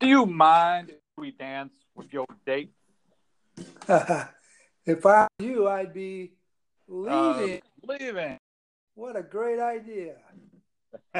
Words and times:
Do 0.00 0.08
you 0.08 0.24
mind 0.24 0.88
if 0.88 0.96
we 1.18 1.30
dance 1.30 1.74
with 1.94 2.10
your 2.10 2.24
date? 2.46 2.72
if 3.86 5.04
I 5.04 5.28
were 5.38 5.46
you, 5.46 5.68
I'd 5.68 5.92
be 5.92 6.32
leaving. 6.88 7.60
Uh, 7.86 7.92
leaving. 7.92 8.38
What 8.94 9.16
a 9.16 9.22
great 9.22 9.60
idea. 9.60 10.14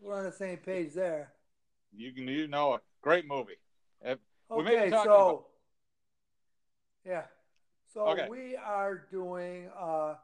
We're 0.00 0.14
on 0.14 0.24
the 0.24 0.32
same 0.32 0.58
page 0.58 0.94
there. 0.94 1.32
You 1.92 2.12
can, 2.12 2.28
you 2.28 2.46
know, 2.46 2.74
a 2.74 2.80
great 3.02 3.26
movie. 3.26 3.58
If, 4.02 4.20
Okay, 4.50 4.90
so 4.90 5.02
about- 5.02 5.44
yeah, 7.04 7.24
so 7.92 8.06
Okay. 8.10 8.28
we 8.28 8.56
are 8.56 9.04
doing 9.10 9.68
uh, 9.76 10.14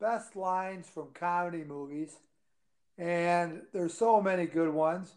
best 0.00 0.34
lines 0.34 0.88
from 0.88 1.08
comedy 1.12 1.62
movies, 1.62 2.16
and 2.96 3.62
there's 3.74 3.92
so 3.94 4.22
many 4.22 4.46
good 4.46 4.72
ones 4.72 5.14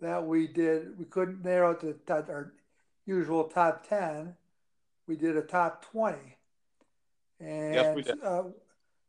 that 0.00 0.24
we 0.26 0.46
did. 0.46 0.98
We 0.98 1.04
couldn't 1.04 1.44
narrow 1.44 1.72
it 1.72 1.80
to 1.80 1.92
top, 2.06 2.28
our 2.28 2.52
usual 3.06 3.44
top 3.44 3.86
ten. 3.88 4.34
We 5.06 5.16
did 5.16 5.36
a 5.36 5.42
top 5.42 5.84
twenty, 5.84 6.36
and 7.40 7.74
Yes, 7.74 7.96
we 7.96 8.02
did. 8.02 8.22
Uh, 8.22 8.44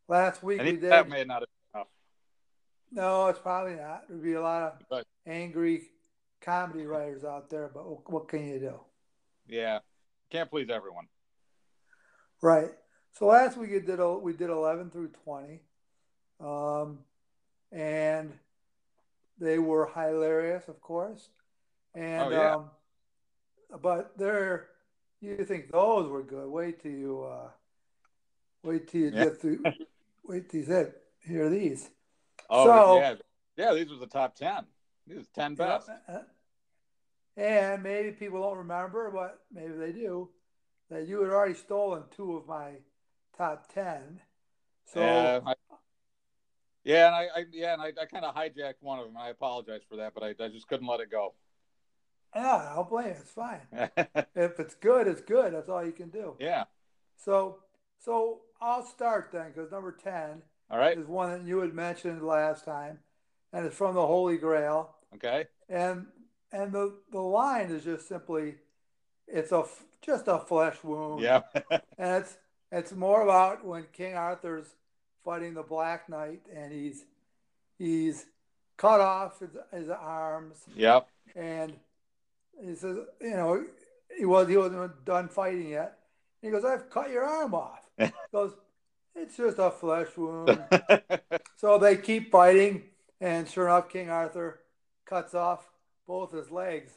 last 0.08 0.42
week 0.44 0.62
we 0.62 0.72
did. 0.74 0.82
that 0.82 1.10
may 1.10 1.24
not 1.24 1.42
have 1.42 1.50
been 1.74 1.80
enough. 1.80 1.88
No, 2.92 3.28
it's 3.28 3.40
probably 3.40 3.76
not. 3.76 4.08
There'd 4.08 4.24
be 4.24 4.34
a 4.34 4.42
lot 4.42 4.64
of 4.64 4.86
Right. 4.90 5.06
angry 5.26 5.90
comedy 6.42 6.86
writers 6.86 7.24
out 7.24 7.50
there, 7.50 7.70
but 7.74 8.10
what, 8.10 8.28
can 8.28 8.46
you 8.48 8.60
do? 8.60 8.80
Yeah, 9.48 9.80
can't 10.30 10.50
please 10.50 10.70
everyone. 10.70 11.08
Right. 12.42 12.72
So 13.14 13.28
last 13.28 13.58
week 13.58 13.72
we 13.72 13.80
did 13.80 14.00
a- 14.00 14.18
we 14.18 14.34
did 14.34 14.50
eleven 14.50 14.90
through 14.90 15.10
twenty, 15.10 15.62
um, 16.40 17.06
and 17.72 18.38
they 19.42 19.60
were 19.60 19.88
hilarious, 19.94 20.68
of 20.70 20.80
course, 20.80 21.30
and 21.94 22.22
Oh, 22.22 22.30
yeah. 22.30 22.56
um, 22.56 22.70
but 23.82 24.18
they're 24.18 24.70
you 25.20 25.44
think 25.46 25.72
those 25.72 26.10
were 26.10 26.24
good? 26.24 26.48
Wait 26.50 26.82
till 26.82 26.92
you 26.92 27.24
uh, 27.24 27.50
wait 28.64 28.88
till 28.88 29.02
you 29.02 29.12
Yeah. 29.14 29.24
get 29.26 29.42
through. 29.42 29.64
wait 30.24 30.50
till 30.50 30.62
you 30.62 30.94
hear 31.20 31.50
these. 31.50 31.90
Oh 32.50 32.66
So- 32.66 33.00
yeah, 33.00 33.16
yeah. 33.58 33.74
These 33.74 33.90
were 33.90 33.98
the 33.98 34.08
top 34.08 34.36
ten. 34.36 34.66
These 35.08 35.20
are 35.24 35.26
ten 35.34 35.56
best. 35.56 35.90
Yeah. 36.08 36.22
And 37.38 37.82
maybe 37.84 38.12
people 38.12 38.42
don't 38.42 38.58
remember, 38.58 39.10
but 39.10 39.40
maybe 39.52 39.74
they 39.74 39.92
do, 39.94 40.30
that 40.90 41.08
you 41.08 41.22
had 41.24 41.32
already 41.32 41.54
stolen 41.54 42.04
two 42.16 42.36
of 42.38 42.46
my 42.48 42.74
top 43.38 43.72
ten. 43.74 44.20
So 44.86 45.00
yeah, 45.00 45.40
I, 45.46 45.54
yeah, 46.84 47.08
and 47.08 47.16
I, 47.16 47.22
I 47.36 47.46
yeah, 47.52 47.74
and 47.74 47.82
I, 47.82 47.88
I 48.02 48.06
kind 48.06 48.26
of 48.26 48.36
hijacked 48.36 48.82
one 48.82 49.00
of 49.00 49.06
them. 49.06 49.18
I 49.18 49.30
apologize 49.30 49.82
for 49.90 49.98
that, 49.98 50.14
but 50.14 50.24
I, 50.24 50.30
I 50.44 50.48
just 50.50 50.68
couldn't 50.68 50.88
let 50.88 51.00
it 51.00 51.12
go. 51.12 51.34
yeah, 52.36 52.72
I'll 52.76 52.84
blame 52.84 53.08
you. 53.08 53.16
It's 53.20 53.32
fine. 53.32 53.62
If 54.36 54.60
it's 54.60 54.76
good, 54.76 55.08
it's 55.08 55.22
good. 55.22 55.54
That's 55.54 55.70
all 55.70 55.86
you 55.86 55.92
can 55.92 56.10
do. 56.10 56.36
yeah. 56.40 56.66
So 57.18 57.60
so 58.00 58.42
I'll 58.62 58.84
start 58.86 59.30
then 59.32 59.52
because 59.54 59.72
number 59.72 59.92
ten 59.92 60.42
All 60.70 60.78
right. 60.80 60.98
is 60.98 61.06
one 61.08 61.32
that 61.32 61.44
you 61.48 61.60
had 61.60 61.74
mentioned 61.74 62.24
last 62.24 62.66
time, 62.66 63.00
and 63.54 63.66
it's 63.66 63.76
from 63.76 63.96
the 63.96 64.06
Holy 64.08 64.38
Grail. 64.38 64.96
Okay. 65.16 65.46
and 65.70 66.08
and 66.52 66.72
the 66.72 66.96
the 67.12 67.20
line 67.22 67.70
is 67.70 67.84
just 67.84 68.08
simply 68.08 68.56
it's 69.28 69.52
a 69.52 69.66
just 70.02 70.28
a 70.28 70.40
flesh 70.40 70.78
wound 70.84 71.22
Yeah. 71.22 71.42
and 71.98 72.24
it's 72.24 72.38
it's 72.72 72.92
more 72.94 73.22
about 73.22 73.66
when 73.66 73.86
king 73.94 74.16
arthur's 74.16 74.76
fighting 75.24 75.54
the 75.54 75.64
black 75.64 76.10
knight 76.10 76.42
and 76.56 76.72
he's 76.72 77.06
he's 77.78 78.26
cut 78.78 79.00
off 79.00 79.40
his, 79.40 79.52
his 79.72 79.90
arms 79.90 80.58
yep. 80.76 81.08
and 81.36 81.74
he 82.64 82.76
says 82.76 82.98
you 83.22 83.32
know 83.32 83.64
he 84.18 84.26
was 84.26 84.48
he 84.48 84.58
wasn't 84.58 85.06
done 85.06 85.28
fighting 85.28 85.70
yet 85.70 86.00
he 86.42 86.50
goes 86.50 86.66
i've 86.66 86.90
cut 86.90 87.10
your 87.10 87.24
arm 87.24 87.54
off 87.54 87.90
he 87.98 88.12
goes 88.34 88.54
it's 89.16 89.38
just 89.38 89.60
a 89.60 89.70
flesh 89.70 90.08
wound 90.18 90.64
so 91.58 91.78
they 91.78 91.98
keep 91.98 92.32
fighting, 92.32 92.84
and 93.20 93.48
sure 93.48 93.68
enough, 93.68 93.90
King 93.90 94.10
Arthur 94.10 94.60
cuts 95.06 95.36
off 95.36 95.70
both 96.08 96.32
his 96.32 96.50
legs. 96.50 96.92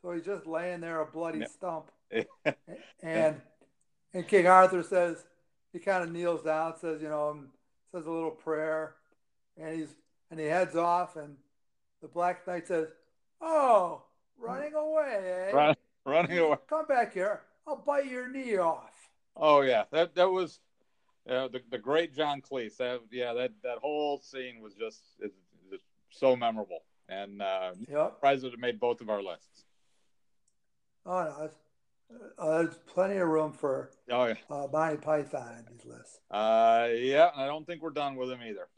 So 0.00 0.12
he's 0.12 0.24
just 0.24 0.46
laying 0.46 0.80
there, 0.80 1.00
a 1.00 1.06
bloody 1.06 1.40
Yeah. 1.40 1.46
stump. 1.46 1.90
And 3.02 3.40
and 4.14 4.28
King 4.28 4.46
Arthur 4.46 4.82
says 4.82 5.24
he 5.72 5.78
kind 5.78 6.04
of 6.04 6.12
kneels 6.12 6.42
down, 6.42 6.78
says 6.78 7.00
you 7.02 7.08
know, 7.08 7.44
says 7.92 8.06
a 8.06 8.10
little 8.10 8.30
prayer, 8.30 8.94
and 9.56 9.78
he's 9.78 9.94
and 10.30 10.40
he 10.40 10.46
heads 10.46 10.76
off, 10.76 11.16
and 11.16 11.36
the 12.00 12.08
Black 12.08 12.46
Knight 12.46 12.66
says, 12.66 12.88
"Oh, 13.40 14.02
running 14.38 14.74
away, 14.74 15.48
eh? 15.50 15.54
Run, 15.54 15.74
running 16.06 16.38
away. 16.38 16.56
Come 16.68 16.86
back 16.86 17.12
here. 17.12 17.42
I'll 17.66 17.76
bite 17.76 18.06
your 18.06 18.28
knee 18.28 18.56
off." 18.56 18.90
Oh 19.36 19.60
yeah, 19.60 19.84
that 19.92 20.14
that 20.14 20.30
was 20.30 20.60
uh, 21.28 21.48
the 21.48 21.60
the 21.70 21.78
great 21.78 22.14
John 22.14 22.40
Cleese. 22.40 22.76
That 22.78 23.00
yeah, 23.10 23.34
that 23.34 23.52
that 23.62 23.78
whole 23.78 24.20
scene 24.22 24.60
was 24.60 24.74
just 24.74 25.00
it's, 25.20 25.36
just 25.70 25.84
so 26.10 26.34
memorable, 26.34 26.80
and 27.08 27.42
uh, 27.42 27.72
Yep. 27.88 28.14
surprised 28.14 28.44
that 28.44 28.54
it 28.54 28.58
made 28.58 28.80
both 28.80 29.00
of 29.00 29.10
our 29.10 29.22
lists. 29.22 29.64
Oh 31.04 31.24
no, 31.24 31.44
it's, 31.44 31.56
uh, 32.38 32.58
there's 32.62 32.78
plenty 32.86 33.16
of 33.16 33.28
room 33.28 33.52
for 33.52 33.90
Oh 34.10 34.26
yeah, 34.26 34.34
uh, 34.50 34.66
Monty 34.72 34.96
Python 34.96 35.54
in 35.58 35.76
these 35.76 35.84
lists. 35.86 36.20
uh, 36.30 36.88
yeah. 36.94 37.30
I 37.36 37.46
don't 37.46 37.66
think 37.66 37.82
we're 37.82 37.90
done 37.90 38.16
with 38.16 38.30
him 38.30 38.40
either. 38.42 38.68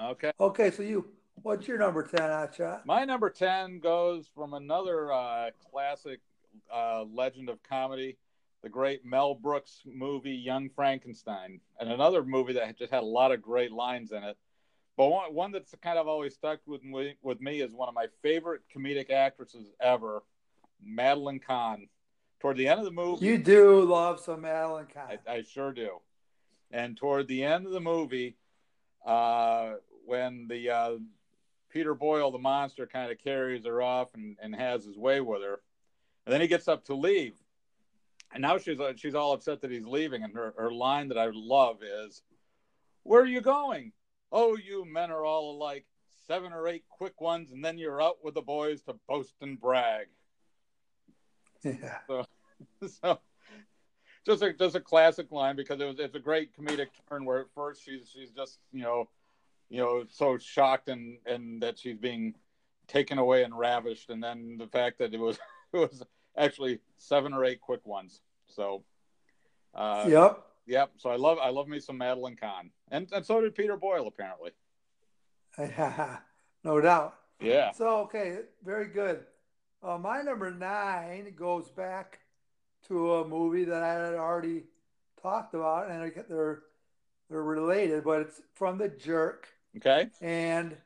Okay, 0.00 0.30
Okay, 0.38 0.70
so 0.70 0.82
you, 0.82 1.08
what's 1.42 1.66
your 1.66 1.78
number 1.78 2.02
ten, 2.04 2.20
Hotshot? 2.30 2.86
my 2.86 3.04
number 3.04 3.30
ten 3.30 3.80
goes 3.80 4.28
from 4.32 4.54
another 4.54 5.12
uh, 5.12 5.50
classic 5.70 6.20
uh, 6.72 7.02
legend 7.12 7.48
of 7.48 7.60
comedy, 7.64 8.16
the 8.62 8.68
great 8.68 9.04
Mel 9.04 9.34
Brooks 9.34 9.82
movie 9.84 10.30
Young 10.36 10.68
Frankenstein, 10.70 11.60
and 11.80 11.90
another 11.90 12.22
movie 12.22 12.52
that 12.52 12.78
just 12.78 12.92
had 12.92 13.02
a 13.02 13.06
lot 13.06 13.32
of 13.32 13.42
great 13.42 13.72
lines 13.72 14.12
in 14.12 14.22
it. 14.22 14.36
But 14.96 15.08
one, 15.08 15.34
one 15.34 15.52
that's 15.52 15.74
kind 15.82 15.98
of 15.98 16.06
always 16.08 16.34
stuck 16.34 16.60
with 16.66 16.84
me, 16.84 17.14
with 17.22 17.40
me 17.40 17.60
is 17.60 17.72
one 17.72 17.88
of 17.88 17.94
my 17.94 18.06
favorite 18.22 18.62
comedic 18.74 19.10
actresses 19.10 19.66
ever, 19.80 20.22
Madeline 20.84 21.40
Kahn. 21.40 21.88
Toward 22.40 22.56
the 22.56 22.68
end 22.68 22.78
of 22.78 22.84
the 22.84 22.92
movie, 22.92 23.26
You 23.26 23.38
do 23.38 23.82
love 23.82 24.20
some 24.20 24.42
Madeline 24.42 24.86
Kahn. 24.86 25.18
I, 25.26 25.32
I 25.32 25.42
sure 25.42 25.72
do. 25.72 25.98
And 26.70 26.96
toward 26.96 27.26
the 27.26 27.44
end 27.44 27.66
of 27.66 27.72
the 27.72 27.80
movie, 27.80 28.36
uh, 29.04 29.74
when 30.04 30.46
the 30.48 30.70
uh, 30.70 30.90
Peter 31.70 31.94
Boyle, 31.94 32.30
the 32.30 32.38
monster, 32.38 32.86
kind 32.86 33.10
of 33.10 33.18
carries 33.18 33.64
her 33.64 33.82
off 33.82 34.14
and, 34.14 34.36
and 34.40 34.54
has 34.54 34.84
his 34.84 34.96
way 34.96 35.20
with 35.20 35.42
her, 35.42 35.60
and 36.26 36.32
then 36.32 36.40
he 36.40 36.46
gets 36.46 36.68
up 36.68 36.84
to 36.84 36.94
leave, 36.94 37.34
and 38.32 38.42
now 38.42 38.58
she's 38.58 38.78
uh, 38.78 38.92
she's 38.96 39.14
all 39.14 39.32
upset 39.32 39.60
that 39.62 39.70
he's 39.70 39.86
leaving, 39.86 40.22
and 40.22 40.34
her, 40.34 40.54
her 40.56 40.70
line 40.70 41.08
that 41.08 41.18
I 41.18 41.30
love 41.32 41.78
is, 41.82 42.22
"Where 43.02 43.22
are 43.22 43.26
you 43.26 43.40
going? 43.40 43.92
Oh, 44.30 44.56
you 44.56 44.84
men 44.84 45.10
are 45.10 45.24
all 45.24 45.56
alike. 45.56 45.86
Seven 46.26 46.52
or 46.52 46.68
eight 46.68 46.84
quick 46.90 47.22
ones, 47.22 47.52
and 47.52 47.64
then 47.64 47.78
you're 47.78 48.02
out 48.02 48.22
with 48.22 48.34
the 48.34 48.42
boys 48.42 48.82
to 48.82 48.94
boast 49.08 49.34
and 49.40 49.58
brag." 49.58 50.08
Yeah. 51.64 51.98
so 53.02 53.18
just 54.26 54.42
a 54.42 54.52
just 54.52 54.76
a 54.76 54.80
classic 54.80 55.30
line 55.32 55.56
because 55.56 55.80
it 55.80 55.84
was 55.84 55.98
it's 55.98 56.14
a 56.14 56.20
great 56.20 56.50
comedic 56.56 56.88
turn 57.08 57.24
where 57.24 57.40
at 57.40 57.46
first 57.54 57.82
she's 57.84 58.10
she's 58.12 58.30
just 58.30 58.58
you 58.72 58.82
know 58.82 59.08
you 59.68 59.78
know 59.78 60.04
so 60.10 60.36
shocked 60.38 60.88
and 60.88 61.18
and 61.26 61.62
that 61.62 61.78
she's 61.78 61.96
being 61.96 62.34
taken 62.86 63.18
away 63.18 63.44
and 63.44 63.56
ravished 63.58 64.10
and 64.10 64.22
then 64.22 64.56
the 64.58 64.66
fact 64.66 64.98
that 64.98 65.14
it 65.14 65.20
was 65.20 65.38
it 65.72 65.78
was 65.78 66.02
actually 66.36 66.78
seven 66.96 67.32
or 67.32 67.44
eight 67.44 67.60
quick 67.60 67.84
ones 67.86 68.20
so 68.46 68.82
uh 69.74 70.06
yep. 70.08 70.42
yep 70.66 70.90
so 70.96 71.10
i 71.10 71.16
love 71.16 71.38
i 71.42 71.50
love 71.50 71.68
me 71.68 71.78
some 71.78 71.98
madeline 71.98 72.36
kahn 72.36 72.70
and 72.90 73.08
and 73.12 73.24
so 73.24 73.40
did 73.40 73.54
peter 73.54 73.76
boyle 73.76 74.06
apparently 74.06 74.50
no 76.64 76.80
doubt. 76.80 77.14
yeah 77.40 77.72
So 77.72 78.00
okay, 78.00 78.38
very 78.64 78.86
good. 78.86 79.24
Uh, 79.82 79.98
my 79.98 80.22
number 80.22 80.50
nine 80.50 81.32
goes 81.36 81.68
back 81.70 82.20
to 82.88 83.14
a 83.16 83.28
movie 83.28 83.64
that 83.64 83.82
I 83.82 83.92
had 83.92 84.14
already 84.14 84.64
talked 85.22 85.54
about, 85.54 85.90
and 85.90 86.12
they're 86.28 86.62
they're 87.30 87.42
related, 87.42 88.04
but 88.04 88.22
it's 88.22 88.40
from 88.54 88.78
The 88.78 88.88
Jerk. 88.88 89.48
okay. 89.76 90.08
And 90.20 90.76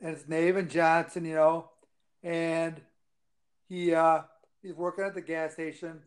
and 0.00 0.16
it's 0.16 0.24
Navin 0.24 0.68
Johnson, 0.68 1.24
you 1.24 1.34
know, 1.34 1.70
and 2.22 2.80
he 3.68 3.94
uh 3.94 4.22
he's 4.62 4.74
working 4.74 5.04
at 5.04 5.14
the 5.14 5.20
gas 5.20 5.54
station, 5.54 6.02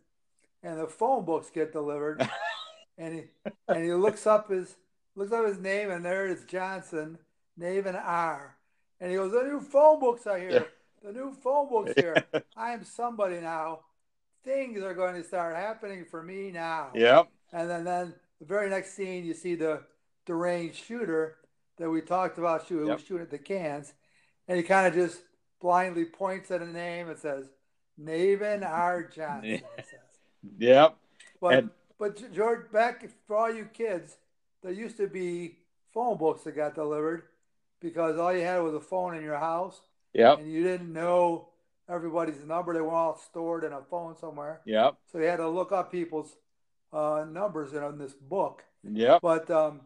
and 0.62 0.78
the 0.78 0.86
phone 0.86 1.24
books 1.24 1.50
get 1.50 1.72
delivered, 1.72 2.26
and 2.98 3.14
he 3.14 3.22
and 3.68 3.84
he 3.84 3.92
looks 3.92 4.26
up 4.26 4.50
his 4.50 4.76
looks 5.14 5.32
up 5.32 5.46
his 5.46 5.58
name, 5.58 5.90
and 5.90 6.04
there 6.04 6.26
it 6.26 6.32
is 6.32 6.44
Johnson, 6.44 7.18
Navin 7.58 7.94
R, 8.02 8.56
and 9.00 9.10
he 9.10 9.16
goes, 9.16 9.32
the 9.32 9.42
new 9.42 9.60
phone 9.60 9.98
books 10.00 10.26
are 10.26 10.38
here, 10.38 10.66
the 11.06 11.12
new 11.12 11.32
phone 11.32 11.68
books 11.68 11.92
here. 11.96 12.16
I 12.56 12.72
am 12.72 12.84
somebody 12.84 13.40
now. 13.40 13.80
Things 14.44 14.82
are 14.82 14.94
going 14.94 15.14
to 15.14 15.22
start 15.24 15.54
happening 15.56 16.04
for 16.04 16.22
me 16.22 16.50
now. 16.50 16.88
yep 16.94 17.28
And 17.52 17.70
then, 17.70 17.84
then 17.84 18.14
the 18.40 18.44
very 18.46 18.68
next 18.68 18.94
scene, 18.94 19.24
you 19.24 19.34
see 19.34 19.54
the 19.54 19.82
deranged 20.24 20.76
shooter 20.84 21.36
that 21.78 21.88
we 21.88 22.00
talked 22.00 22.38
about 22.38 22.66
shoot, 22.66 22.86
Yep. 22.88 23.00
shooting 23.00 23.22
at 23.22 23.30
the 23.30 23.38
cans, 23.38 23.92
and 24.48 24.56
he 24.56 24.62
kind 24.64 24.86
of 24.86 24.94
just 24.94 25.20
blindly 25.60 26.04
points 26.04 26.50
at 26.50 26.60
a 26.62 26.66
name 26.66 27.08
and 27.08 27.18
says, 27.18 27.46
Navin 28.00 28.68
R. 28.68 29.04
Johnson. 29.04 29.62
Yep. 30.58 30.96
But 31.40 31.54
And- 31.54 31.70
but 31.98 32.30
George, 32.34 32.70
back 32.70 33.08
for 33.26 33.36
all 33.36 33.50
you 33.54 33.64
kids, 33.72 34.18
there 34.62 34.70
used 34.72 34.98
to 34.98 35.06
be 35.06 35.56
phone 35.94 36.18
books 36.18 36.42
that 36.44 36.52
got 36.52 36.74
delivered 36.74 37.22
because 37.80 38.18
all 38.18 38.34
you 38.34 38.42
had 38.42 38.58
was 38.58 38.74
a 38.74 38.80
phone 38.80 39.16
in 39.16 39.22
your 39.22 39.38
house, 39.38 39.80
Yep. 40.16 40.38
and 40.40 40.50
you 40.52 40.62
didn't 40.62 40.92
know 40.92 41.48
everybody's 41.88 42.42
number. 42.44 42.72
They 42.74 42.80
were 42.80 42.90
all 42.90 43.16
stored 43.18 43.64
in 43.64 43.72
a 43.72 43.82
phone 43.82 44.16
somewhere, 44.16 44.60
Yep. 44.64 44.96
so 45.12 45.18
you 45.18 45.24
had 45.26 45.36
to 45.36 45.48
look 45.48 45.72
up 45.72 45.92
people's 45.92 46.36
uh, 46.92 47.24
numbers 47.30 47.72
in, 47.72 47.82
in 47.82 47.98
this 47.98 48.14
book. 48.14 48.64
Yep. 48.82 49.20
But 49.22 49.50
um, 49.50 49.80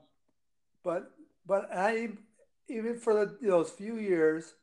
but 0.84 1.10
but 1.46 1.68
I 1.74 2.10
even 2.68 2.96
for 2.98 3.14
the, 3.14 3.36
those 3.42 3.70
few 3.70 3.96
years 3.98 4.54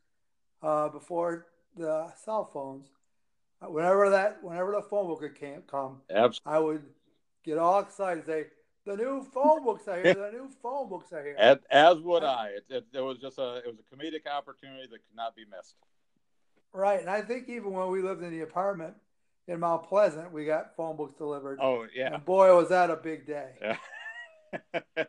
uh, 0.62 0.88
before 0.88 1.46
the 1.76 2.10
cell 2.24 2.48
phones, 2.52 2.86
uh, 3.60 3.66
whenever 3.66 4.10
that 4.10 4.42
whenever 4.42 4.72
the 4.72 4.82
phone 4.82 5.06
book 5.06 5.22
came 5.38 5.62
come, 5.66 6.00
Absolutely. 6.10 6.40
I 6.46 6.58
would 6.58 6.82
get 7.44 7.58
all 7.58 7.80
excited, 7.80 8.24
say, 8.26 8.46
"The 8.88 8.96
new 8.96 9.22
phone 9.22 9.64
books 9.64 9.86
are 9.86 10.02
here! 10.02 10.14
The 10.14 10.30
new 10.32 10.48
phone 10.62 10.88
books 10.88 11.12
are 11.12 11.22
here!" 11.22 11.36
As, 11.38 11.58
as 11.70 12.00
would 12.00 12.24
I. 12.24 12.52
It, 12.56 12.64
it, 12.70 12.86
it 12.94 13.00
was 13.02 13.18
just 13.18 13.38
a 13.38 13.56
it 13.56 13.66
was 13.66 13.76
a 13.78 13.94
comedic 13.94 14.26
opportunity 14.26 14.86
that 14.90 14.98
could 15.06 15.14
not 15.14 15.36
be 15.36 15.44
missed. 15.44 15.76
Right, 16.72 16.98
and 16.98 17.10
I 17.10 17.20
think 17.20 17.50
even 17.50 17.72
when 17.72 17.88
we 17.88 18.00
lived 18.00 18.22
in 18.22 18.30
the 18.30 18.40
apartment 18.40 18.94
in 19.46 19.60
Mount 19.60 19.84
Pleasant, 19.84 20.32
we 20.32 20.46
got 20.46 20.74
phone 20.74 20.96
books 20.96 21.12
delivered. 21.18 21.58
Oh 21.60 21.84
yeah. 21.94 22.14
And 22.14 22.24
boy, 22.24 22.56
was 22.56 22.70
that 22.70 22.90
a 22.90 22.96
big 22.96 23.26
day! 23.26 23.50
Yeah. 23.60 24.78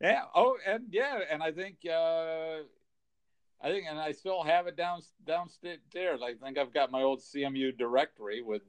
yeah. 0.00 0.22
Oh, 0.34 0.56
and 0.66 0.86
yeah, 0.90 1.20
and 1.30 1.40
I 1.40 1.52
think 1.52 1.76
uh, 1.88 2.64
I 3.60 3.70
think, 3.70 3.86
and 3.88 4.00
I 4.00 4.10
still 4.10 4.42
have 4.42 4.66
it 4.66 4.76
down 4.76 5.02
downstairs. 5.24 6.20
I 6.20 6.34
think 6.34 6.58
I've 6.58 6.74
got 6.74 6.90
my 6.90 7.02
old 7.02 7.20
CMU 7.20 7.78
directory 7.78 8.42
with 8.42 8.62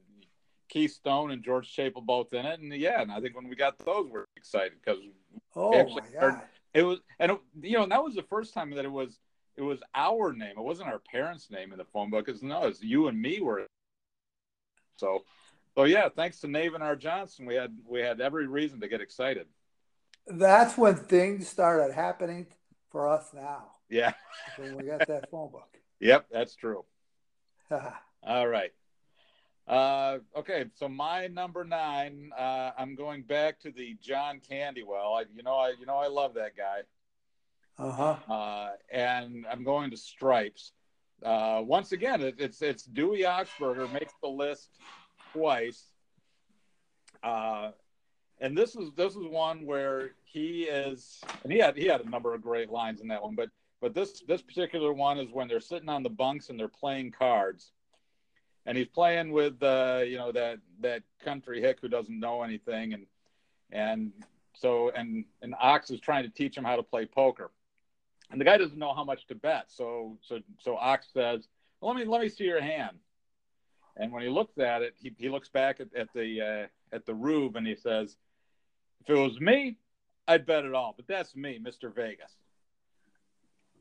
Keystone 0.70 1.32
and 1.32 1.44
George 1.44 1.72
Chapel 1.72 2.02
both 2.02 2.34
in 2.34 2.46
it, 2.46 2.60
and 2.60 2.74
yeah, 2.74 3.02
and 3.02 3.12
I 3.12 3.20
think 3.20 3.36
when 3.36 3.48
we 3.50 3.56
got 3.56 3.78
those, 3.80 4.10
we 4.10 4.20
are 4.20 4.28
excited 4.38 4.74
because 4.84 5.00
Oh 5.56 5.74
actually 5.74 6.04
heard- 6.18 6.42
it 6.74 6.84
was, 6.84 7.00
and 7.20 7.32
it, 7.32 7.40
you 7.62 7.78
know, 7.78 7.84
and 7.84 7.92
that 7.92 8.04
was 8.04 8.14
the 8.16 8.24
first 8.24 8.54
time 8.54 8.70
that 8.72 8.86
it 8.86 8.92
was 8.92 9.20
it 9.58 9.64
was 9.64 9.80
our 9.94 10.32
name. 10.32 10.54
It 10.58 10.62
wasn't 10.62 10.90
our 10.90 11.00
parents' 11.00 11.50
name 11.52 11.72
in 11.72 11.78
the 11.80 11.86
phone 11.86 12.10
book. 12.10 12.30
It's 12.30 12.42
no, 12.44 12.68
it's 12.68 12.82
you 12.82 13.08
and 13.08 13.20
me 13.20 13.42
were. 13.42 13.66
So, 14.98 15.24
so 15.76 15.84
yeah, 15.86 16.10
thanks 16.10 16.40
to 16.42 16.48
Navin 16.48 16.82
R. 16.82 16.96
Johnson, 16.96 17.46
we 17.46 17.56
had 17.56 17.76
we 17.88 18.00
had 18.00 18.22
every 18.22 18.48
reason 18.48 18.80
to 18.82 18.88
get 18.88 19.02
excited. 19.02 19.48
That's 20.28 20.78
when 20.78 20.96
things 20.96 21.48
started 21.48 21.94
happening 21.94 22.48
for 22.92 23.08
us 23.10 23.32
now. 23.34 23.72
Yeah. 23.90 24.14
When 24.58 24.76
we 24.76 24.84
got 24.84 25.08
that 25.08 25.30
phone 25.32 25.52
book. 25.52 25.68
Yep, 26.02 26.28
that's 26.32 26.56
true. 26.56 26.86
All 28.24 28.48
right. 28.48 28.72
Uh, 29.70 30.18
okay, 30.36 30.66
so 30.74 30.90
my 30.90 31.28
number 31.28 31.64
nine, 31.64 32.32
uh, 32.36 32.72
I'm 32.76 32.96
going 32.96 33.22
back 33.22 33.60
to 33.60 33.72
the 33.72 33.96
John 34.02 34.42
Candywell. 34.50 35.20
I, 35.20 35.26
you 35.36 35.44
know, 35.44 35.56
I, 35.56 35.74
you 35.80 35.86
know, 35.86 35.98
I 35.98 36.08
love 36.08 36.34
that 36.34 36.58
guy. 36.58 36.82
Uh 37.78 37.92
huh. 37.92 38.34
Uh, 38.34 38.70
and 38.92 39.46
I'm 39.50 39.64
going 39.64 39.92
to 39.92 39.98
Stripes. 39.98 40.72
Uh, 41.24 41.62
once 41.64 41.92
again, 41.92 42.22
it, 42.22 42.36
it's 42.40 42.62
it's 42.64 42.84
Dewey 42.84 43.22
Oxberger 43.22 43.92
makes 43.94 44.14
the 44.24 44.28
list 44.28 44.70
twice. 45.34 45.84
Uh, 47.22 47.72
and 48.42 48.58
this 48.58 48.76
is 48.76 48.92
this 48.96 49.16
is 49.16 49.28
one 49.28 49.66
where 49.66 50.12
he 50.24 50.64
is, 50.64 51.22
and 51.44 51.54
he 51.54 51.60
had 51.60 51.78
he 51.78 51.86
had 51.86 52.02
a 52.02 52.10
number 52.10 52.34
of 52.34 52.42
great 52.42 52.72
lines 52.72 53.02
in 53.02 53.08
that 53.10 53.22
one, 53.22 53.36
but 53.36 53.50
but 53.82 53.94
this 53.94 54.24
this 54.28 54.42
particular 54.42 54.94
one 54.94 55.20
is 55.20 55.30
when 55.32 55.48
they're 55.48 55.60
sitting 55.60 55.90
on 55.90 56.02
the 56.02 56.10
bunks 56.10 56.50
and 56.50 56.60
they're 56.60 56.68
playing 56.68 57.12
cards, 57.12 57.72
and 58.70 58.78
he's 58.78 58.88
playing 58.88 59.32
with 59.32 59.62
uh, 59.62 60.02
you 60.06 60.18
know 60.18 60.32
that 60.32 60.60
that 60.80 61.04
country 61.26 61.60
hick 61.60 61.80
who 61.82 61.90
doesn't 61.90 62.20
know 62.20 62.44
anything, 62.44 62.94
and 62.94 63.06
and 63.72 64.12
so 64.54 64.92
and 64.92 65.26
and 65.42 65.56
Ox 65.60 65.90
is 65.90 66.00
trying 66.00 66.24
to 66.24 66.30
teach 66.30 66.56
him 66.56 66.64
how 66.64 66.76
to 66.76 66.84
play 66.84 67.06
poker 67.06 67.52
and 68.32 68.40
the 68.40 68.46
guy 68.46 68.58
doesn't 68.58 68.78
know 68.78 68.94
how 68.94 69.04
much 69.04 69.26
to 69.28 69.36
bet. 69.36 69.66
So 69.68 70.18
so 70.22 70.40
so 70.60 70.78
Ox 70.78 71.08
says, 71.14 71.48
well, 71.82 71.94
"Let 71.94 72.00
me 72.00 72.06
let 72.06 72.22
me 72.22 72.30
see 72.30 72.46
your 72.46 72.62
hand." 72.62 72.98
And 73.98 74.12
when 74.12 74.24
he 74.24 74.30
looks 74.30 74.58
at 74.58 74.82
it, 74.82 74.96
he, 75.02 75.14
he 75.18 75.30
looks 75.30 75.50
back 75.50 75.80
at, 75.80 75.94
at 75.96 76.08
the 76.14 76.42
uh, 76.42 76.96
at 76.96 77.06
the 77.06 77.14
rube 77.14 77.56
and 77.56 77.66
he 77.66 77.76
says, 77.76 78.16
"If 79.02 79.10
it 79.10 79.20
was 79.20 79.40
me, 79.40 79.78
I'd 80.28 80.46
bet 80.46 80.66
it 80.66 80.74
all, 80.74 80.94
but 80.96 81.08
that's 81.08 81.36
me, 81.36 81.60
Mister 81.62 81.90
Vegas." 81.90 82.32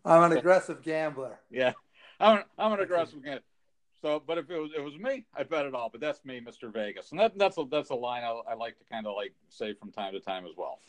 I'm 0.04 0.30
an 0.30 0.38
aggressive 0.38 0.82
gambler. 0.82 1.38
Yeah, 1.50 1.72
I'm 2.18 2.38
an, 2.38 2.44
I'm 2.58 2.72
an 2.72 2.80
aggressive 2.80 3.22
guy. 3.22 3.40
So, 4.00 4.22
but 4.24 4.38
if 4.38 4.48
it 4.50 4.58
was 4.58 4.70
it 4.76 4.82
was 4.82 4.96
me, 4.96 5.24
I'd 5.34 5.48
bet 5.48 5.66
it 5.66 5.74
all, 5.74 5.88
but 5.90 6.00
that's 6.00 6.24
me, 6.24 6.40
Mister 6.40 6.68
Vegas, 6.70 7.10
and 7.10 7.18
that 7.20 7.36
that's 7.36 7.58
a 7.58 7.64
that's 7.70 7.90
a 7.90 7.94
line 7.94 8.22
I, 8.22 8.40
I 8.50 8.54
like 8.54 8.78
to 8.78 8.84
kind 8.84 9.06
of 9.06 9.14
like 9.16 9.32
say 9.48 9.74
from 9.74 9.90
time 9.90 10.12
to 10.12 10.20
time 10.20 10.44
as 10.46 10.52
well. 10.56 10.80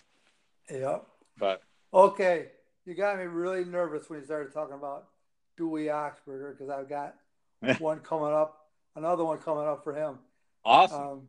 Yep. 0.70 1.06
But 1.38 1.62
Okay. 1.94 2.50
You 2.86 2.96
got 2.96 3.18
me 3.18 3.26
really 3.26 3.66
nervous 3.66 4.10
when 4.10 4.20
you 4.20 4.26
started 4.26 4.54
talking 4.54 4.76
about 4.76 5.10
Dewey 5.58 5.86
Oxberger 5.86 6.58
because 6.58 6.70
I've 6.70 6.90
got 6.90 7.16
one 7.80 8.00
coming 8.00 8.34
up, 8.34 8.68
another 8.96 9.24
one 9.26 9.38
coming 9.40 9.68
up 9.68 9.84
for 9.84 9.94
him. 9.94 10.18
awesome, 10.66 11.02
Um, 11.02 11.28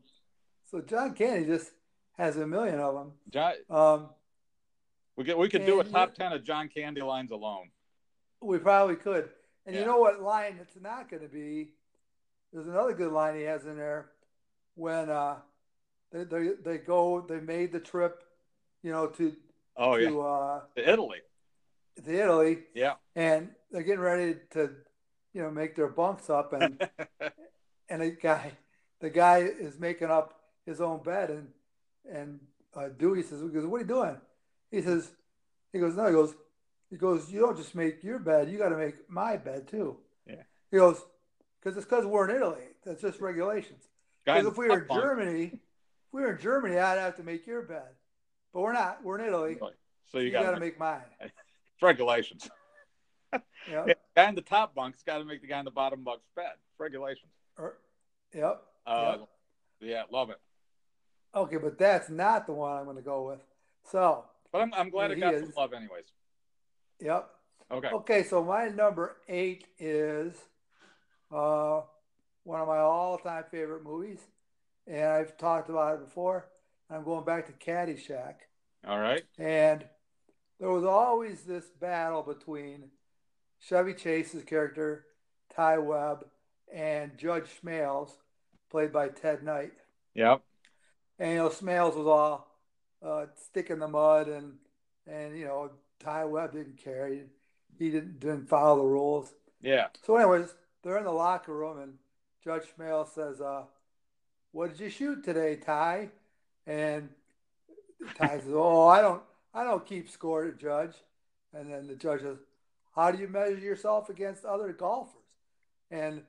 so 0.71 0.81
John 0.81 1.15
Candy 1.15 1.47
just 1.47 1.71
has 2.17 2.37
a 2.37 2.47
million 2.47 2.79
of 2.79 2.95
them. 2.95 3.13
John. 3.31 3.55
Um, 3.69 4.09
We 5.17 5.25
could 5.25 5.37
we 5.37 5.49
could 5.49 5.67
do 5.67 5.81
a 5.81 5.85
top 5.85 6.15
ten 6.15 6.33
of 6.33 6.45
John 6.45 6.69
Candy 6.69 7.03
lines 7.03 7.31
alone. 7.31 7.71
we 8.41 8.59
probably 8.59 8.97
could. 8.97 9.31
And 9.71 9.77
Yeah. 9.77 9.83
you 9.83 9.87
know 9.87 9.99
what 9.99 10.21
line 10.21 10.59
it's 10.61 10.75
not 10.83 11.09
going 11.09 11.23
to 11.23 11.29
be? 11.29 11.69
There's 12.53 12.67
another 12.67 12.93
good 12.93 13.13
line 13.13 13.37
he 13.37 13.43
has 13.43 13.65
in 13.67 13.77
there 13.77 14.11
when 14.75 15.09
uh, 15.09 15.37
they, 16.11 16.25
they 16.25 16.49
they 16.61 16.79
go 16.79 17.21
they 17.21 17.39
made 17.39 17.71
the 17.71 17.79
trip, 17.79 18.25
you 18.83 18.91
know, 18.91 19.07
to 19.07 19.33
Oh 19.77 19.95
yeah, 19.95 20.09
to 20.09 20.21
uh, 20.23 20.61
to 20.75 20.93
Italy. 20.93 21.19
to 22.05 22.13
Italy, 22.13 22.59
Yeah. 22.75 22.95
and 23.15 23.51
they're 23.71 23.85
getting 23.85 24.01
ready 24.01 24.41
to, 24.55 24.73
you 25.35 25.43
know, 25.43 25.53
make 25.53 25.77
their 25.77 25.87
bunks 25.87 26.29
up, 26.29 26.53
and 26.53 26.81
and 27.89 28.03
the 28.03 28.11
guy, 28.11 28.51
the 29.01 29.11
guy 29.11 29.39
is 29.43 29.79
making 29.79 30.11
up 30.11 30.35
his 30.67 30.81
own 30.81 31.01
bed, 31.05 31.31
and 31.31 31.49
and 32.13 32.41
uh, 32.75 32.89
Dewey 32.89 33.23
says, 33.23 33.41
he 33.41 33.47
goes, 33.51 33.67
"What 33.67 33.77
are 33.77 33.81
you 33.83 33.87
doing?" 33.87 34.21
He 34.73 34.83
says, 34.83 35.13
he 35.73 35.79
goes, 35.79 35.95
"No," 35.95 36.07
he 36.07 36.13
goes, 36.13 36.35
he 36.91 36.97
goes, 36.97 37.31
"You 37.31 37.41
don't 37.41 37.57
just 37.57 37.75
make 37.75 38.03
your 38.03 38.19
bed, 38.19 38.51
you 38.51 38.59
got 38.59 38.71
to 38.71 38.77
make 38.77 39.09
my 39.09 39.37
bed 39.37 39.69
too." 39.69 39.97
Yeah. 40.27 40.43
He 40.71 40.77
goes, 40.77 41.01
"Because 41.63 41.77
it's 41.77 41.87
because 41.87 42.05
we're 42.05 42.29
in 42.29 42.37
Italy. 42.37 42.65
That's 42.85 43.01
just 43.01 43.21
regulations. 43.21 43.89
Because 44.25 44.47
if 44.47 44.57
we 44.57 44.69
were 44.69 44.81
in. 44.83 44.89
Germany, 44.93 45.45
if 45.55 46.13
we 46.13 46.23
were 46.23 46.33
in 46.33 46.41
Germany, 46.41 46.79
I'd 46.79 46.99
have 46.99 47.17
to 47.17 47.23
make 47.23 47.47
your 47.47 47.63
bed, 47.63 47.89
but 48.53 48.61
we're 48.61 48.73
not. 48.73 49.03
We're 49.05 49.19
in 49.19 49.27
Italy. 49.27 49.57
so 50.11 50.19
you, 50.19 50.27
You, 50.27 50.33
got 50.33 50.51
to 50.53 50.61
make 50.61 50.79
mine." 50.79 51.01
it's 51.21 51.33
regulations. 51.83 52.49
Yep. 53.71 53.87
Yeah, 53.87 53.95
guy 54.17 54.29
in 54.29 54.35
the 54.35 54.41
top 54.41 54.75
bunk's 54.75 55.03
got 55.05 55.19
to 55.19 55.25
make 55.25 55.41
the 55.41 55.47
guy 55.47 55.59
in 55.61 55.65
the 55.65 55.71
bottom 55.71 56.03
bunk's 56.03 56.27
bed. 56.35 56.53
It's 56.55 56.81
regulations. 56.81 57.31
Or- 57.59 57.77
yep. 58.35 58.63
Uh, 58.87 59.19
Yeah, 59.81 60.05
love 60.11 60.31
it. 60.31 60.39
Okay, 61.35 61.59
but 61.59 61.79
that's 61.79 62.09
not 62.09 62.47
the 62.47 62.53
one 62.53 62.77
I'm 62.77 62.85
going 62.85 62.97
to 62.97 63.03
go 63.03 63.29
with. 63.29 63.41
So, 63.85 64.25
But 64.51 64.63
I'm, 64.63 64.75
I'm 64.75 64.91
glad 64.91 65.11
it 65.13 65.21
got 65.21 65.35
is. 65.35 65.43
some 65.43 65.53
love, 65.57 65.73
anyways. 65.73 66.07
Yep. 67.01 67.29
Okay. 67.71 67.89
Okay, 67.89 68.23
so 68.25 68.43
my 68.43 68.69
number 68.69 69.17
eight 69.29 69.67
is 69.79 70.35
uh, 71.31 71.83
one 72.45 72.61
of 72.61 72.67
my 72.69 72.79
all-time 72.79 73.45
favorite 73.51 73.85
movies, 73.85 74.19
and 74.87 75.05
I've 75.07 75.37
talked 75.39 75.71
about 75.71 75.95
it 75.95 76.05
before. 76.05 76.47
I'm 76.91 77.05
going 77.05 77.25
back 77.25 77.47
to 77.47 77.53
Caddyshack, 77.53 78.35
All 78.87 78.99
right. 78.99 79.23
and 79.39 79.85
there 80.59 80.71
was 80.71 80.85
always 80.85 81.43
this 81.43 81.67
battle 81.81 82.23
between 82.23 82.91
Chevy 83.61 83.95
Chase's 83.95 84.43
character, 84.43 85.07
Ty 85.55 85.79
Webb, 85.79 86.25
and 86.73 87.17
Judge 87.17 87.47
Smales, 87.63 88.11
played 88.71 88.93
by 88.93 89.09
Ted 89.09 89.45
Knight. 89.45 89.73
Yep. 90.15 90.43
and 91.21 91.31
you 91.31 91.37
know 91.37 91.49
Smales 91.51 91.97
was 91.97 92.07
all 92.09 92.49
uh, 93.05 93.27
stick 93.37 93.71
in 93.71 93.79
the 93.79 93.87
mud, 93.89 94.27
and 94.29 94.55
and 95.07 95.39
you 95.39 95.45
know 95.45 95.71
Ty 96.01 96.25
Webb 96.25 96.53
didn't 96.53 96.83
care. 96.83 97.09
He, 97.09 97.21
he 97.79 97.91
didn't 97.91 98.21
didn't 98.21 98.49
follow 98.49 98.83
the 98.83 98.89
rules. 98.89 99.33
Yeah. 99.63 99.89
So, 100.05 100.17
anyways, 100.17 100.55
they're 100.83 100.99
in 100.99 101.05
the 101.05 101.13
locker 101.13 101.55
room, 101.55 101.79
and 101.79 101.95
Judge 102.43 102.65
Smales 102.77 103.15
says, 103.15 103.41
uh, 103.41 103.65
"What 104.53 104.71
did 104.71 104.81
you 104.81 104.91
shoot 104.91 105.23
today, 105.23 105.57
Ty?" 105.57 106.09
And 106.67 107.11
Ty 108.17 108.41
says, 108.41 108.53
"Oh, 108.53 108.89
I 108.89 109.01
don't 109.01 109.23
I 109.55 109.65
don't 109.65 109.87
keep 109.87 110.11
score, 110.11 110.51
Judge." 110.51 110.95
And 111.53 111.71
then 111.71 111.87
the 111.87 111.97
judge 111.97 112.23
says, 112.23 112.39
"How 112.95 113.11
do 113.11 113.19
you 113.19 113.29
measure 113.29 113.59
yourself 113.59 114.09
against 114.09 114.45
other 114.45 114.73
golfers?" 114.73 115.17
And 115.91 116.23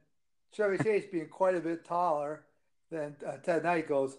Chevy 0.51 0.83
Chase, 0.83 1.05
being 1.11 1.29
quite 1.29 1.55
a 1.55 1.61
bit 1.61 1.85
taller 1.85 2.43
than 2.89 3.15
uh, 3.25 3.37
Ted 3.37 3.63
Knight, 3.63 3.87
goes, 3.87 4.17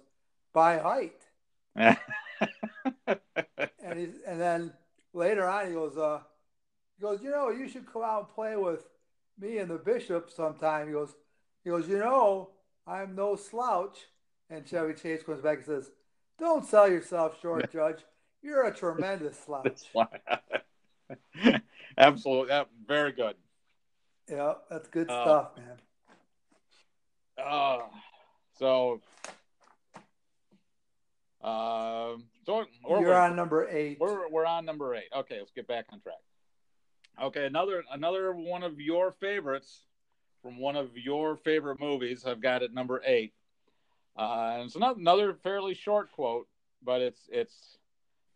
"By 0.53 0.79
height." 0.79 1.21
And 3.83 4.01
he's, 4.01 4.15
and 4.27 4.41
then 4.41 4.73
later 5.13 5.49
on, 5.49 5.67
he 5.67 5.73
goes, 5.73 5.97
uh, 5.97 6.21
he 6.97 7.03
goes, 7.03 7.21
you 7.23 7.31
know, 7.31 7.51
you 7.51 7.69
should 7.69 7.91
come 7.91 8.03
out 8.03 8.21
and 8.21 8.35
play 8.35 8.57
with 8.57 8.87
me 9.39 9.59
and 9.59 9.71
the 9.71 9.79
bishop 9.79 10.31
sometime. 10.31 10.87
He 10.87 10.93
goes, 10.93 11.15
he 11.65 11.71
goes, 11.71 11.89
you 11.89 11.99
know, 11.99 12.51
I'm 12.87 13.15
no 13.15 13.37
slouch. 13.37 13.99
And 14.51 14.67
Chevy 14.67 14.95
Chase 14.95 15.23
comes 15.23 15.41
back 15.41 15.59
and 15.59 15.67
says, 15.67 15.91
don't 16.39 16.65
sell 16.65 16.89
yourself 16.89 17.41
short, 17.41 17.73
Judge. 17.73 18.01
You're 18.43 18.67
a 18.67 18.75
tremendous 18.75 19.39
slouch. 19.47 19.83
Absolutely. 21.99 22.49
Yeah, 22.49 22.65
very 22.87 23.13
good. 23.13 23.37
Yeah, 24.29 24.55
that's 24.71 24.89
good 24.89 25.11
uh, 25.11 25.23
stuff, 25.23 25.51
man. 25.57 25.79
Uh, 27.45 27.79
so, 28.59 29.01
uh, 31.43 32.15
so 32.47 32.65
you're 32.89 33.15
on 33.15 33.35
number 33.37 33.69
eight. 33.69 33.99
We're, 34.01 34.29
we're 34.29 34.47
on 34.47 34.65
number 34.65 34.95
eight. 34.95 35.09
Okay, 35.15 35.39
let's 35.39 35.51
get 35.53 35.67
back 35.67 35.87
on 35.93 36.01
track. 36.01 36.15
Okay, 37.21 37.47
another 37.47 37.85
another 37.93 38.33
one 38.33 38.63
of 38.63 38.81
your 38.81 39.13
favorites 39.13 39.87
from 40.43 40.59
one 40.59 40.77
of 40.77 40.97
your 40.97 41.37
favorite 41.37 41.81
movies. 41.81 42.25
I've 42.25 42.41
got 42.41 42.63
it 42.63 42.73
number 42.73 43.03
eight. 43.05 43.33
Uh, 44.17 44.53
and 44.55 44.67
it's 44.67 44.77
not 44.77 44.97
another 44.97 45.35
fairly 45.35 45.75
short 45.75 46.13
quote, 46.13 46.47
but 46.83 47.01
it's 47.01 47.21
it's 47.31 47.79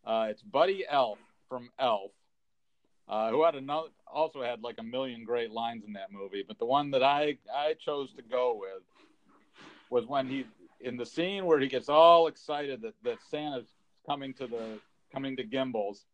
uh, 0.05 0.29
it's 0.31 0.43
Buddy 0.43 0.85
Elf 0.89 1.19
from 1.49 1.71
Elf, 1.79 2.13
uh, 3.09 3.31
who 3.31 3.45
had 3.45 3.55
another 3.55 3.89
also 4.07 4.43
had 4.43 4.63
like 4.63 4.77
a 4.79 4.83
million 4.83 5.25
great 5.25 5.51
lines 5.51 5.85
in 5.87 5.93
that 5.95 6.13
movie. 6.13 6.45
But 6.47 6.59
the 6.59 6.67
one 6.67 6.91
that 6.93 7.03
I 7.03 7.39
I 7.55 7.75
chose 7.75 8.13
to 8.15 8.23
go 8.23 8.59
with 8.59 8.83
was 9.91 10.07
when 10.07 10.29
he 10.29 10.47
in 10.81 10.97
the 10.97 11.07
scene 11.07 11.45
where 11.45 11.59
he 11.59 11.69
gets 11.69 11.89
all 11.89 12.27
excited 12.27 12.83
that 12.83 12.95
that 13.03 13.19
Santa's 13.31 13.69
coming 14.07 14.35
to 14.35 14.47
the 14.47 14.79
coming 15.13 15.37
to 15.37 15.45
Gimbels, 15.45 16.05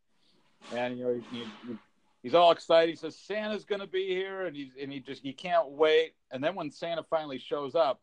and 0.74 0.96
you 0.98 1.04
know 1.04 1.20
he, 1.30 1.38
he, 1.38 1.76
he's 2.22 2.34
all 2.34 2.52
excited. 2.52 2.90
He 2.90 2.96
says 2.96 3.16
Santa's 3.16 3.64
going 3.64 3.80
to 3.80 3.86
be 3.86 4.08
here, 4.08 4.46
and 4.46 4.56
he's 4.56 4.72
and 4.80 4.92
he 4.92 5.00
just 5.00 5.22
he 5.22 5.32
can't 5.32 5.70
wait. 5.70 6.14
And 6.30 6.42
then 6.42 6.54
when 6.54 6.70
Santa 6.70 7.02
finally 7.02 7.38
shows 7.38 7.74
up, 7.74 8.00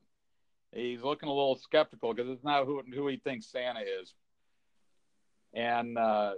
he's 0.73 1.01
looking 1.01 1.29
a 1.29 1.33
little 1.33 1.55
skeptical 1.55 2.13
because 2.13 2.29
it's 2.29 2.43
not 2.43 2.65
who 2.65 2.81
who 2.93 3.07
he 3.07 3.17
thinks 3.17 3.47
Santa 3.47 3.81
is. 3.81 4.13
And 5.53 5.97
uh, 5.97 6.33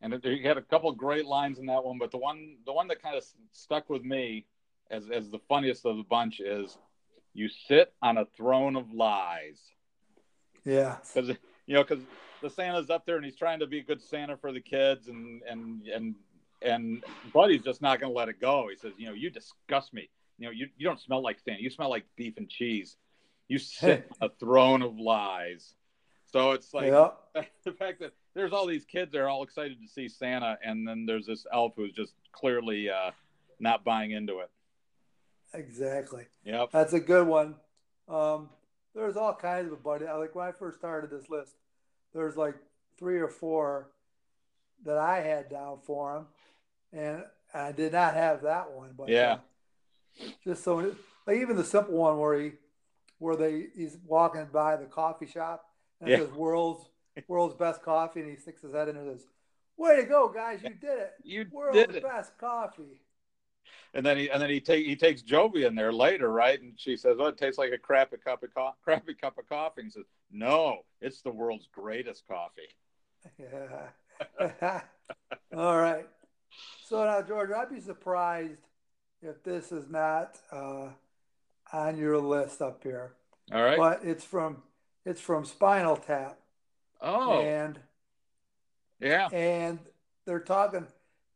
and 0.00 0.18
he 0.22 0.42
had 0.42 0.56
a 0.56 0.62
couple 0.62 0.90
great 0.92 1.26
lines 1.26 1.58
in 1.58 1.66
that 1.66 1.84
one, 1.84 1.98
but 1.98 2.10
the 2.10 2.18
one 2.18 2.56
the 2.66 2.72
one 2.72 2.88
that 2.88 3.02
kind 3.02 3.16
of 3.16 3.24
stuck 3.52 3.88
with 3.88 4.04
me 4.04 4.46
as 4.90 5.08
as 5.10 5.30
the 5.30 5.38
funniest 5.48 5.86
of 5.86 5.96
the 5.96 6.02
bunch 6.02 6.40
is, 6.40 6.76
"You 7.34 7.48
sit 7.48 7.92
on 8.02 8.18
a 8.18 8.24
throne 8.36 8.76
of 8.76 8.92
lies." 8.92 9.60
Yeah, 10.64 10.98
because 11.14 11.36
you 11.66 11.74
know 11.74 11.84
because 11.84 12.04
the 12.42 12.50
Santa's 12.50 12.90
up 12.90 13.06
there 13.06 13.16
and 13.16 13.24
he's 13.24 13.36
trying 13.36 13.60
to 13.60 13.66
be 13.66 13.78
a 13.78 13.82
good 13.82 14.02
Santa 14.02 14.36
for 14.36 14.52
the 14.52 14.60
kids 14.60 15.08
and 15.08 15.42
and 15.48 15.86
and 15.86 16.14
and 16.64 17.04
Buddy's 17.32 17.62
just 17.62 17.82
not 17.82 18.00
going 18.00 18.12
to 18.12 18.16
let 18.16 18.28
it 18.28 18.40
go. 18.40 18.68
He 18.70 18.76
says, 18.76 18.92
you 18.96 19.06
know, 19.06 19.14
you 19.14 19.30
disgust 19.30 19.92
me. 19.92 20.08
You 20.38 20.46
know, 20.46 20.52
you, 20.52 20.68
you 20.76 20.86
don't 20.86 21.00
smell 21.00 21.22
like 21.22 21.38
Santa. 21.40 21.62
You 21.62 21.70
smell 21.70 21.90
like 21.90 22.04
beef 22.16 22.36
and 22.36 22.48
cheese. 22.48 22.96
You 23.48 23.58
sit 23.58 24.08
on 24.20 24.28
a 24.28 24.32
throne 24.38 24.82
of 24.82 24.98
lies. 24.98 25.74
So 26.32 26.52
it's 26.52 26.72
like 26.72 26.86
yeah. 26.86 27.10
the 27.64 27.72
fact 27.72 28.00
that 28.00 28.12
there's 28.34 28.52
all 28.52 28.66
these 28.66 28.84
kids 28.84 29.12
that 29.12 29.18
are 29.18 29.28
all 29.28 29.42
excited 29.42 29.80
to 29.82 29.88
see 29.88 30.08
Santa, 30.08 30.58
and 30.64 30.88
then 30.88 31.04
there's 31.04 31.26
this 31.26 31.46
elf 31.52 31.74
who's 31.76 31.92
just 31.92 32.14
clearly 32.32 32.88
uh, 32.88 33.10
not 33.60 33.84
buying 33.84 34.12
into 34.12 34.38
it. 34.38 34.50
Exactly. 35.54 36.24
Yep. 36.44 36.70
That's 36.72 36.92
a 36.92 37.00
good 37.00 37.26
one. 37.26 37.56
Um, 38.08 38.48
there's 38.94 39.16
all 39.16 39.34
kinds 39.34 39.66
of 39.66 39.72
a 39.72 39.76
buddy. 39.76 40.06
Like 40.06 40.34
when 40.34 40.46
I 40.46 40.52
first 40.52 40.78
started 40.78 41.10
this 41.10 41.28
list, 41.28 41.52
there's 42.14 42.36
like 42.36 42.54
three 42.98 43.18
or 43.18 43.28
four 43.28 43.88
that 44.84 44.98
I 44.98 45.20
had 45.20 45.48
down 45.48 45.78
for 45.84 46.16
him, 46.16 46.26
and 46.92 47.22
I 47.54 47.72
did 47.72 47.92
not 47.92 48.14
have 48.14 48.42
that 48.42 48.72
one. 48.72 48.90
But 48.96 49.08
yeah, 49.08 49.38
uh, 50.20 50.26
just 50.44 50.64
so 50.64 50.94
like 51.26 51.36
even 51.36 51.56
the 51.56 51.64
simple 51.64 51.94
one 51.94 52.18
where 52.18 52.40
he 52.40 52.52
where 53.18 53.36
they 53.36 53.66
he's 53.76 53.96
walking 54.06 54.46
by 54.52 54.76
the 54.76 54.86
coffee 54.86 55.26
shop 55.26 55.64
and 56.02 56.10
yeah. 56.10 56.16
it 56.16 56.26
says 56.26 56.32
world's 56.32 56.84
world's 57.28 57.54
best 57.54 57.82
coffee, 57.82 58.20
and 58.20 58.30
he 58.30 58.36
sticks 58.36 58.62
his 58.62 58.74
head 58.74 58.88
in 58.88 58.96
and 58.96 59.10
says, 59.10 59.26
"Way 59.76 59.96
to 59.96 60.02
go, 60.04 60.28
guys! 60.28 60.60
You 60.62 60.70
did 60.70 60.98
it! 60.98 61.12
You 61.22 61.46
world's 61.50 61.78
did 61.78 61.96
it. 61.96 62.02
best 62.02 62.36
coffee." 62.38 63.00
And 63.94 64.04
then 64.04 64.16
he 64.16 64.30
and 64.30 64.40
then 64.40 64.50
he 64.50 64.60
take 64.60 64.86
he 64.86 64.96
takes 64.96 65.22
Jovie 65.22 65.66
in 65.66 65.74
there 65.74 65.92
later, 65.92 66.32
right? 66.32 66.60
And 66.60 66.72
she 66.76 66.96
says, 66.96 67.16
"Oh, 67.18 67.26
it 67.26 67.36
tastes 67.36 67.58
like 67.58 67.72
a 67.72 67.78
crappy 67.78 68.16
cup 68.16 68.42
of 68.42 68.54
co- 68.54 68.74
crappy 68.82 69.14
cup 69.14 69.38
of 69.38 69.48
coffee." 69.48 69.82
And 69.82 69.86
he 69.86 69.90
says, 69.90 70.06
"No, 70.30 70.80
it's 71.00 71.22
the 71.22 71.30
world's 71.30 71.68
greatest 71.72 72.24
coffee." 72.26 72.74
Yeah. 73.38 73.90
All 75.56 75.76
right. 75.78 76.06
So 76.84 77.04
now, 77.04 77.22
George, 77.22 77.50
I'd 77.50 77.70
be 77.70 77.80
surprised 77.80 78.60
if 79.22 79.42
this 79.42 79.72
is 79.72 79.88
not 79.88 80.38
uh, 80.50 80.88
on 81.72 81.96
your 81.96 82.18
list 82.18 82.62
up 82.62 82.82
here. 82.82 83.12
All 83.52 83.62
right. 83.62 83.78
But 83.78 84.04
it's 84.04 84.24
from 84.24 84.62
it's 85.04 85.20
from 85.20 85.44
Spinal 85.44 85.96
Tap. 85.96 86.38
Oh. 87.00 87.40
And 87.40 87.78
yeah. 89.00 89.28
And 89.32 89.80
they're 90.24 90.40
talking, 90.40 90.86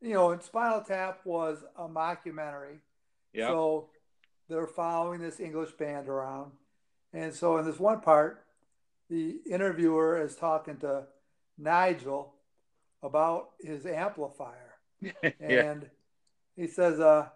you 0.00 0.15
know, 0.15 0.31
and 0.31 0.43
Spinal 0.43 0.83
Tap 0.83 1.21
was 1.25 1.59
a 1.76 1.88
mockumentary. 1.88 2.79
Yeah. 3.33 3.49
So 3.49 3.88
they're 4.49 4.67
following 4.67 5.21
this 5.21 5.41
English 5.41 5.73
band 5.73 6.09
around. 6.09 6.53
And 7.12 7.33
so 7.35 7.57
in 7.59 7.65
this 7.65 7.79
one 7.79 8.00
part, 8.00 8.45
the 9.09 9.38
interviewer 9.50 10.21
is 10.21 10.37
talking 10.37 10.76
to 10.79 11.05
Nigel 11.59 12.35
about 13.03 13.50
his 13.61 13.87
amplifier. 13.87 14.75
yeah. 15.00 15.31
And 15.41 15.91
he 16.57 16.67
says, 16.67 17.00
uh, 17.00 17.29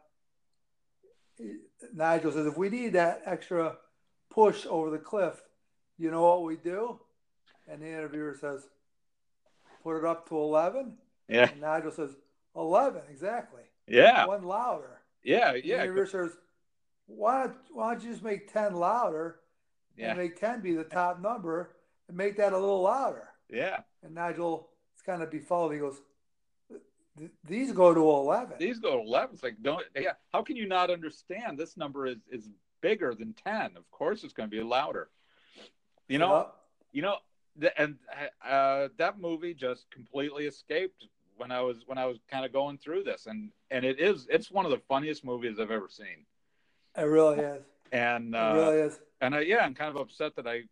Nigel 1.94 2.32
says, 2.32 2.46
if 2.46 2.56
we 2.56 2.68
need 2.68 2.92
that 2.94 3.22
extra 3.24 3.76
push 4.30 4.66
over 4.66 4.90
the 4.90 4.98
cliff, 4.98 5.40
you 5.98 6.10
know 6.10 6.22
what 6.22 6.44
we 6.44 6.56
do? 6.56 6.98
And 7.68 7.82
the 7.82 7.88
interviewer 7.88 8.36
says, 8.40 8.66
put 9.82 9.98
it 9.98 10.04
up 10.04 10.28
to 10.28 10.36
11. 10.36 10.94
Yeah. 11.28 11.50
And 11.50 11.60
Nigel 11.60 11.92
says, 11.92 12.10
11, 12.56 13.02
exactly. 13.10 13.62
Yeah. 13.86 14.26
One 14.26 14.44
louder. 14.44 15.00
Yeah, 15.22 15.54
yeah. 15.54 15.82
Interviewer 15.82 16.06
says, 16.06 16.30
why 17.06 17.44
don't, 17.44 17.56
why 17.72 17.92
don't 17.92 18.04
you 18.04 18.10
just 18.10 18.22
make 18.22 18.52
10 18.52 18.74
louder 18.74 19.40
yeah. 19.96 20.10
and 20.10 20.18
make 20.18 20.38
10 20.38 20.60
be 20.60 20.74
the 20.74 20.84
top 20.84 21.20
number 21.20 21.76
and 22.08 22.16
make 22.16 22.36
that 22.36 22.52
a 22.52 22.58
little 22.58 22.82
louder? 22.82 23.28
Yeah. 23.48 23.80
And 24.02 24.14
Nigel 24.14 24.70
it's 24.94 25.06
kind 25.06 25.22
of 25.22 25.30
befuddled. 25.30 25.72
He 25.72 25.78
goes, 25.78 25.96
these 27.44 27.72
go 27.72 27.94
to 27.94 28.00
11. 28.00 28.56
These 28.58 28.78
go 28.78 28.96
to 28.96 29.02
11. 29.02 29.30
It's 29.34 29.42
like, 29.42 29.56
don't, 29.62 29.82
yeah. 29.96 30.12
How 30.32 30.42
can 30.42 30.56
you 30.56 30.68
not 30.68 30.90
understand 30.90 31.58
this 31.58 31.76
number 31.76 32.06
is, 32.06 32.18
is 32.30 32.48
bigger 32.80 33.14
than 33.14 33.34
10? 33.44 33.76
Of 33.76 33.90
course 33.90 34.24
it's 34.24 34.32
going 34.32 34.50
to 34.50 34.56
be 34.56 34.62
louder. 34.62 35.08
You 36.08 36.18
know, 36.18 36.48
you 36.92 37.02
know, 37.02 37.16
and 37.76 37.96
uh, 38.46 38.88
that 38.98 39.20
movie 39.20 39.54
just 39.54 39.90
completely 39.90 40.46
escaped 40.46 41.06
when 41.40 41.50
I 41.50 41.60
was 41.60 41.78
when 41.86 41.98
I 41.98 42.04
was 42.04 42.18
kind 42.30 42.44
of 42.44 42.52
going 42.52 42.78
through 42.78 43.04
this, 43.04 43.26
and 43.26 43.50
and 43.70 43.84
it 43.84 43.98
is 43.98 44.26
it's 44.30 44.50
one 44.50 44.64
of 44.64 44.70
the 44.70 44.80
funniest 44.88 45.24
movies 45.24 45.58
I've 45.58 45.70
ever 45.70 45.88
seen. 45.88 46.26
It 46.96 47.02
really 47.02 47.40
is. 47.40 47.62
And 47.92 48.36
uh, 48.36 48.52
it 48.54 48.58
really 48.58 48.78
is. 48.80 49.00
And 49.20 49.34
I, 49.34 49.40
yeah, 49.40 49.64
I'm 49.64 49.74
kind 49.74 49.94
of 49.94 50.00
upset 50.00 50.36
that 50.36 50.46
I 50.46 50.64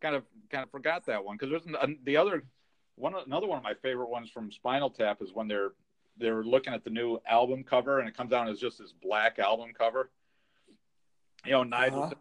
kind 0.00 0.16
of 0.16 0.24
kind 0.50 0.64
of 0.64 0.70
forgot 0.70 1.06
that 1.06 1.24
one 1.24 1.36
because 1.38 1.50
there's 1.50 1.96
the 2.04 2.16
other 2.16 2.42
one 2.96 3.14
another 3.26 3.46
one 3.46 3.58
of 3.58 3.64
my 3.64 3.74
favorite 3.74 4.10
ones 4.10 4.28
from 4.28 4.50
Spinal 4.50 4.90
Tap 4.90 5.22
is 5.22 5.32
when 5.32 5.48
they're 5.48 5.72
they're 6.18 6.42
looking 6.42 6.74
at 6.74 6.82
the 6.82 6.90
new 6.90 7.20
album 7.28 7.62
cover 7.62 8.00
and 8.00 8.08
it 8.08 8.16
comes 8.16 8.32
out 8.32 8.48
as 8.48 8.58
just 8.58 8.78
this 8.78 8.92
black 8.92 9.38
album 9.38 9.70
cover. 9.76 10.10
You 11.44 11.52
know, 11.52 11.62
Nigel 11.62 12.02
uh-huh 12.02 12.14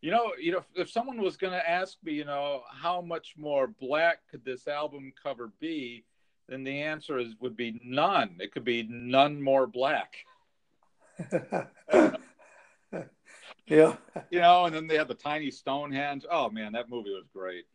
you 0.00 0.10
know, 0.10 0.32
you 0.40 0.52
know, 0.52 0.64
if 0.74 0.90
someone 0.90 1.20
was 1.20 1.36
going 1.36 1.52
to 1.52 1.70
ask 1.70 1.98
me, 2.02 2.12
you 2.12 2.24
know, 2.24 2.62
how 2.72 3.00
much 3.00 3.34
more 3.36 3.66
black 3.66 4.20
could 4.30 4.44
this 4.44 4.66
album 4.66 5.12
cover 5.22 5.52
be, 5.60 6.04
then 6.50 6.64
the 6.64 6.82
answer 6.82 7.18
is 7.18 7.28
would 7.40 7.56
be 7.56 7.80
none. 7.84 8.36
It 8.40 8.52
could 8.52 8.64
be 8.64 8.82
none 8.90 9.40
more 9.40 9.66
black. 9.68 10.16
yeah. 13.66 13.94
You 14.30 14.40
know, 14.40 14.64
and 14.64 14.74
then 14.74 14.88
they 14.88 14.96
had 14.96 15.08
the 15.08 15.14
tiny 15.14 15.50
Stonehenge. 15.52 16.26
Oh 16.28 16.50
man, 16.50 16.72
that 16.72 16.90
movie 16.90 17.10
was 17.10 17.26
great. 17.32 17.66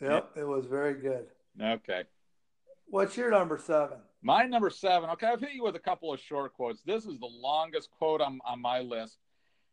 Yep, 0.00 0.30
yeah. 0.34 0.42
it 0.42 0.46
was 0.46 0.64
very 0.66 0.94
good. 0.94 1.26
Okay. 1.60 2.04
What's 2.86 3.16
your 3.16 3.30
number 3.30 3.58
seven? 3.58 3.98
My 4.22 4.44
number 4.44 4.70
seven. 4.70 5.10
Okay, 5.10 5.26
I've 5.26 5.40
hit 5.40 5.52
you 5.52 5.62
with 5.62 5.76
a 5.76 5.80
couple 5.80 6.12
of 6.12 6.20
short 6.20 6.54
quotes. 6.54 6.82
This 6.82 7.04
is 7.04 7.18
the 7.18 7.26
longest 7.26 7.90
quote 7.90 8.22
on, 8.22 8.40
on 8.46 8.62
my 8.62 8.80
list, 8.80 9.18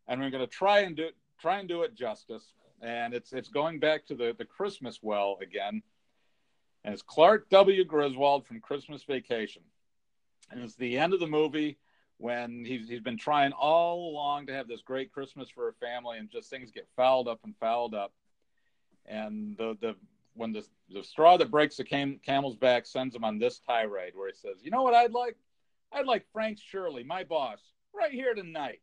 and 0.08 0.20
we're 0.20 0.32
going 0.32 0.46
to 0.46 0.52
try 0.52 0.82
and 0.82 0.98
do 0.98 1.10
try 1.40 1.60
and 1.60 1.70
do 1.70 1.84
it 1.84 1.96
justice. 1.96 2.54
And 2.82 3.14
it's 3.14 3.32
it's 3.32 3.48
going 3.48 3.80
back 3.80 4.06
to 4.08 4.16
the 4.16 4.36
the 4.38 4.44
Christmas 4.44 5.00
well 5.02 5.38
again. 5.42 5.82
And 6.86 6.94
it's 6.94 7.02
Clark 7.02 7.50
W. 7.50 7.84
Griswold 7.84 8.46
from 8.46 8.62
Christmas 8.62 9.02
Vacation. 9.04 9.64
And 10.52 10.62
it's 10.62 10.76
the 10.76 11.00
end 11.00 11.16
of 11.16 11.20
the 11.20 11.26
movie 11.26 11.80
when 12.18 12.64
he's 12.64 12.88
he's 12.88 13.02
been 13.02 13.18
trying 13.18 13.54
all 13.54 14.12
along 14.12 14.46
to 14.46 14.54
have 14.54 14.68
this 14.68 14.84
great 14.84 15.12
Christmas 15.12 15.50
for 15.50 15.68
a 15.68 15.74
family, 15.74 16.20
and 16.20 16.30
just 16.30 16.48
things 16.48 16.70
get 16.70 16.88
fouled 16.96 17.28
up 17.28 17.40
and 17.44 17.56
fouled 17.60 17.96
up. 17.96 18.14
And 19.08 19.58
the 19.58 19.76
the 19.82 19.96
when 20.36 20.52
the 20.52 20.64
the 20.94 21.04
straw 21.04 21.38
that 21.38 21.50
breaks 21.50 21.76
the 21.76 21.84
cam, 21.84 22.20
camel's 22.24 22.56
back 22.56 22.86
sends 22.86 23.16
him 23.16 23.24
on 23.24 23.40
this 23.40 23.60
tirade 23.66 24.14
where 24.16 24.28
he 24.28 24.36
says, 24.36 24.64
"You 24.64 24.70
know 24.70 24.84
what 24.84 24.94
I'd 24.94 25.12
like? 25.12 25.38
I'd 25.92 26.06
like 26.06 26.28
Frank 26.32 26.60
Shirley, 26.60 27.04
my 27.04 27.24
boss, 27.24 27.62
right 27.96 28.12
here 28.12 28.36
tonight. 28.36 28.82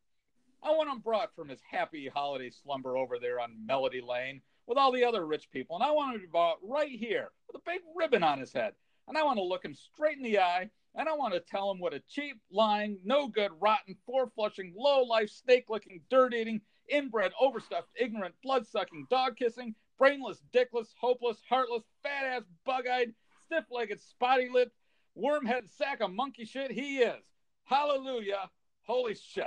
I 0.60 0.72
want 0.72 0.90
him 0.90 0.98
brought 0.98 1.36
from 1.36 1.48
his 1.48 1.60
happy 1.70 2.10
holiday 2.12 2.50
slumber 2.50 2.96
over 2.96 3.20
there 3.20 3.38
on 3.38 3.64
Melody 3.64 4.00
Lane 4.00 4.42
with 4.66 4.78
all 4.78 4.92
the 4.92 5.04
other 5.04 5.26
rich 5.26 5.50
people. 5.50 5.76
And 5.76 5.84
I 5.84 5.90
want 5.90 6.16
him 6.16 6.28
brought 6.30 6.58
right 6.62 6.90
here 6.90 7.30
with 7.46 7.60
a 7.60 7.70
big 7.70 7.80
ribbon 7.96 8.22
on 8.22 8.38
his 8.38 8.52
head. 8.52 8.74
And 9.08 9.18
I 9.18 9.24
want 9.24 9.38
to 9.38 9.44
look 9.44 9.64
him 9.64 9.74
straight 9.74 10.16
in 10.16 10.22
the 10.22 10.38
eye. 10.38 10.70
And 10.94 11.08
I 11.08 11.12
want 11.14 11.32
to 11.34 11.40
tell 11.40 11.70
him 11.70 11.80
what 11.80 11.94
a 11.94 12.02
cheap, 12.08 12.38
lying, 12.50 12.98
no 13.04 13.26
good, 13.26 13.50
rotten, 13.60 13.96
four 14.04 14.30
flushing, 14.34 14.74
low 14.76 15.02
life, 15.02 15.30
snake 15.30 15.64
licking, 15.70 16.02
dirt 16.10 16.34
eating, 16.34 16.60
inbred, 16.88 17.32
overstuffed, 17.40 17.88
ignorant, 17.98 18.34
blood 18.42 18.66
sucking, 18.66 19.06
dog 19.08 19.36
kissing, 19.36 19.74
brainless, 19.98 20.42
dickless, 20.52 20.88
hopeless, 21.00 21.38
heartless, 21.48 21.82
fat 22.02 22.26
ass, 22.26 22.42
bug 22.66 22.86
eyed, 22.86 23.14
stiff 23.46 23.64
legged, 23.70 24.02
spotty 24.02 24.50
lipped, 24.52 24.76
worm 25.14 25.46
headed 25.46 25.70
sack 25.70 26.00
of 26.00 26.12
monkey 26.12 26.44
shit 26.44 26.70
he 26.70 26.98
is. 26.98 27.22
Hallelujah. 27.64 28.50
Holy 28.82 29.14
shit. 29.14 29.46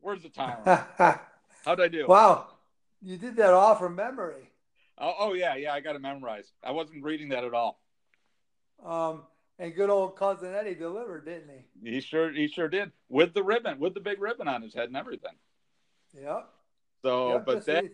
Where's 0.00 0.22
the 0.22 0.28
timer? 0.28 0.86
How'd 1.64 1.80
I 1.80 1.88
do? 1.88 2.06
Wow. 2.06 2.46
You 3.02 3.16
did 3.16 3.36
that 3.36 3.52
all 3.52 3.74
from 3.74 3.96
memory. 3.96 4.50
Oh, 4.98 5.14
oh 5.18 5.32
yeah, 5.34 5.56
yeah, 5.56 5.72
I 5.72 5.80
got 5.80 5.96
it 5.96 6.02
memorized. 6.02 6.52
I 6.64 6.70
wasn't 6.70 7.04
reading 7.04 7.30
that 7.30 7.44
at 7.44 7.54
all. 7.54 7.80
Um, 8.84 9.22
and 9.58 9.74
good 9.74 9.90
old 9.90 10.16
cousin 10.16 10.54
Eddie 10.54 10.74
delivered, 10.74 11.24
didn't 11.24 11.50
he? 11.82 11.90
He 11.90 12.00
sure 12.00 12.30
he 12.32 12.48
sure 12.48 12.68
did 12.68 12.92
with 13.08 13.34
the 13.34 13.42
ribbon, 13.42 13.78
with 13.78 13.94
the 13.94 14.00
big 14.00 14.20
ribbon 14.20 14.48
on 14.48 14.62
his 14.62 14.74
head 14.74 14.88
and 14.88 14.96
everything. 14.96 15.34
Yep. 16.14 16.48
So, 17.02 17.32
Yep, 17.34 17.46
but 17.46 17.66
that 17.66 17.84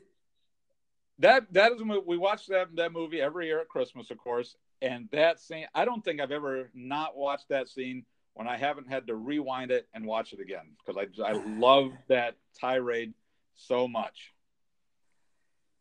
that 1.18 1.52
that 1.52 1.72
is 1.72 1.82
we 1.82 2.16
watch 2.16 2.46
that 2.48 2.74
that 2.76 2.92
movie 2.92 3.20
every 3.20 3.46
year 3.46 3.60
at 3.60 3.68
Christmas, 3.68 4.10
of 4.10 4.18
course. 4.18 4.56
And 4.80 5.08
that 5.12 5.38
scene, 5.38 5.66
I 5.74 5.84
don't 5.84 6.04
think 6.04 6.20
I've 6.20 6.32
ever 6.32 6.70
not 6.74 7.16
watched 7.16 7.48
that 7.50 7.68
scene 7.68 8.04
when 8.34 8.48
I 8.48 8.56
haven't 8.56 8.88
had 8.88 9.06
to 9.06 9.14
rewind 9.14 9.70
it 9.70 9.86
and 9.94 10.04
watch 10.04 10.32
it 10.32 10.40
again 10.40 10.72
because 10.78 10.96
I 10.96 11.22
I 11.22 11.32
love 11.58 11.92
that 12.08 12.36
tirade 12.58 13.14
so 13.54 13.86
much. 13.86 14.32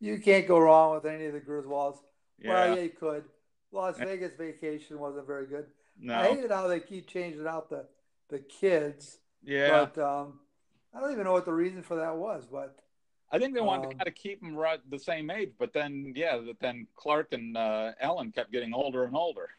You 0.01 0.19
can't 0.19 0.47
go 0.47 0.59
wrong 0.59 0.95
with 0.95 1.05
any 1.05 1.27
of 1.27 1.33
the 1.33 1.39
Griswolds. 1.39 1.99
Yeah, 2.39 2.49
Well, 2.49 2.75
yeah, 2.75 2.81
you 2.83 2.89
could. 2.89 3.23
Las 3.71 3.97
Vegas 3.97 4.33
Vacation 4.35 4.99
wasn't 4.99 5.25
very 5.27 5.45
good. 5.45 5.67
No. 5.97 6.15
I 6.15 6.27
hated 6.33 6.51
how 6.51 6.67
they 6.67 6.79
keep 6.81 7.07
changing 7.07 7.47
out 7.47 7.69
the 7.69 7.85
the 8.29 8.39
kids. 8.39 9.19
yeah. 9.43 9.85
But 9.93 10.01
um, 10.01 10.39
I 10.93 10.99
don't 10.99 11.11
even 11.11 11.23
know 11.23 11.33
what 11.33 11.45
the 11.45 11.53
reason 11.53 11.83
for 11.83 11.95
that 11.97 12.15
was. 12.17 12.47
But 12.51 12.79
I 13.31 13.39
think 13.39 13.53
they 13.53 13.61
wanted 13.61 13.85
um, 13.85 13.91
to 13.91 13.97
kind 13.97 14.07
of 14.07 14.15
keep 14.15 14.41
them 14.41 14.55
right 14.55 14.79
the 14.89 14.99
same 14.99 15.29
age, 15.29 15.51
but 15.57 15.71
then 15.71 16.13
yeah, 16.15 16.39
then 16.59 16.87
Clark 16.95 17.31
and 17.31 17.55
uh, 17.55 17.91
Ellen 17.99 18.31
kept 18.31 18.51
getting 18.51 18.73
older 18.73 19.05
and 19.05 19.15
older. 19.15 19.49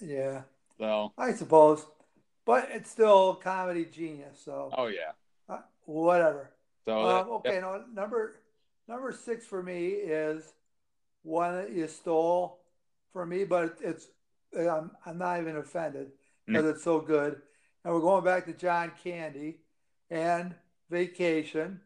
yeah, 0.00 0.42
So, 0.78 1.12
I 1.16 1.32
suppose. 1.32 1.86
But 2.44 2.68
it's 2.72 2.90
still 2.90 3.36
comedy 3.36 3.84
genius. 3.84 4.42
So 4.44 4.70
oh 4.76 4.88
yeah. 4.88 5.12
uh, 5.48 5.60
whatever. 5.84 6.50
So 6.84 7.00
Um, 7.00 7.28
okay, 7.30 7.60
no, 7.60 7.84
number 7.94 8.34
number 8.92 9.10
six 9.10 9.46
for 9.46 9.62
me 9.62 9.88
is 9.88 10.52
one 11.22 11.54
that 11.54 11.72
you 11.72 11.88
stole 11.88 12.58
for 13.12 13.24
me, 13.24 13.44
but 13.44 13.78
it's 13.80 14.08
I'm 14.56 14.90
I'm 15.06 15.18
not 15.18 15.40
even 15.40 15.56
offended 15.56 16.08
because 16.46 16.66
it's 16.66 16.84
so 16.84 17.00
good. 17.00 17.40
And 17.84 17.94
we're 17.94 18.00
going 18.00 18.22
back 18.22 18.44
to 18.46 18.52
John 18.52 18.92
Candy 19.02 19.56
and 20.10 20.54
Vacation, 20.90 21.80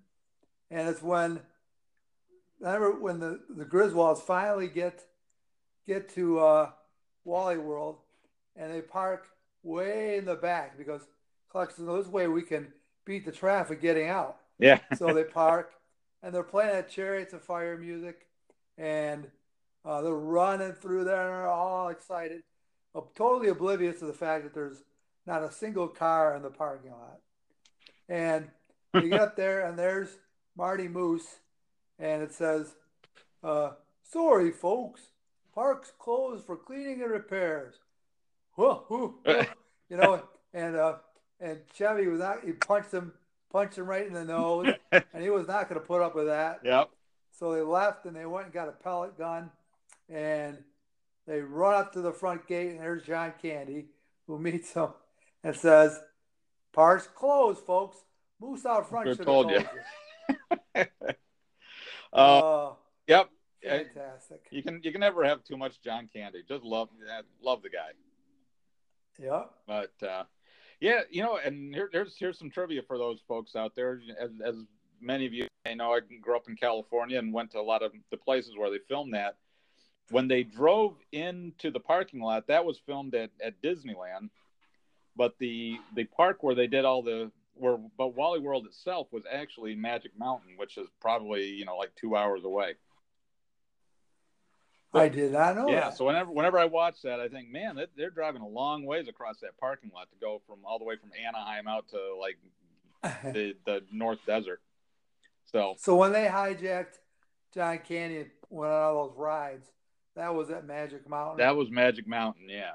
and 0.70 0.88
it's 0.88 1.00
when 1.00 1.40
remember 2.60 2.98
when 2.98 3.20
the 3.20 3.40
the 3.50 3.64
Griswolds 3.64 4.20
finally 4.20 4.66
get 4.66 5.04
get 5.86 6.08
to 6.14 6.40
uh, 6.40 6.70
Wally 7.24 7.56
World, 7.56 7.98
and 8.56 8.72
they 8.72 8.82
park 8.82 9.28
way 9.62 10.16
in 10.16 10.24
the 10.24 10.34
back 10.34 10.76
because 10.76 11.02
Clark 11.50 11.70
says, 11.70 11.84
"No, 11.86 12.02
this 12.02 12.10
way 12.10 12.26
we 12.26 12.42
can 12.42 12.72
beat 13.04 13.24
the 13.24 13.32
traffic 13.32 13.80
getting 13.80 14.08
out." 14.08 14.38
yeah. 14.58 14.80
so 14.96 15.12
they 15.12 15.22
park 15.22 15.72
and 16.22 16.34
they're 16.34 16.42
playing 16.42 16.72
that 16.72 16.90
chariots 16.90 17.32
of 17.32 17.42
fire 17.42 17.76
music 17.76 18.26
and 18.78 19.28
uh, 19.84 20.02
they're 20.02 20.14
running 20.14 20.72
through 20.72 21.04
there 21.04 21.20
and 21.20 21.34
they're 21.34 21.48
all 21.48 21.88
excited 21.88 22.42
totally 23.14 23.48
oblivious 23.48 23.98
to 23.98 24.06
the 24.06 24.12
fact 24.12 24.44
that 24.44 24.54
there's 24.54 24.82
not 25.26 25.42
a 25.42 25.50
single 25.50 25.88
car 25.88 26.34
in 26.34 26.42
the 26.42 26.50
parking 26.50 26.92
lot 26.92 27.18
and 28.08 28.48
you 28.94 29.08
get 29.10 29.20
up 29.20 29.36
there 29.36 29.66
and 29.66 29.78
there's 29.78 30.08
marty 30.56 30.88
moose 30.88 31.26
and 31.98 32.22
it 32.22 32.32
says 32.32 32.74
uh, 33.44 33.70
sorry 34.02 34.50
folks 34.50 35.02
park's 35.54 35.92
closed 35.98 36.44
for 36.44 36.56
cleaning 36.56 37.02
and 37.02 37.10
repairs 37.10 37.76
Whoa, 38.54 38.84
whoa, 38.88 39.14
whoa. 39.24 39.44
you 39.90 39.96
know 39.98 40.22
and 40.54 40.76
uh, 40.76 40.94
and 41.40 41.58
chevy 41.74 42.06
was 42.06 42.20
not 42.20 42.44
he 42.44 42.52
punched 42.52 42.92
him 42.92 43.12
punched 43.50 43.78
him 43.78 43.86
right 43.86 44.06
in 44.06 44.12
the 44.12 44.24
nose 44.24 44.72
and 44.92 45.22
he 45.22 45.30
was 45.30 45.46
not 45.46 45.68
going 45.68 45.80
to 45.80 45.86
put 45.86 46.02
up 46.02 46.14
with 46.14 46.26
that. 46.26 46.60
Yep. 46.64 46.90
So 47.32 47.52
they 47.52 47.62
left 47.62 48.06
and 48.06 48.16
they 48.16 48.26
went 48.26 48.46
and 48.46 48.54
got 48.54 48.68
a 48.68 48.72
pellet 48.72 49.16
gun 49.18 49.50
and 50.08 50.58
they 51.26 51.40
run 51.40 51.74
up 51.74 51.92
to 51.92 52.00
the 52.00 52.12
front 52.12 52.46
gate 52.46 52.70
and 52.70 52.80
there's 52.80 53.02
John 53.02 53.32
Candy 53.40 53.86
who 54.26 54.38
meets 54.38 54.72
them 54.72 54.90
and 55.44 55.54
says, 55.54 56.00
"Park's 56.72 57.06
closed, 57.06 57.60
folks. 57.60 57.98
Moose 58.40 58.64
out 58.66 58.88
front 58.88 59.08
should 59.08 59.18
have 59.18 59.26
told 59.26 59.50
you." 59.50 59.62
you." 60.74 60.84
Uh, 62.12 62.40
Oh, 62.42 62.76
yep. 63.08 63.28
fantastic. 63.62 64.40
You 64.50 64.62
can 64.62 64.80
you 64.82 64.90
can 64.92 65.00
never 65.00 65.24
have 65.24 65.44
too 65.44 65.56
much 65.56 65.82
John 65.82 66.08
Candy. 66.10 66.42
Just 66.48 66.62
love 66.62 66.88
love 67.42 67.62
the 67.62 67.68
guy. 67.68 67.90
Yep. 69.18 69.50
But 69.66 70.06
uh, 70.06 70.24
yeah, 70.80 71.00
you 71.10 71.22
know, 71.22 71.38
and 71.42 71.74
here, 71.74 71.88
here's 71.92 72.16
here's 72.16 72.38
some 72.38 72.50
trivia 72.50 72.82
for 72.82 72.98
those 72.98 73.20
folks 73.26 73.56
out 73.56 73.74
there. 73.74 74.00
As, 74.20 74.30
as 74.44 74.56
many 75.00 75.26
of 75.26 75.32
you 75.32 75.48
may 75.64 75.74
know, 75.74 75.92
I 75.92 76.00
grew 76.20 76.36
up 76.36 76.48
in 76.48 76.56
California 76.56 77.18
and 77.18 77.32
went 77.32 77.52
to 77.52 77.58
a 77.58 77.62
lot 77.62 77.82
of 77.82 77.92
the 78.10 78.16
places 78.16 78.52
where 78.56 78.70
they 78.70 78.78
filmed 78.88 79.14
that. 79.14 79.36
When 80.10 80.28
they 80.28 80.44
drove 80.44 80.94
into 81.10 81.70
the 81.70 81.80
parking 81.80 82.20
lot, 82.20 82.46
that 82.46 82.64
was 82.64 82.78
filmed 82.86 83.14
at, 83.14 83.30
at 83.42 83.60
Disneyland, 83.62 84.30
but 85.16 85.34
the 85.38 85.76
the 85.94 86.04
park 86.04 86.42
where 86.42 86.54
they 86.54 86.66
did 86.66 86.84
all 86.84 87.02
the 87.02 87.30
where 87.54 87.78
but 87.96 88.14
Wally 88.14 88.40
World 88.40 88.66
itself 88.66 89.08
was 89.10 89.24
actually 89.30 89.74
Magic 89.74 90.12
Mountain, 90.18 90.56
which 90.56 90.76
is 90.76 90.88
probably 91.00 91.46
you 91.46 91.64
know 91.64 91.76
like 91.76 91.92
two 91.96 92.16
hours 92.16 92.44
away. 92.44 92.74
I 94.98 95.08
did 95.08 95.32
not 95.32 95.56
know 95.56 95.68
Yeah, 95.68 95.80
that. 95.80 95.96
so 95.96 96.04
whenever 96.06 96.30
whenever 96.30 96.58
I 96.58 96.64
watch 96.66 97.02
that, 97.02 97.20
I 97.20 97.28
think, 97.28 97.50
man, 97.50 97.78
they're 97.96 98.10
driving 98.10 98.42
a 98.42 98.48
long 98.48 98.84
ways 98.84 99.08
across 99.08 99.40
that 99.40 99.56
parking 99.58 99.90
lot 99.94 100.08
to 100.10 100.16
go 100.20 100.40
from 100.46 100.58
all 100.64 100.78
the 100.78 100.84
way 100.84 100.96
from 100.96 101.10
Anaheim 101.26 101.66
out 101.68 101.88
to 101.88 101.98
like 102.20 102.38
the 103.34 103.54
the 103.64 103.82
North 103.92 104.18
Desert. 104.26 104.60
So 105.52 105.74
so 105.78 105.96
when 105.96 106.12
they 106.12 106.26
hijacked 106.26 106.98
John 107.54 107.78
Candy 107.78 108.16
and 108.18 108.30
went 108.50 108.72
on 108.72 108.82
all 108.82 109.08
those 109.08 109.16
rides, 109.18 109.66
that 110.16 110.34
was 110.34 110.50
at 110.50 110.66
Magic 110.66 111.08
Mountain. 111.08 111.38
that 111.38 111.56
was 111.56 111.70
Magic 111.70 112.06
Mountain, 112.06 112.48
yeah, 112.48 112.72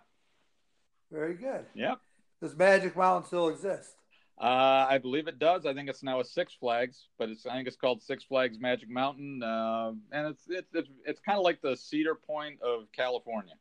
Very 1.12 1.34
good. 1.36 1.66
yep. 1.74 2.00
Does 2.42 2.56
Magic 2.56 2.96
Mountain 2.96 3.28
still 3.28 3.50
exist? 3.50 3.96
Uh, 4.42 4.88
I 4.90 4.98
believe 4.98 5.28
it 5.28 5.38
does. 5.38 5.68
I 5.68 5.74
think 5.76 5.88
it's 5.88 6.02
now 6.02 6.20
a 6.20 6.26
Six 6.26 6.56
Flags, 6.60 7.06
but 7.20 7.30
it's 7.30 7.46
I 7.46 7.54
think 7.54 7.68
it's 7.68 7.78
called 7.78 8.02
Six 8.02 8.24
Flags 8.24 8.60
Magic 8.60 8.90
Mountain, 8.90 9.44
uh, 9.44 9.92
and 10.12 10.28
it's 10.28 10.46
it's 10.50 10.74
it's, 10.74 10.90
it's 11.06 11.20
kind 11.20 11.38
of 11.38 11.44
like 11.44 11.62
the 11.62 11.78
Cedar 11.78 12.16
Point 12.16 12.60
of 12.62 12.92
California. 12.92 13.54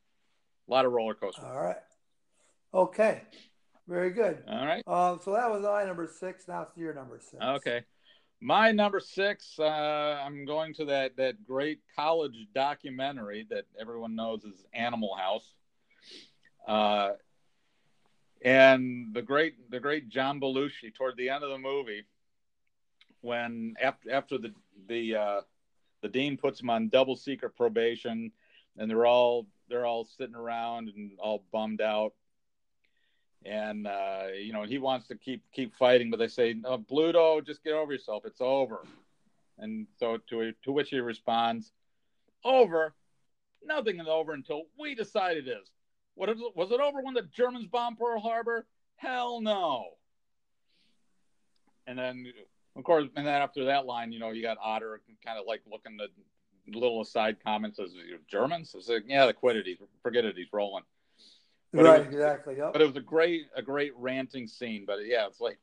A 0.69 0.71
lot 0.71 0.87
of 0.87 0.93
roller 0.93 1.15
coasters. 1.15 1.45
All 1.47 1.61
right. 1.61 1.77
Okay. 2.73 3.23
Very 3.87 4.11
good. 4.11 4.43
All 4.49 4.65
right. 4.65 4.83
Um, 4.87 5.21
so 5.23 5.33
that 5.33 5.51
was 5.51 5.63
my 5.63 5.85
number 5.85 6.07
six. 6.07 6.49
Now 6.49 6.63
it's 6.63 6.77
your 6.79 6.95
number 6.95 7.19
six. 7.21 7.43
Okay. 7.43 7.83
My 8.41 8.73
number 8.73 9.01
six, 9.01 9.59
uh, 9.59 9.65
I'm 9.65 10.47
going 10.47 10.73
to 10.75 10.87
that, 10.87 11.17
that 11.19 11.45
great 11.45 11.81
college 11.95 12.47
documentary 12.55 13.47
that 13.51 13.65
everyone 13.79 14.15
knows 14.15 14.45
is 14.45 14.65
Animal 14.73 15.15
House. 15.15 15.53
And 18.43 19.13
the 19.13 19.23
great, 19.23 19.71
the 19.71 19.81
great 19.81 20.09
John 20.09 20.41
Belushi 20.41 20.95
toward 20.95 21.17
the 21.17 21.29
end 21.29 21.45
of 21.45 21.51
the 21.51 21.59
movie, 21.59 22.05
when 23.21 23.75
after, 23.81 24.11
after 24.11 24.39
the, 24.39 24.55
the, 24.89 25.17
uh, 25.17 25.41
the 26.03 26.09
dean 26.09 26.37
puts 26.37 26.61
him 26.61 26.71
on 26.71 26.89
double 26.89 27.17
secret 27.17 27.57
probation 27.57 28.33
and 28.79 28.91
they're 28.91 29.07
all, 29.07 29.47
they're 29.69 29.85
all 29.85 30.05
sitting 30.05 30.35
around 30.35 30.89
and 30.89 31.13
all 31.19 31.45
bummed 31.53 31.83
out 31.83 32.15
and 33.45 33.87
uh, 33.87 34.27
you 34.39 34.53
know 34.53 34.65
he 34.65 34.79
wants 34.79 35.09
to 35.09 35.17
keep 35.17 35.43
keep 35.53 35.75
fighting, 35.75 36.11
but 36.11 36.19
they 36.19 36.29
say, 36.29 36.55
no, 36.55 36.79
"Bluto, 36.79 37.45
just 37.45 37.65
get 37.65 37.73
over 37.73 37.93
yourself. 37.93 38.25
It's 38.27 38.41
over." 38.41 38.81
And 39.59 39.87
so 39.99 40.19
to 40.29 40.53
to 40.65 40.73
which 40.73 40.91
he 40.91 41.01
responds, 41.01 41.73
"Over? 42.45 42.95
Nothing 43.63 44.01
is 44.01 44.09
over 44.09 44.33
until 44.33 44.63
we 44.79 44.95
decide 44.95 45.37
it 45.37 45.47
is. 45.47 45.71
What 46.21 46.29
is 46.29 46.37
was 46.55 46.71
it 46.71 46.81
over 46.81 47.01
when 47.01 47.15
the 47.15 47.23
Germans 47.23 47.67
bombed 47.67 47.99
Pearl 47.99 48.21
Harbor? 48.21 48.67
Hell 48.97 49.41
no." 49.41 49.87
And 51.87 51.99
then, 51.99 52.27
of 52.77 52.85
course, 52.85 53.07
and 53.17 53.27
then 53.27 53.35
after 53.35 53.65
that 53.65 53.87
line, 53.87 54.13
you 54.13 54.19
know, 54.19 54.31
you 54.31 54.43
got 54.43 54.59
Otter 54.63 55.01
kind 55.25 55.39
of 55.39 55.47
like 55.47 55.63
looking 55.67 55.97
at 55.99 56.11
little 56.77 57.01
aside 57.01 57.39
comments 57.43 57.79
as 57.79 57.95
Germans. 58.31 58.75
It's 58.77 58.87
like, 58.87 59.05
yeah, 59.07 59.25
it. 59.57 59.67
He's 59.67 59.79
forget 60.03 60.27
it. 60.27 60.37
He's 60.37 60.53
rolling. 60.53 60.85
But 61.73 61.85
right, 61.85 62.05
was- 62.05 62.15
exactly. 62.15 62.59
Yep. 62.59 62.75
But 62.75 62.83
it 62.83 62.87
was 62.87 62.97
a 62.97 63.01
great, 63.01 63.47
a 63.57 63.63
great 63.63 63.93
ranting 63.97 64.47
scene. 64.47 64.85
But 64.87 64.99
yeah, 65.07 65.27
it's 65.27 65.41
like 65.41 65.59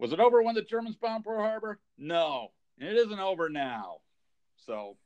Was 0.00 0.12
it 0.12 0.18
over 0.18 0.42
when 0.42 0.56
the 0.56 0.62
Germans 0.62 0.96
bombed 0.96 1.24
Pearl 1.24 1.38
Harbor? 1.38 1.78
No, 1.96 2.50
and 2.80 2.88
it 2.88 2.96
isn't 2.96 3.20
over 3.20 3.48
now. 3.48 3.98
So, 4.56 4.96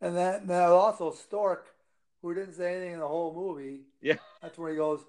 and 0.00 0.16
then 0.16 0.46
now 0.46 0.74
also 0.74 1.10
Stork, 1.10 1.66
who 2.22 2.34
didn't 2.34 2.54
say 2.54 2.74
anything 2.74 2.92
in 2.94 3.00
the 3.00 3.08
whole 3.08 3.34
movie. 3.34 3.80
Yeah, 4.00 4.16
that's 4.42 4.58
where 4.58 4.70
he 4.70 4.76
goes. 4.76 5.00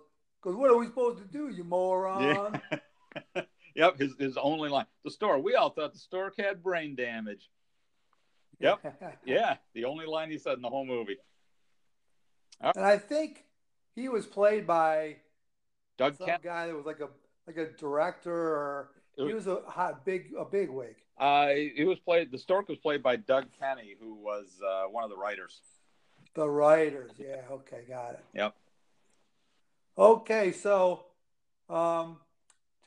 because 0.41 0.56
what 0.56 0.69
are 0.69 0.78
we 0.78 0.86
supposed 0.86 1.19
to 1.19 1.26
do, 1.26 1.50
you 1.50 1.63
moron? 1.63 2.62
Yeah. 2.71 3.41
yep, 3.76 3.97
his 4.00 4.13
his 4.19 4.38
only 4.38 4.69
line. 4.69 4.86
The 5.04 5.12
stork. 5.12 5.43
We 5.43 5.56
all 5.56 5.69
thought 5.69 5.93
the 5.93 6.00
stork 6.00 6.36
had 6.38 6.63
brain 6.63 6.95
damage. 6.95 7.50
Yep. 8.60 9.19
yeah, 9.26 9.58
the 9.74 9.86
only 9.86 10.06
line 10.06 10.30
he 10.30 10.38
said 10.38 10.54
in 10.54 10.62
the 10.62 10.69
whole 10.69 10.86
movie. 10.86 11.17
And 12.62 12.86
I 12.86 12.97
think 12.97 13.45
he 13.95 14.08
was 14.08 14.28
played 14.28 14.67
by 14.67 15.17
Doug 15.97 16.17
some 16.17 16.30
guy 16.43 16.67
that 16.67 16.76
was 16.76 16.86
like 16.86 17.00
a 17.00 17.10
like 17.47 17.58
a 17.58 17.71
director 17.78 18.34
or 18.34 18.91
he 19.17 19.34
was 19.34 19.47
a 19.47 19.62
hot 19.67 20.06
big 20.06 20.32
a 20.38 20.45
big 20.45 20.69
wig. 20.69 20.95
Uh, 21.17 21.50
he 21.50 21.84
was 21.86 22.00
played. 22.00 22.32
The 22.32 22.38
stork 22.38 22.67
was 22.69 22.78
played 22.80 23.04
by 23.04 23.15
Doug 23.15 23.45
Kenney, 23.60 23.95
who 24.00 24.15
was 24.15 24.60
uh, 24.65 24.84
one 24.89 25.04
of 25.04 25.10
the 25.10 25.17
writers. 25.17 25.62
The 26.34 26.50
writers, 26.50 27.12
yeah. 27.17 27.41
Okay, 27.52 27.82
got 27.88 28.13
it. 28.13 28.24
Yep. 28.34 28.56
Okay, 29.98 30.52
so 30.52 31.06
um, 31.70 32.17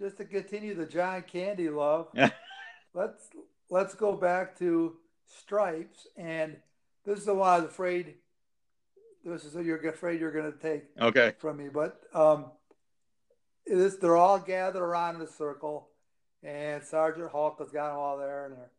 just 0.00 0.16
to 0.16 0.24
continue 0.24 0.74
the 0.74 0.87
John 0.87 1.22
Candy 1.22 1.68
love, 1.68 2.09
let's 2.94 3.28
let's 3.70 3.94
go 3.94 4.14
back 4.14 4.59
to 4.59 4.96
Stripes, 5.26 6.07
and 6.16 6.57
this 7.04 7.18
is 7.18 7.26
the 7.26 7.35
one 7.35 7.48
I 7.48 7.57
was 7.59 7.66
afraid. 7.66 8.14
This 9.24 9.44
is 9.44 9.54
what 9.54 9.64
you're 9.64 9.78
afraid 9.88 10.20
you're 10.20 10.33
going 10.33 10.52
to 10.52 10.59
take 10.59 10.85
okay. 11.00 11.35
from 11.38 11.59
me, 11.59 11.68
but 11.72 12.00
um, 12.14 12.46
it 13.66 13.76
is 13.76 13.98
they're 13.98 14.16
all 14.16 14.38
gathered 14.38 14.83
around 14.83 15.16
in 15.16 15.22
a 15.22 15.26
circle, 15.26 15.88
and 16.42 16.83
Sergeant 16.83 17.30
Hulk 17.30 17.59
has 17.59 17.70
got 17.70 17.88
them 17.88 17.98
all 17.98 18.18
there, 18.18 18.46
and 18.46 18.57
they're 18.57 18.70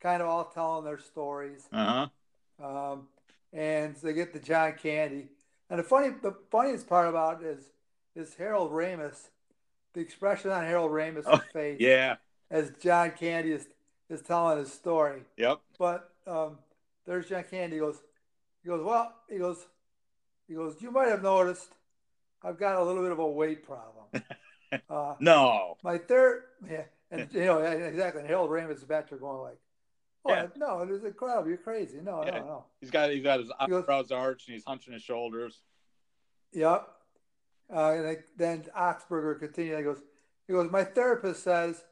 kind 0.00 0.22
of 0.22 0.28
all 0.28 0.44
telling 0.44 0.84
their 0.84 0.98
stories. 0.98 1.68
Uh 1.72 2.08
huh. 2.60 2.66
Um, 2.66 3.08
and 3.52 3.96
they 3.96 4.12
get 4.12 4.32
the 4.32 4.38
John 4.38 4.74
Candy, 4.80 5.28
and 5.68 5.78
the 5.78 5.84
funny, 5.84 6.10
the 6.22 6.34
funniest 6.50 6.88
part 6.88 7.08
about 7.08 7.42
it 7.42 7.46
is 7.46 7.70
is 8.16 8.34
Harold 8.34 8.72
Ramis, 8.72 9.28
the 9.94 10.00
expression 10.00 10.50
on 10.50 10.64
Harold 10.64 10.90
Ramis' 10.90 11.24
oh, 11.26 11.40
face, 11.52 11.80
yeah, 11.80 12.16
as 12.50 12.72
John 12.80 13.12
Candy 13.12 13.52
is 13.52 13.66
is 14.08 14.22
telling 14.22 14.58
his 14.58 14.72
story. 14.72 15.22
Yep. 15.36 15.60
But 15.78 16.10
um, 16.26 16.58
there's 17.06 17.28
John 17.28 17.44
Candy. 17.50 17.76
He 17.76 17.80
goes, 17.80 17.96
he 18.62 18.68
goes, 18.68 18.84
well, 18.84 19.14
he 19.28 19.38
goes, 19.38 19.66
he 20.48 20.54
goes. 20.54 20.76
You 20.80 20.90
might 20.90 21.08
have 21.08 21.22
noticed, 21.22 21.68
I've 22.42 22.58
got 22.58 22.76
a 22.76 22.84
little 22.84 23.02
bit 23.02 23.12
of 23.12 23.18
a 23.18 23.26
weight 23.26 23.64
problem. 23.64 24.06
Uh, 24.88 25.16
no. 25.18 25.76
My 25.82 25.98
third, 25.98 26.44
yeah, 26.70 26.84
and 27.10 27.28
you 27.32 27.44
know 27.44 27.58
exactly. 27.58 28.20
And 28.20 28.30
Harold 28.30 28.50
Ramis 28.50 28.76
is 28.76 28.84
back 28.84 29.10
there 29.10 29.18
going 29.18 29.40
like, 29.40 29.58
Oh, 30.24 30.32
yeah. 30.32 30.46
no, 30.56 30.80
it 30.80 30.88
was 30.88 31.04
incredible. 31.04 31.48
You're 31.48 31.58
crazy. 31.58 31.98
No, 32.02 32.22
yeah. 32.24 32.40
no, 32.40 32.46
no. 32.46 32.64
He's 32.80 32.90
got 32.90 33.10
he's 33.10 33.22
got 33.22 33.40
his 33.40 33.50
eyebrows 33.58 34.10
arched 34.10 34.48
and 34.48 34.54
he's 34.54 34.64
hunching 34.64 34.92
his 34.92 35.02
shoulders. 35.02 35.62
Yep. 36.52 36.88
Uh, 37.74 37.90
and 37.92 38.18
then 38.36 38.64
Oxberger 38.76 39.38
continued. 39.38 39.78
He 39.78 39.84
goes, 39.84 40.02
he 40.46 40.52
goes. 40.52 40.70
My 40.70 40.84
therapist 40.84 41.42
says 41.42 41.84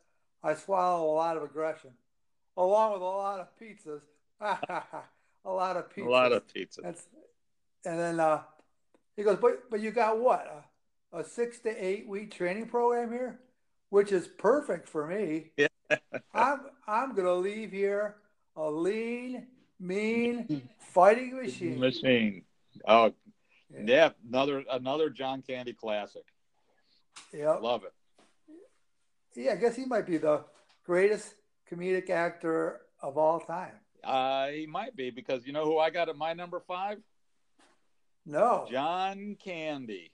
I 0.42 0.54
swallow 0.54 1.10
a 1.10 1.14
lot 1.14 1.36
of 1.36 1.42
aggression, 1.42 1.90
along 2.56 2.92
with 2.92 3.02
a 3.02 3.04
lot 3.04 3.40
of 3.40 3.48
pizzas. 3.60 4.02
a 4.40 5.50
lot 5.50 5.76
of 5.76 5.88
pizzas. 5.90 6.06
A 6.06 6.10
lot 6.10 6.32
of 6.32 6.46
pizzas. 6.48 6.82
That's, 6.82 7.06
and 7.84 7.98
then 7.98 8.20
uh, 8.20 8.42
he 9.16 9.22
goes, 9.22 9.38
but 9.40 9.70
but 9.70 9.80
you 9.80 9.90
got 9.90 10.18
what? 10.18 10.66
A, 11.12 11.20
a 11.20 11.24
six 11.24 11.60
to 11.60 11.70
eight 11.70 12.06
week 12.06 12.34
training 12.34 12.66
program 12.66 13.10
here, 13.10 13.38
which 13.88 14.12
is 14.12 14.26
perfect 14.26 14.88
for 14.88 15.06
me. 15.06 15.52
Yeah. 15.56 15.68
I'm 16.34 16.60
I'm 16.86 17.14
gonna 17.14 17.34
leave 17.34 17.72
here 17.72 18.16
a 18.56 18.70
lean, 18.70 19.46
mean 19.78 20.68
fighting 20.78 21.36
machine. 21.36 21.78
Machine. 21.78 22.42
Oh, 22.86 23.12
yeah. 23.70 23.80
yeah. 23.84 24.10
Another 24.28 24.64
another 24.70 25.10
John 25.10 25.42
Candy 25.42 25.72
classic. 25.72 26.24
Yeah. 27.32 27.52
Love 27.52 27.84
it. 27.84 27.92
Yeah, 29.34 29.52
I 29.52 29.56
guess 29.56 29.76
he 29.76 29.84
might 29.84 30.06
be 30.06 30.18
the 30.18 30.44
greatest 30.84 31.34
comedic 31.70 32.10
actor 32.10 32.80
of 33.00 33.16
all 33.16 33.40
time. 33.40 33.72
Uh, 34.02 34.48
he 34.48 34.66
might 34.66 34.96
be 34.96 35.10
because 35.10 35.46
you 35.46 35.52
know 35.52 35.64
who 35.64 35.78
I 35.78 35.90
got 35.90 36.08
at 36.08 36.16
my 36.16 36.32
number 36.32 36.60
five? 36.60 36.98
No. 38.26 38.66
John 38.70 39.36
Candy. 39.42 40.12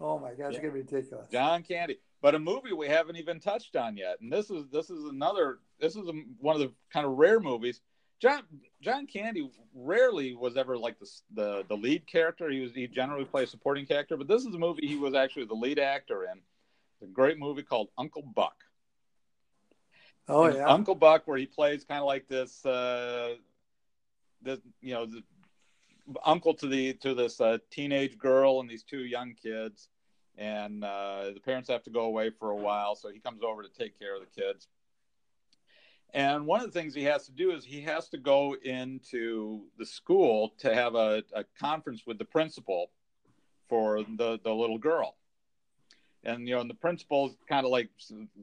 Oh 0.00 0.18
my 0.18 0.34
God, 0.34 0.48
it's 0.50 0.58
gonna 0.58 0.72
be 0.72 0.80
ridiculous. 0.80 1.28
John 1.30 1.62
Candy 1.62 1.98
but 2.20 2.34
a 2.34 2.38
movie 2.38 2.72
we 2.72 2.88
haven't 2.88 3.16
even 3.16 3.40
touched 3.40 3.76
on 3.76 3.96
yet. 3.96 4.20
And 4.20 4.32
this 4.32 4.50
is 4.50 4.64
this 4.72 4.90
is 4.90 5.04
another 5.04 5.58
this 5.80 5.96
is 5.96 6.08
a, 6.08 6.12
one 6.40 6.54
of 6.54 6.60
the 6.60 6.72
kind 6.92 7.06
of 7.06 7.12
rare 7.12 7.40
movies. 7.40 7.80
John 8.20 8.42
John 8.80 9.06
Candy 9.06 9.50
rarely 9.74 10.34
was 10.34 10.56
ever 10.56 10.76
like 10.76 10.98
the 10.98 11.08
the, 11.34 11.64
the 11.68 11.76
lead 11.76 12.06
character. 12.06 12.50
He 12.50 12.60
was 12.60 12.72
he 12.72 12.86
generally 12.88 13.24
plays 13.24 13.50
supporting 13.50 13.86
character, 13.86 14.16
but 14.16 14.28
this 14.28 14.44
is 14.44 14.54
a 14.54 14.58
movie 14.58 14.86
he 14.86 14.96
was 14.96 15.14
actually 15.14 15.46
the 15.46 15.54
lead 15.54 15.78
actor 15.78 16.24
in. 16.24 16.40
It's 17.00 17.02
a 17.02 17.12
great 17.12 17.38
movie 17.38 17.62
called 17.62 17.88
Uncle 17.96 18.22
Buck. 18.22 18.56
Oh 20.26 20.44
and 20.44 20.56
yeah, 20.56 20.66
Uncle 20.66 20.96
Buck, 20.96 21.22
where 21.26 21.38
he 21.38 21.46
plays 21.46 21.84
kind 21.84 22.00
of 22.00 22.06
like 22.06 22.28
this, 22.28 22.66
uh, 22.66 23.36
this 24.42 24.58
you 24.82 24.92
know, 24.92 25.06
the 25.06 25.22
uncle 26.24 26.54
to 26.54 26.66
the 26.66 26.94
to 26.94 27.14
this 27.14 27.40
uh, 27.40 27.58
teenage 27.70 28.18
girl 28.18 28.60
and 28.60 28.68
these 28.68 28.82
two 28.82 29.04
young 29.04 29.34
kids 29.40 29.88
and 30.38 30.84
uh, 30.84 31.32
the 31.34 31.40
parents 31.40 31.68
have 31.68 31.82
to 31.82 31.90
go 31.90 32.02
away 32.02 32.30
for 32.30 32.50
a 32.50 32.56
while, 32.56 32.94
so 32.94 33.10
he 33.10 33.18
comes 33.18 33.42
over 33.42 33.62
to 33.62 33.68
take 33.68 33.98
care 33.98 34.14
of 34.14 34.20
the 34.20 34.40
kids. 34.40 34.68
And 36.14 36.46
one 36.46 36.60
of 36.60 36.66
the 36.66 36.72
things 36.72 36.94
he 36.94 37.04
has 37.04 37.26
to 37.26 37.32
do 37.32 37.50
is 37.50 37.64
he 37.64 37.82
has 37.82 38.08
to 38.10 38.18
go 38.18 38.56
into 38.62 39.64
the 39.78 39.84
school 39.84 40.54
to 40.58 40.74
have 40.74 40.94
a, 40.94 41.22
a 41.34 41.44
conference 41.60 42.04
with 42.06 42.18
the 42.18 42.24
principal 42.24 42.90
for 43.68 44.02
the, 44.16 44.38
the 44.42 44.54
little 44.54 44.78
girl. 44.78 45.16
And 46.24 46.48
you 46.48 46.54
know, 46.54 46.60
and 46.60 46.70
the 46.70 46.74
principal's 46.74 47.36
kind 47.48 47.66
of 47.66 47.70
like 47.70 47.90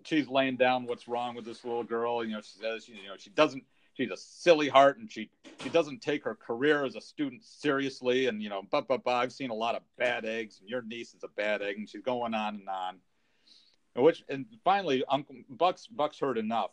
she's 0.03 0.27
laying 0.27 0.57
down 0.57 0.85
what's 0.85 1.07
wrong 1.07 1.35
with 1.35 1.45
this 1.45 1.63
little 1.65 1.83
girl. 1.83 2.23
You 2.23 2.33
know, 2.33 2.41
she 2.41 2.59
says, 2.59 2.87
you 2.87 2.95
know, 2.95 3.15
she 3.17 3.31
doesn't 3.31 3.63
she's 3.95 4.11
a 4.11 4.17
silly 4.17 4.69
heart 4.69 4.99
and 4.99 5.11
she 5.11 5.29
she 5.63 5.69
doesn't 5.69 6.01
take 6.01 6.23
her 6.23 6.35
career 6.35 6.85
as 6.85 6.95
a 6.95 7.01
student 7.01 7.43
seriously. 7.43 8.27
And 8.27 8.41
you 8.41 8.49
know 8.49 8.61
but 8.69 8.87
but, 8.87 9.03
but 9.03 9.15
I've 9.15 9.31
seen 9.31 9.49
a 9.49 9.55
lot 9.55 9.75
of 9.75 9.81
bad 9.97 10.25
eggs 10.25 10.59
and 10.59 10.69
your 10.69 10.81
niece 10.81 11.13
is 11.13 11.23
a 11.23 11.29
bad 11.29 11.61
egg 11.61 11.77
and 11.77 11.89
she's 11.89 12.01
going 12.01 12.33
on 12.33 12.55
and 12.55 12.69
on. 12.69 12.97
And 13.95 14.03
which 14.03 14.23
and 14.29 14.45
finally 14.63 15.03
Uncle 15.09 15.35
Buck's 15.49 15.87
Buck's 15.87 16.19
heard 16.19 16.37
enough. 16.37 16.71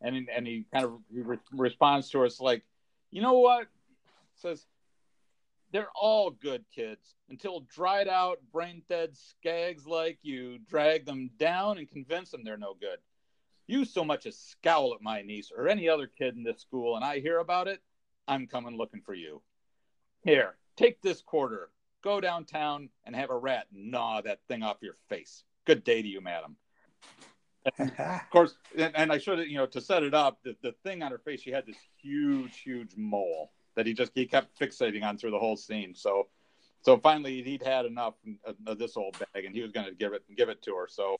And 0.00 0.28
and 0.34 0.46
he 0.46 0.66
kind 0.72 0.84
of 0.84 0.92
re- 1.10 1.38
responds 1.52 2.10
to 2.10 2.24
us 2.24 2.40
like 2.40 2.64
you 3.10 3.22
know 3.22 3.38
what? 3.38 3.68
Says 4.34 4.66
they're 5.72 5.88
all 5.94 6.30
good 6.30 6.64
kids 6.74 7.16
until 7.30 7.60
dried 7.60 8.08
out 8.08 8.38
brain 8.52 8.82
dead 8.88 9.12
skags 9.14 9.86
like 9.86 10.18
you 10.22 10.58
drag 10.68 11.04
them 11.04 11.30
down 11.38 11.78
and 11.78 11.90
convince 11.90 12.30
them 12.30 12.42
they're 12.44 12.56
no 12.56 12.74
good 12.80 12.98
you 13.66 13.84
so 13.84 14.04
much 14.04 14.26
as 14.26 14.38
scowl 14.38 14.94
at 14.94 15.02
my 15.02 15.22
niece 15.22 15.50
or 15.56 15.68
any 15.68 15.88
other 15.88 16.06
kid 16.06 16.36
in 16.36 16.42
this 16.42 16.60
school 16.60 16.96
and 16.96 17.04
I 17.04 17.20
hear 17.20 17.38
about 17.38 17.68
it, 17.68 17.80
I'm 18.26 18.46
coming 18.46 18.76
looking 18.76 19.02
for 19.02 19.14
you. 19.14 19.42
Here, 20.22 20.56
take 20.76 21.02
this 21.02 21.20
quarter, 21.20 21.70
go 22.02 22.20
downtown 22.20 22.88
and 23.04 23.14
have 23.14 23.30
a 23.30 23.36
rat 23.36 23.66
gnaw 23.72 24.22
that 24.22 24.40
thing 24.48 24.62
off 24.62 24.78
your 24.80 24.96
face. 25.08 25.44
Good 25.66 25.84
day 25.84 26.02
to 26.02 26.08
you, 26.08 26.20
madam. 26.20 26.56
of 27.78 28.30
course, 28.30 28.56
and, 28.76 28.94
and, 28.94 29.12
I 29.12 29.18
should 29.18 29.38
you 29.48 29.56
know, 29.56 29.66
to 29.66 29.80
set 29.80 30.02
it 30.02 30.12
up, 30.12 30.38
the, 30.44 30.54
the 30.62 30.72
thing 30.84 31.02
on 31.02 31.10
her 31.10 31.18
face, 31.18 31.40
she 31.40 31.50
had 31.50 31.66
this 31.66 31.78
huge, 31.96 32.58
huge 32.58 32.94
mole 32.96 33.52
that 33.74 33.86
he 33.86 33.94
just 33.94 34.12
he 34.14 34.26
kept 34.26 34.58
fixating 34.58 35.02
on 35.02 35.16
through 35.16 35.30
the 35.30 35.38
whole 35.38 35.56
scene. 35.56 35.94
So, 35.94 36.28
so 36.82 36.98
finally, 36.98 37.42
he'd 37.42 37.62
had 37.62 37.86
enough 37.86 38.14
of, 38.44 38.56
of 38.66 38.78
this 38.78 38.96
old 38.96 39.18
bag, 39.18 39.46
and 39.46 39.54
he 39.54 39.62
was 39.62 39.72
going 39.72 39.86
to 39.86 39.94
give 39.94 40.12
it 40.12 40.22
give 40.36 40.50
it 40.50 40.62
to 40.62 40.74
her. 40.76 40.86
So, 40.88 41.16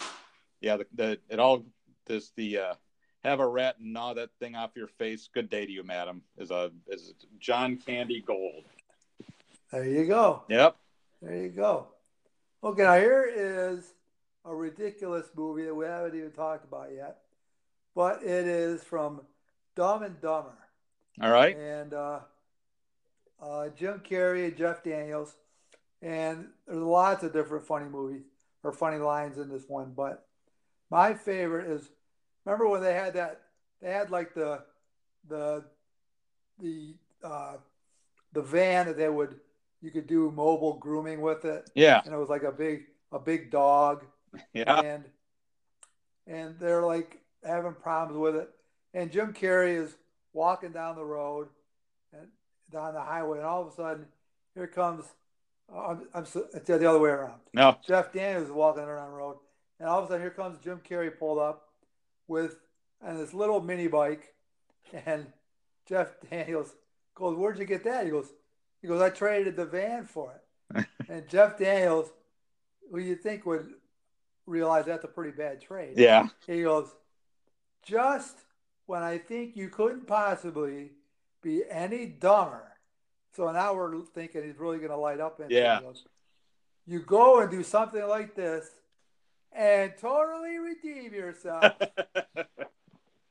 yeah, 0.60 0.76
the, 0.76 0.86
the 0.94 1.18
it 1.30 1.40
all 1.40 1.64
this 2.06 2.32
the 2.36 2.58
uh, 2.58 2.74
have 3.24 3.40
a 3.40 3.46
rat 3.46 3.76
and 3.80 3.92
gnaw 3.92 4.14
that 4.14 4.30
thing 4.38 4.54
off 4.54 4.70
your 4.76 4.88
face. 4.88 5.28
Good 5.32 5.50
day 5.50 5.66
to 5.66 5.72
you, 5.72 5.82
madam. 5.82 6.22
Is 6.38 6.50
a 6.50 6.70
is 6.88 7.14
John 7.38 7.76
Candy 7.76 8.20
Gold. 8.20 8.64
There 9.72 9.84
you 9.84 10.06
go. 10.06 10.42
Yep. 10.48 10.76
There 11.22 11.36
you 11.36 11.48
go. 11.48 11.88
Okay, 12.62 12.82
now 12.82 12.96
here 12.96 13.28
is 13.30 13.92
a 14.44 14.54
ridiculous 14.54 15.26
movie 15.34 15.64
that 15.64 15.74
we 15.74 15.86
haven't 15.86 16.16
even 16.16 16.30
talked 16.30 16.64
about 16.64 16.90
yet, 16.94 17.18
but 17.94 18.22
it 18.22 18.46
is 18.46 18.82
from 18.82 19.22
Dumb 19.74 20.02
and 20.02 20.20
Dumber. 20.20 20.56
All 21.20 21.30
right. 21.30 21.56
And 21.56 21.94
uh, 21.94 22.20
uh, 23.42 23.68
Jim 23.76 24.02
Carrey 24.08 24.46
and 24.46 24.56
Jeff 24.56 24.84
Daniels, 24.84 25.34
and 26.02 26.48
there's 26.66 26.80
lots 26.82 27.22
of 27.22 27.32
different 27.32 27.66
funny 27.66 27.86
movies 27.86 28.22
or 28.62 28.72
funny 28.72 28.98
lines 28.98 29.38
in 29.38 29.48
this 29.48 29.64
one, 29.68 29.92
but 29.96 30.26
my 30.94 31.12
favorite 31.12 31.66
is 31.66 31.90
remember 32.44 32.68
when 32.68 32.80
they 32.80 32.94
had 32.94 33.14
that 33.14 33.40
they 33.82 33.90
had 33.90 34.12
like 34.12 34.32
the 34.32 34.62
the 35.28 35.64
the 36.60 36.94
uh, 37.24 37.56
the 38.32 38.42
van 38.42 38.86
that 38.86 38.96
they 38.96 39.08
would 39.08 39.40
you 39.82 39.90
could 39.90 40.06
do 40.06 40.30
mobile 40.30 40.74
grooming 40.74 41.20
with 41.20 41.44
it. 41.44 41.68
Yeah. 41.74 42.00
And 42.04 42.14
it 42.14 42.16
was 42.16 42.28
like 42.28 42.44
a 42.44 42.52
big 42.52 42.84
a 43.10 43.18
big 43.18 43.50
dog. 43.50 44.04
Yeah. 44.52 44.80
And 44.80 45.04
and 46.28 46.58
they're 46.60 46.84
like 46.84 47.20
having 47.44 47.74
problems 47.74 48.18
with 48.18 48.36
it. 48.36 48.50
And 48.94 49.10
Jim 49.10 49.32
Carrey 49.32 49.76
is 49.76 49.96
walking 50.32 50.70
down 50.70 50.94
the 50.94 51.04
road 51.04 51.48
and 52.12 52.28
down 52.70 52.94
the 52.94 53.00
highway, 53.00 53.38
and 53.38 53.46
all 53.46 53.62
of 53.62 53.68
a 53.68 53.74
sudden, 53.74 54.06
here 54.54 54.66
comes. 54.68 55.04
I'm, 55.74 56.08
I'm 56.14 56.22
it's 56.22 56.66
the 56.66 56.88
other 56.88 56.98
way 56.98 57.10
around. 57.10 57.40
No. 57.52 57.78
Jeff 57.86 58.12
Daniels 58.12 58.46
is 58.46 58.52
walking 58.52 58.82
around 58.82 59.10
the 59.10 59.16
road, 59.16 59.36
and 59.78 59.88
all 59.88 59.98
of 59.98 60.04
a 60.04 60.08
sudden, 60.08 60.22
here 60.22 60.30
comes 60.30 60.58
Jim 60.58 60.80
Carrey 60.88 61.16
pulled 61.16 61.38
up 61.38 61.68
with 62.28 62.56
and 63.04 63.18
this 63.18 63.34
little 63.34 63.60
mini 63.60 63.86
bike, 63.86 64.34
and 65.06 65.26
Jeff 65.86 66.14
Daniels 66.30 66.74
goes, 67.14 67.36
"Where'd 67.36 67.58
you 67.58 67.64
get 67.64 67.84
that?" 67.84 68.04
He 68.04 68.10
goes, 68.10 68.32
"He 68.80 68.88
goes, 68.88 69.00
I 69.00 69.10
traded 69.10 69.56
the 69.56 69.66
van 69.66 70.04
for 70.04 70.32
it." 70.32 70.86
and 71.08 71.28
Jeff 71.28 71.58
Daniels, 71.58 72.10
who 72.90 72.98
you 72.98 73.14
think 73.16 73.44
would 73.46 73.74
realize 74.46 74.86
that's 74.86 75.04
a 75.04 75.08
pretty 75.08 75.36
bad 75.36 75.60
trade. 75.60 75.94
Yeah. 75.96 76.28
He 76.46 76.62
goes, 76.62 76.88
just 77.82 78.36
when 78.86 79.02
I 79.02 79.18
think 79.18 79.56
you 79.56 79.68
couldn't 79.68 80.06
possibly 80.06 80.92
be 81.42 81.62
any 81.68 82.06
dumber. 82.06 82.72
So 83.34 83.50
now 83.50 83.74
we're 83.74 84.00
thinking 84.14 84.44
he's 84.44 84.58
really 84.58 84.78
going 84.78 84.90
to 84.90 84.96
light 84.96 85.20
up. 85.20 85.40
And 85.40 85.50
yeah. 85.50 85.80
Goes, 85.80 86.04
you 86.86 87.00
go 87.00 87.40
and 87.40 87.50
do 87.50 87.62
something 87.62 88.06
like 88.06 88.34
this 88.34 88.70
and 89.54 89.92
totally 90.00 90.58
redeem 90.58 91.14
yourself. 91.14 91.72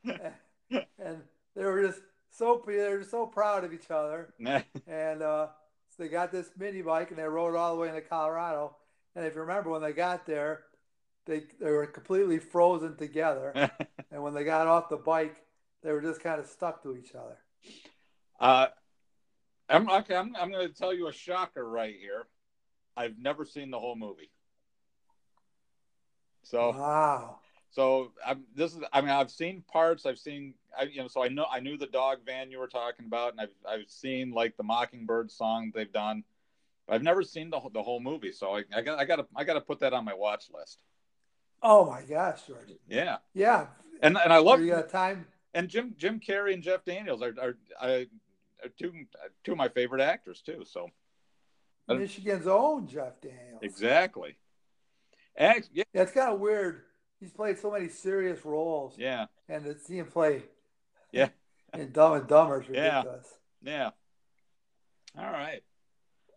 and 0.03 1.21
they 1.55 1.63
were 1.63 1.85
just 1.85 2.01
so 2.31 2.63
they 2.65 2.89
were 2.89 3.03
so 3.03 3.25
proud 3.25 3.63
of 3.63 3.73
each 3.73 3.91
other. 3.91 4.33
and 4.87 5.21
uh, 5.21 5.47
so 5.89 6.03
they 6.03 6.09
got 6.09 6.31
this 6.31 6.49
mini 6.57 6.81
bike 6.81 7.09
and 7.09 7.19
they 7.19 7.23
rode 7.23 7.55
all 7.55 7.75
the 7.75 7.81
way 7.81 7.89
into 7.89 8.01
Colorado. 8.01 8.75
And 9.15 9.25
if 9.25 9.35
you 9.35 9.41
remember 9.41 9.69
when 9.69 9.81
they 9.81 9.93
got 9.93 10.25
there, 10.25 10.63
they 11.25 11.43
they 11.59 11.69
were 11.69 11.85
completely 11.85 12.39
frozen 12.39 12.95
together. 12.97 13.71
and 14.11 14.23
when 14.23 14.33
they 14.33 14.43
got 14.43 14.67
off 14.67 14.89
the 14.89 14.97
bike, 14.97 15.35
they 15.83 15.91
were 15.91 16.01
just 16.01 16.21
kind 16.21 16.39
of 16.39 16.47
stuck 16.47 16.81
to 16.83 16.95
each 16.95 17.13
other. 17.13 17.37
Uh, 18.39 18.67
I'm 19.69 19.89
okay. 19.89 20.15
I'm 20.15 20.35
I'm 20.35 20.51
going 20.51 20.67
to 20.67 20.73
tell 20.73 20.93
you 20.93 21.07
a 21.07 21.13
shocker 21.13 21.67
right 21.67 21.95
here. 21.99 22.23
I've 22.95 23.17
never 23.17 23.45
seen 23.45 23.71
the 23.71 23.79
whole 23.79 23.95
movie. 23.95 24.29
So 26.43 26.71
wow. 26.71 27.39
So 27.71 28.11
I'm, 28.25 28.43
this 28.55 28.75
is. 28.75 28.81
I 28.93 29.01
mean, 29.01 29.09
I've 29.09 29.31
seen 29.31 29.63
parts. 29.71 30.05
I've 30.05 30.19
seen. 30.19 30.53
I, 30.77 30.83
you 30.83 31.01
know, 31.01 31.07
so 31.07 31.23
I 31.23 31.27
know 31.27 31.45
I 31.51 31.59
knew 31.59 31.77
the 31.77 31.87
dog 31.87 32.19
van 32.25 32.51
you 32.51 32.59
were 32.59 32.67
talking 32.67 33.05
about, 33.05 33.31
and 33.31 33.41
I've 33.41 33.55
I've 33.67 33.89
seen 33.89 34.31
like 34.31 34.55
the 34.57 34.63
Mockingbird 34.63 35.31
song 35.31 35.71
they've 35.73 35.91
done. 35.91 36.23
But 36.87 36.95
I've 36.95 37.03
never 37.03 37.23
seen 37.23 37.49
the 37.49 37.59
the 37.73 37.81
whole 37.81 37.99
movie, 37.99 38.31
so 38.31 38.55
I, 38.55 38.63
I 38.75 38.81
got 38.81 38.99
I 38.99 39.05
got 39.05 39.15
to 39.15 39.25
I 39.35 39.43
got 39.43 39.53
to 39.53 39.61
put 39.61 39.79
that 39.79 39.93
on 39.93 40.05
my 40.05 40.13
watch 40.13 40.45
list. 40.53 40.79
Oh 41.63 41.85
my 41.85 42.01
gosh, 42.03 42.45
George. 42.45 42.69
Yeah. 42.87 43.17
Yeah. 43.33 43.67
And 44.01 44.17
and 44.17 44.33
I 44.33 44.37
love 44.37 44.61
you 44.61 44.73
uh, 44.73 44.81
got 44.81 44.89
time. 44.89 45.25
And 45.53 45.69
Jim 45.69 45.95
Jim 45.97 46.19
Carrey 46.19 46.53
and 46.53 46.61
Jeff 46.61 46.83
Daniels 46.83 47.21
are 47.21 47.33
are, 47.41 47.57
are, 47.79 47.89
are 48.63 48.69
two 48.77 48.93
two 49.43 49.53
of 49.53 49.57
my 49.57 49.69
favorite 49.69 50.01
actors 50.01 50.41
too. 50.41 50.63
So 50.65 50.89
Michigan's 51.87 52.47
own 52.47 52.87
Jeff 52.87 53.19
Daniels. 53.21 53.61
Exactly. 53.61 54.35
And, 55.35 55.67
yeah. 55.73 55.83
yeah, 55.93 56.01
it's 56.03 56.11
kind 56.11 56.31
of 56.31 56.39
weird. 56.39 56.81
He's 57.19 57.31
played 57.31 57.57
so 57.57 57.71
many 57.71 57.89
serious 57.89 58.43
roles. 58.45 58.95
Yeah. 58.97 59.25
And 59.49 59.63
to 59.65 59.77
see 59.77 59.97
him 59.97 60.07
play. 60.07 60.43
Yeah. 61.11 61.29
in 61.73 61.91
Dumb 61.91 62.13
and 62.13 62.27
Dumber 62.27 62.61
is 62.61 62.69
ridiculous. 62.69 63.27
Yeah. 63.61 63.89
yeah. 65.15 65.23
All 65.23 65.31
right. 65.31 65.63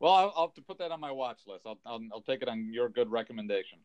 Well, 0.00 0.12
I'll, 0.12 0.32
I'll, 0.37 0.46
have 0.46 0.54
to 0.54 0.62
put 0.62 0.78
that 0.78 0.92
on 0.92 1.00
my 1.00 1.12
watch 1.12 1.40
list. 1.46 1.66
I'll, 1.66 1.78
I'll, 1.87 2.00
I'll 2.12 2.20
take 2.20 2.42
it 2.42 2.48
on 2.48 2.72
your 2.72 2.88
good 2.88 3.11
recommendation. 3.11 3.78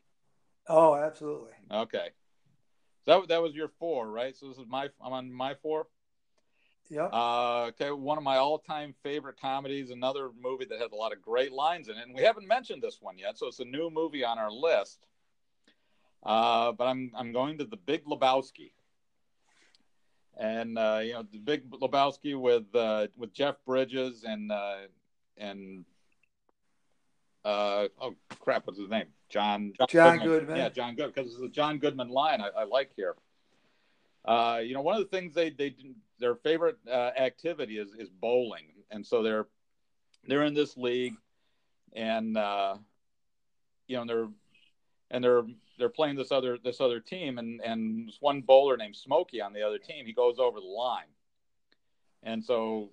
Oh, 0.68 0.96
absolutely. 0.96 1.52
Okay. 1.72 2.10
So 3.06 3.22
that, 3.22 3.30
that 3.30 3.42
was 3.42 3.56
your 3.56 3.70
four, 3.80 4.10
right? 4.10 4.36
So 4.36 4.50
this 4.50 4.58
is 4.58 4.66
my 4.68 4.90
I'm 5.04 5.14
on 5.14 5.32
my 5.32 5.56
four. 5.56 5.88
Yeah. 6.92 7.06
Uh, 7.06 7.70
okay, 7.70 7.90
one 7.90 8.18
of 8.18 8.24
my 8.26 8.36
all-time 8.36 8.94
favorite 9.02 9.40
comedies, 9.40 9.92
another 9.92 10.30
movie 10.44 10.66
that 10.66 10.82
has 10.82 10.92
a 10.92 10.96
lot 10.96 11.14
of 11.14 11.22
great 11.22 11.54
lines 11.54 11.88
in 11.88 11.96
it, 11.96 12.06
and 12.06 12.14
we 12.14 12.22
haven't 12.22 12.46
mentioned 12.46 12.84
this 12.84 12.98
one 13.00 13.18
yet, 13.18 13.38
so 13.38 13.48
it's 13.48 13.62
a 13.62 13.66
new 13.66 13.90
movie 13.90 14.26
on 14.26 14.38
our 14.38 14.52
list. 14.52 15.08
Uh, 16.22 16.74
but 16.74 16.88
I'm 16.88 17.14
I'm 17.16 17.32
going 17.32 17.58
to 17.60 17.64
the 17.64 17.78
Big 17.78 18.04
Lebowski, 18.04 18.74
and 20.38 20.78
uh, 20.78 21.00
you 21.02 21.14
know 21.14 21.24
the 21.32 21.38
Big 21.40 21.72
Lebowski 21.72 22.38
with 22.38 22.76
uh, 22.76 23.08
with 23.16 23.34
Jeff 23.34 23.56
Bridges 23.66 24.26
and 24.26 24.52
uh, 24.52 24.80
and 25.38 25.86
uh, 27.46 27.88
oh 28.02 28.16
crap, 28.42 28.68
what's 28.68 28.78
his 28.78 28.90
name? 28.90 29.08
John 29.30 29.72
John, 29.80 29.88
John 29.90 30.18
Goodman. 30.18 30.40
Goodman. 30.40 30.58
Yeah, 30.58 30.70
John 30.70 30.96
Good 30.96 31.16
because 31.16 31.34
it's 31.34 31.42
a 31.42 31.48
John 31.48 31.78
Goodman 31.78 32.10
line 32.10 32.42
I, 32.42 32.50
I 32.50 32.64
like 32.66 32.92
here. 32.98 33.16
Uh, 34.26 34.60
you 34.64 34.74
know, 34.74 34.82
one 34.82 34.96
of 34.96 35.02
the 35.02 35.08
things 35.08 35.34
they 35.34 35.50
they 35.50 35.74
their 36.22 36.36
favorite 36.36 36.78
uh, 36.88 37.12
activity 37.18 37.78
is 37.78 37.94
is 37.98 38.10
bowling, 38.10 38.68
and 38.92 39.06
so 39.06 39.24
they're 39.24 39.48
they're 40.28 40.44
in 40.44 40.54
this 40.54 40.78
league, 40.78 41.16
and 41.94 42.38
uh, 42.38 42.76
you 43.88 43.98
know 43.98 44.06
they're 44.06 44.28
and 45.10 45.24
they're 45.24 45.44
they're 45.78 45.90
playing 45.90 46.16
this 46.16 46.32
other 46.32 46.58
this 46.64 46.80
other 46.80 47.00
team, 47.00 47.40
and 47.40 47.60
and 47.62 48.08
this 48.08 48.18
one 48.22 48.42
bowler 48.42 48.78
named 48.78 48.96
Smokey 48.96 49.42
on 49.42 49.52
the 49.52 49.64
other 49.64 49.80
team, 49.80 50.06
he 50.06 50.14
goes 50.14 50.40
over 50.40 50.60
the 50.60 50.66
line, 50.66 51.10
and 52.24 52.44
so 52.44 52.92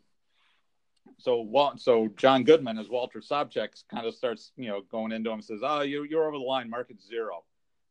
so 1.19 1.75
so 1.77 2.09
John 2.17 2.45
Goodman 2.45 2.79
as 2.79 2.89
Walter 2.89 3.21
Sobchak 3.21 3.85
kind 3.89 4.07
of 4.07 4.15
starts 4.15 4.53
you 4.57 4.69
know 4.69 4.83
going 4.91 5.13
into 5.13 5.31
him 5.31 5.35
and 5.35 5.45
says, 5.45 5.61
"Oh, 5.63 5.83
you 5.83 6.05
you're 6.05 6.27
over 6.27 6.39
the 6.39 6.45
line. 6.45 6.71
Mark 6.71 6.91
it 6.91 7.01
zero. 7.01 7.45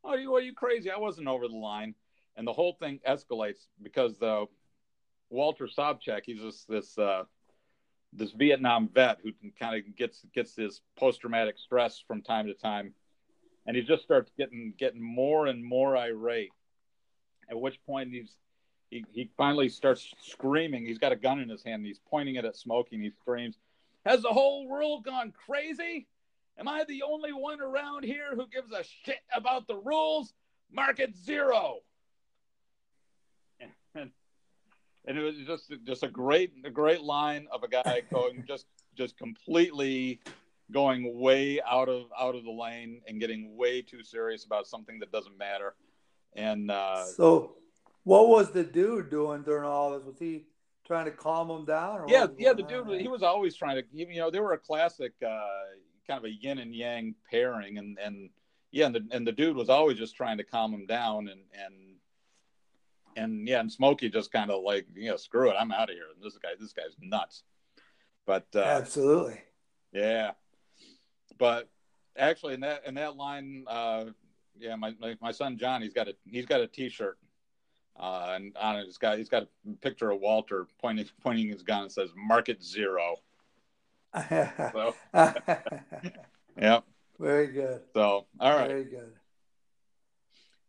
Oh, 0.04 0.14
you 0.14 0.34
are 0.34 0.40
you 0.40 0.52
crazy? 0.52 0.90
I 0.90 0.98
wasn't 0.98 1.28
over 1.28 1.48
the 1.48 1.56
line." 1.56 1.94
And 2.36 2.46
the 2.46 2.52
whole 2.52 2.74
thing 2.74 3.00
escalates 3.06 3.66
because 3.82 4.16
the 4.16 4.46
Walter 5.30 5.66
Sobchak, 5.66 6.22
he's 6.24 6.40
this 6.40 6.64
this 6.64 6.98
uh, 6.98 7.24
this 8.12 8.32
Vietnam 8.32 8.88
vet 8.88 9.18
who 9.22 9.32
kind 9.58 9.76
of 9.76 9.96
gets 9.96 10.24
gets 10.34 10.54
this 10.54 10.80
post 10.96 11.20
traumatic 11.20 11.58
stress 11.58 12.02
from 12.06 12.22
time 12.22 12.46
to 12.46 12.54
time, 12.54 12.94
and 13.66 13.76
he 13.76 13.82
just 13.82 14.02
starts 14.02 14.30
getting 14.38 14.72
getting 14.78 15.02
more 15.02 15.46
and 15.46 15.64
more 15.64 15.96
irate. 15.96 16.50
At 17.50 17.60
which 17.60 17.78
point 17.84 18.10
he's 18.10 18.36
he, 18.90 19.04
he 19.12 19.30
finally 19.36 19.68
starts 19.68 20.14
screaming. 20.22 20.86
He's 20.86 20.98
got 20.98 21.12
a 21.12 21.16
gun 21.16 21.40
in 21.40 21.48
his 21.48 21.62
hand. 21.62 21.84
he's 21.84 22.00
pointing 22.10 22.36
it 22.36 22.44
at 22.44 22.56
Smokey. 22.56 22.96
And 22.96 23.04
he 23.04 23.10
screams, 23.10 23.58
"Has 24.06 24.22
the 24.22 24.28
whole 24.28 24.66
world 24.66 25.04
gone 25.04 25.32
crazy? 25.32 26.08
Am 26.58 26.66
I 26.66 26.84
the 26.88 27.02
only 27.02 27.32
one 27.32 27.60
around 27.60 28.04
here 28.04 28.34
who 28.34 28.46
gives 28.48 28.72
a 28.72 28.82
shit 28.82 29.20
about 29.34 29.66
the 29.66 29.76
rules? 29.76 30.32
Mark 30.72 31.00
it 31.00 31.14
zero." 31.14 31.80
And, 33.94 34.10
and 35.06 35.18
it 35.18 35.22
was 35.22 35.36
just 35.46 35.72
just 35.84 36.02
a 36.02 36.08
great 36.08 36.52
a 36.64 36.70
great 36.70 37.00
line 37.00 37.46
of 37.52 37.62
a 37.62 37.68
guy 37.68 38.02
going 38.12 38.44
just 38.46 38.66
just 38.96 39.16
completely 39.16 40.20
going 40.70 41.18
way 41.18 41.60
out 41.68 41.88
of 41.88 42.06
out 42.18 42.34
of 42.34 42.44
the 42.44 42.50
lane 42.50 43.00
and 43.06 43.20
getting 43.20 43.56
way 43.56 43.82
too 43.82 44.02
serious 44.02 44.44
about 44.44 44.66
something 44.66 44.98
that 44.98 45.10
doesn't 45.12 45.36
matter. 45.38 45.74
And 46.36 46.70
uh, 46.70 47.04
so, 47.04 47.56
what 48.04 48.28
was 48.28 48.50
the 48.50 48.64
dude 48.64 49.10
doing 49.10 49.42
during 49.42 49.64
all 49.64 49.92
this? 49.92 50.04
Was 50.04 50.18
he 50.18 50.44
trying 50.86 51.06
to 51.06 51.10
calm 51.10 51.50
him 51.50 51.64
down? 51.64 52.08
yeah, 52.08 52.26
yeah. 52.38 52.52
The 52.52 52.62
dude, 52.62 53.00
he 53.00 53.08
was 53.08 53.22
always 53.22 53.56
trying 53.56 53.76
to. 53.76 53.84
You 53.92 54.20
know, 54.20 54.30
they 54.30 54.40
were 54.40 54.52
a 54.52 54.58
classic 54.58 55.12
uh, 55.26 55.46
kind 56.06 56.18
of 56.18 56.24
a 56.24 56.30
yin 56.30 56.58
and 56.58 56.74
yang 56.74 57.14
pairing, 57.30 57.78
and 57.78 57.98
and 57.98 58.30
yeah, 58.70 58.86
and 58.86 58.94
the 58.94 59.06
and 59.10 59.26
the 59.26 59.32
dude 59.32 59.56
was 59.56 59.68
always 59.68 59.96
just 59.96 60.16
trying 60.16 60.36
to 60.38 60.44
calm 60.44 60.72
him 60.72 60.86
down, 60.86 61.28
and 61.28 61.40
and 61.52 61.87
and 63.18 63.46
yeah, 63.46 63.60
and 63.60 63.70
Smokey 63.70 64.08
just 64.08 64.32
kind 64.32 64.50
of 64.50 64.62
like, 64.62 64.86
you 64.94 65.10
know, 65.10 65.16
screw 65.16 65.50
it, 65.50 65.56
I'm 65.58 65.72
out 65.72 65.90
of 65.90 65.96
here. 65.96 66.06
And 66.14 66.22
this 66.22 66.38
guy, 66.38 66.50
this 66.58 66.72
guy's 66.72 66.96
nuts. 67.00 67.42
But 68.26 68.46
uh, 68.54 68.60
absolutely, 68.60 69.40
yeah. 69.92 70.32
But 71.38 71.68
actually, 72.16 72.54
in 72.54 72.60
that 72.60 72.86
in 72.86 72.94
that 72.94 73.16
line, 73.16 73.64
uh, 73.66 74.06
yeah, 74.58 74.76
my, 74.76 74.94
my, 75.20 75.32
son 75.32 75.56
John, 75.56 75.82
he's 75.82 75.94
got 75.94 76.08
a 76.08 76.14
he's 76.26 76.46
got 76.46 76.60
a 76.60 76.66
T-shirt, 76.66 77.18
uh, 77.98 78.32
and 78.34 78.56
on 78.60 78.76
it, 78.76 78.84
he's 78.84 78.98
got 78.98 79.18
he's 79.18 79.28
got 79.28 79.44
a 79.44 79.48
picture 79.80 80.10
of 80.10 80.20
Walter 80.20 80.66
pointing 80.80 81.06
pointing 81.22 81.48
his 81.48 81.62
gun 81.62 81.82
and 81.82 81.92
says 81.92 82.10
"Market 82.16 82.62
Zero. 82.62 83.16
so, 84.28 84.94
yep. 86.60 86.84
Very 87.18 87.48
good. 87.48 87.82
So, 87.94 88.26
all 88.40 88.56
right. 88.56 88.68
Very 88.68 88.84
good. 88.84 89.12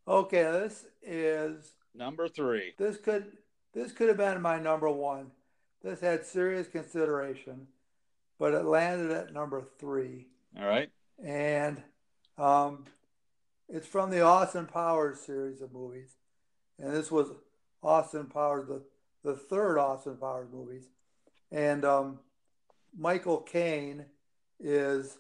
Okay, 0.08 0.44
this 0.44 0.86
is 1.04 1.74
Number 1.94 2.28
three. 2.28 2.74
This 2.78 2.98
could 2.98 3.38
this 3.74 3.92
could 3.92 4.08
have 4.08 4.18
been 4.18 4.42
my 4.42 4.60
number 4.60 4.90
one. 4.90 5.32
This 5.84 6.00
had 6.00 6.26
serious 6.26 6.68
consideration, 6.68 7.68
but 8.38 8.54
it 8.54 8.66
landed 8.66 9.12
at 9.12 9.34
number 9.34 9.64
three. 9.80 10.28
All 10.58 10.66
right. 10.66 10.90
And 11.24 11.82
um, 12.38 12.86
it's 13.68 13.88
from 13.88 14.10
the 14.10 14.22
Austin 14.22 14.66
Powers 14.66 15.20
series 15.20 15.62
of 15.62 15.74
movies, 15.74 16.16
and 16.78 16.94
this 16.94 17.12
was 17.12 17.28
Austin 17.84 18.26
Powers, 18.26 18.68
the 18.68 18.82
the 19.24 19.36
third 19.36 19.78
Austin 19.78 20.18
Powers 20.18 20.48
movies, 20.52 20.86
and 21.52 21.84
um, 21.86 22.20
Michael 22.98 23.42
Caine 23.42 24.06
is 24.60 25.18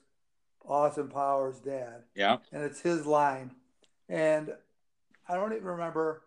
Austin 0.65 1.09
Powers' 1.09 1.59
dad. 1.59 2.03
Yeah. 2.15 2.37
And 2.51 2.63
it's 2.63 2.81
his 2.81 3.05
line, 3.05 3.51
and 4.07 4.53
I 5.27 5.35
don't 5.35 5.53
even 5.53 5.65
remember 5.65 6.23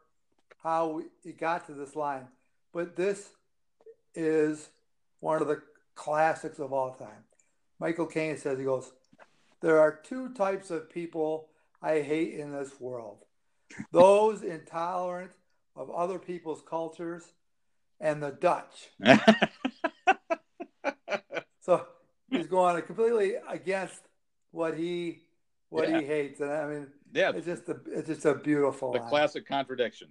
how 0.62 1.02
he 1.22 1.32
got 1.32 1.66
to 1.66 1.72
this 1.72 1.96
line, 1.96 2.28
but 2.72 2.96
this 2.96 3.30
is 4.14 4.68
one 5.20 5.40
of 5.40 5.48
the 5.48 5.62
classics 5.94 6.58
of 6.58 6.72
all 6.72 6.94
time. 6.94 7.24
Michael 7.78 8.06
Caine 8.06 8.36
says, 8.36 8.58
he 8.58 8.64
goes, 8.64 8.92
There 9.60 9.80
are 9.80 10.00
two 10.04 10.32
types 10.34 10.70
of 10.70 10.90
people 10.90 11.48
I 11.82 12.00
hate 12.00 12.34
in 12.34 12.52
this 12.52 12.80
world 12.80 13.24
those 13.90 14.42
intolerant 14.42 15.32
of 15.74 15.90
other 15.90 16.18
people's 16.18 16.62
cultures 16.68 17.24
and 18.00 18.22
the 18.22 18.30
Dutch. 18.30 18.90
so 21.60 21.86
he's 22.30 22.46
going 22.46 22.80
completely 22.82 23.34
against 23.48 24.00
what 24.50 24.76
he 24.76 25.20
what 25.70 25.88
yeah. 25.88 26.00
he 26.00 26.06
hates, 26.06 26.40
and 26.40 26.52
I 26.52 26.66
mean, 26.66 26.86
yeah, 27.14 27.32
it's 27.34 27.46
just 27.46 27.68
a 27.70 27.76
it's 27.86 28.08
just 28.08 28.26
a 28.26 28.34
beautiful 28.34 28.92
the 28.92 28.98
line. 28.98 29.08
classic 29.08 29.46
contradiction. 29.46 30.08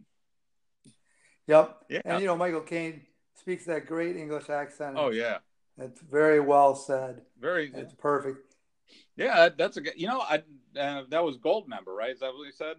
Yep. 1.47 1.77
Yeah. 1.89 2.01
And 2.05 2.21
you 2.21 2.27
know, 2.27 2.37
Michael 2.37 2.61
Caine 2.61 3.01
speaks 3.35 3.65
that 3.65 3.85
great 3.85 4.15
English 4.15 4.49
accent. 4.49 4.95
Oh 4.97 5.09
yeah. 5.09 5.39
It's 5.77 6.01
very 6.01 6.39
well 6.39 6.75
said. 6.75 7.21
Very. 7.39 7.71
It's 7.73 7.93
perfect. 7.93 8.55
Yeah, 9.15 9.49
that's 9.57 9.77
a 9.77 9.81
good. 9.81 9.93
You 9.95 10.07
know, 10.07 10.21
I 10.21 10.43
uh, 10.79 11.03
that 11.09 11.23
was 11.23 11.37
Goldmember, 11.37 11.95
right? 11.95 12.11
Is 12.11 12.19
that 12.19 12.33
what 12.33 12.45
you 12.45 12.51
said? 12.51 12.77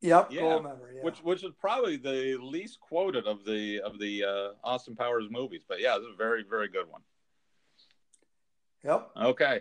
Yep, 0.00 0.32
yeah. 0.32 0.40
Goldmember. 0.42 0.94
Yeah. 0.94 1.02
Which 1.02 1.18
which 1.18 1.44
is 1.44 1.52
probably 1.60 1.96
the 1.96 2.38
least 2.40 2.80
quoted 2.80 3.26
of 3.26 3.44
the 3.44 3.80
of 3.80 3.98
the 3.98 4.24
uh, 4.24 4.48
Austin 4.64 4.96
Powers 4.96 5.26
movies, 5.30 5.62
but 5.68 5.80
yeah, 5.80 5.96
this 5.98 6.06
is 6.06 6.14
a 6.14 6.16
very 6.16 6.44
very 6.48 6.68
good 6.68 6.88
one. 6.88 7.02
Yep. 8.84 9.10
Okay. 9.16 9.60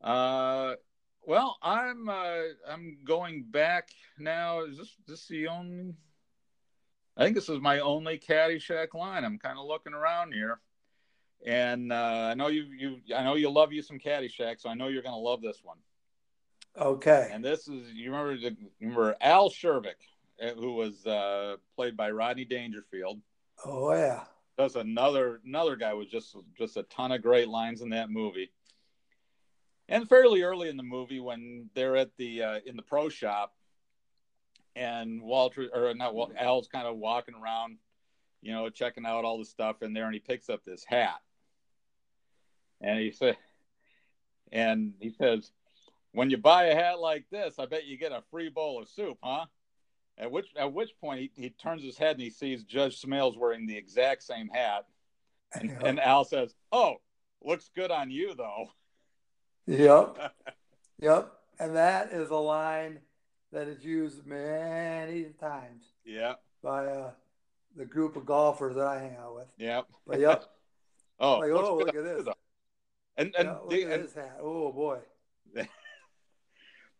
Uh, 0.00 0.74
well, 1.26 1.58
I'm 1.62 2.08
uh, 2.08 2.42
I'm 2.68 2.98
going 3.04 3.44
back 3.44 3.90
now. 4.18 4.64
Is 4.64 4.78
this 4.78 4.96
this 5.06 5.26
the 5.26 5.48
only? 5.48 5.94
I 7.20 7.24
think 7.24 7.36
this 7.36 7.50
is 7.50 7.60
my 7.60 7.80
only 7.80 8.18
Caddyshack 8.18 8.94
line. 8.94 9.26
I'm 9.26 9.38
kind 9.38 9.58
of 9.58 9.66
looking 9.66 9.92
around 9.92 10.32
here, 10.32 10.58
and 11.44 11.92
uh, 11.92 12.30
I 12.30 12.34
know 12.34 12.48
you 12.48 12.62
you 12.62 12.96
I 13.14 13.22
know 13.22 13.34
you 13.34 13.50
love 13.50 13.74
you 13.74 13.82
some 13.82 13.98
Caddyshack, 13.98 14.58
so 14.58 14.70
I 14.70 14.74
know 14.74 14.88
you're 14.88 15.02
going 15.02 15.14
to 15.14 15.20
love 15.20 15.42
this 15.42 15.60
one. 15.62 15.76
Okay. 16.78 17.28
And 17.30 17.44
this 17.44 17.68
is 17.68 17.92
you 17.92 18.10
remember 18.10 18.34
you 18.36 18.56
remember 18.80 19.16
Al 19.20 19.50
Czervik, 19.50 20.00
eh, 20.40 20.54
who 20.54 20.72
was 20.72 21.06
uh, 21.06 21.56
played 21.76 21.94
by 21.94 22.10
Rodney 22.10 22.46
Dangerfield. 22.46 23.20
Oh 23.66 23.92
yeah. 23.92 24.24
That's 24.56 24.76
another 24.76 25.42
another 25.44 25.76
guy 25.76 25.92
with 25.92 26.10
just 26.10 26.34
just 26.56 26.78
a 26.78 26.84
ton 26.84 27.12
of 27.12 27.20
great 27.20 27.48
lines 27.48 27.82
in 27.82 27.90
that 27.90 28.10
movie 28.10 28.50
and 29.90 30.08
fairly 30.08 30.40
early 30.40 30.70
in 30.70 30.78
the 30.78 30.82
movie 30.82 31.20
when 31.20 31.68
they're 31.74 31.96
at 31.96 32.16
the 32.16 32.42
uh, 32.42 32.60
in 32.64 32.76
the 32.76 32.82
pro 32.82 33.10
shop 33.10 33.52
and 34.76 35.20
walter 35.20 35.68
or 35.74 35.94
not 35.94 36.14
al's 36.38 36.68
kind 36.68 36.86
of 36.86 36.96
walking 36.96 37.34
around 37.34 37.76
you 38.42 38.52
know 38.52 38.68
checking 38.68 39.06
out 39.06 39.24
all 39.24 39.38
the 39.38 39.44
stuff 39.44 39.82
in 39.82 39.92
there 39.92 40.04
and 40.04 40.14
he 40.14 40.20
picks 40.20 40.48
up 40.48 40.64
this 40.64 40.84
hat. 40.84 41.20
And 42.80 42.98
he 42.98 43.10
said 43.10 43.36
and 44.52 44.94
he 45.00 45.10
says 45.10 45.52
when 46.12 46.30
you 46.30 46.38
buy 46.38 46.64
a 46.64 46.74
hat 46.74 46.98
like 46.98 47.24
this 47.30 47.58
i 47.58 47.66
bet 47.66 47.86
you 47.86 47.96
get 47.96 48.12
a 48.12 48.22
free 48.30 48.48
bowl 48.48 48.80
of 48.80 48.88
soup 48.88 49.18
huh? 49.22 49.44
At 50.18 50.30
which 50.30 50.48
at 50.56 50.72
which 50.72 50.90
point 51.00 51.20
he, 51.20 51.42
he 51.42 51.50
turns 51.50 51.82
his 51.82 51.96
head 51.96 52.16
and 52.16 52.22
he 52.22 52.30
sees 52.30 52.64
judge 52.64 53.00
Smails 53.00 53.36
wearing 53.36 53.66
the 53.66 53.76
exact 53.76 54.22
same 54.22 54.48
hat. 54.48 54.86
And, 55.52 55.70
and 55.82 56.00
al 56.00 56.24
says 56.24 56.54
oh 56.72 56.96
looks 57.42 57.70
good 57.74 57.90
on 57.90 58.10
you 58.10 58.34
though. 58.34 58.70
Yep. 59.66 60.34
yep. 61.00 61.32
And 61.58 61.76
that 61.76 62.12
is 62.12 62.30
a 62.30 62.36
line 62.36 63.00
that 63.52 63.68
is 63.68 63.84
used 63.84 64.26
many 64.26 65.24
times. 65.40 65.84
Yeah. 66.04 66.34
By 66.62 66.86
uh, 66.86 67.10
the 67.76 67.84
group 67.84 68.16
of 68.16 68.26
golfers 68.26 68.76
that 68.76 68.86
I 68.86 69.00
hang 69.00 69.16
out 69.16 69.34
with. 69.34 69.48
Yep. 69.58 69.86
But 70.06 70.20
yep. 70.20 70.44
oh, 71.20 71.38
like, 71.38 71.50
oh, 71.50 71.76
look 71.76 71.94
at 71.94 72.04
this. 72.04 72.26
And 73.16 73.34
and, 73.36 73.48
yeah, 73.48 73.58
look 73.62 73.72
at 73.72 73.92
and, 73.92 74.04
this 74.04 74.14
hat. 74.14 74.38
Oh 74.40 74.72
boy. 74.72 74.98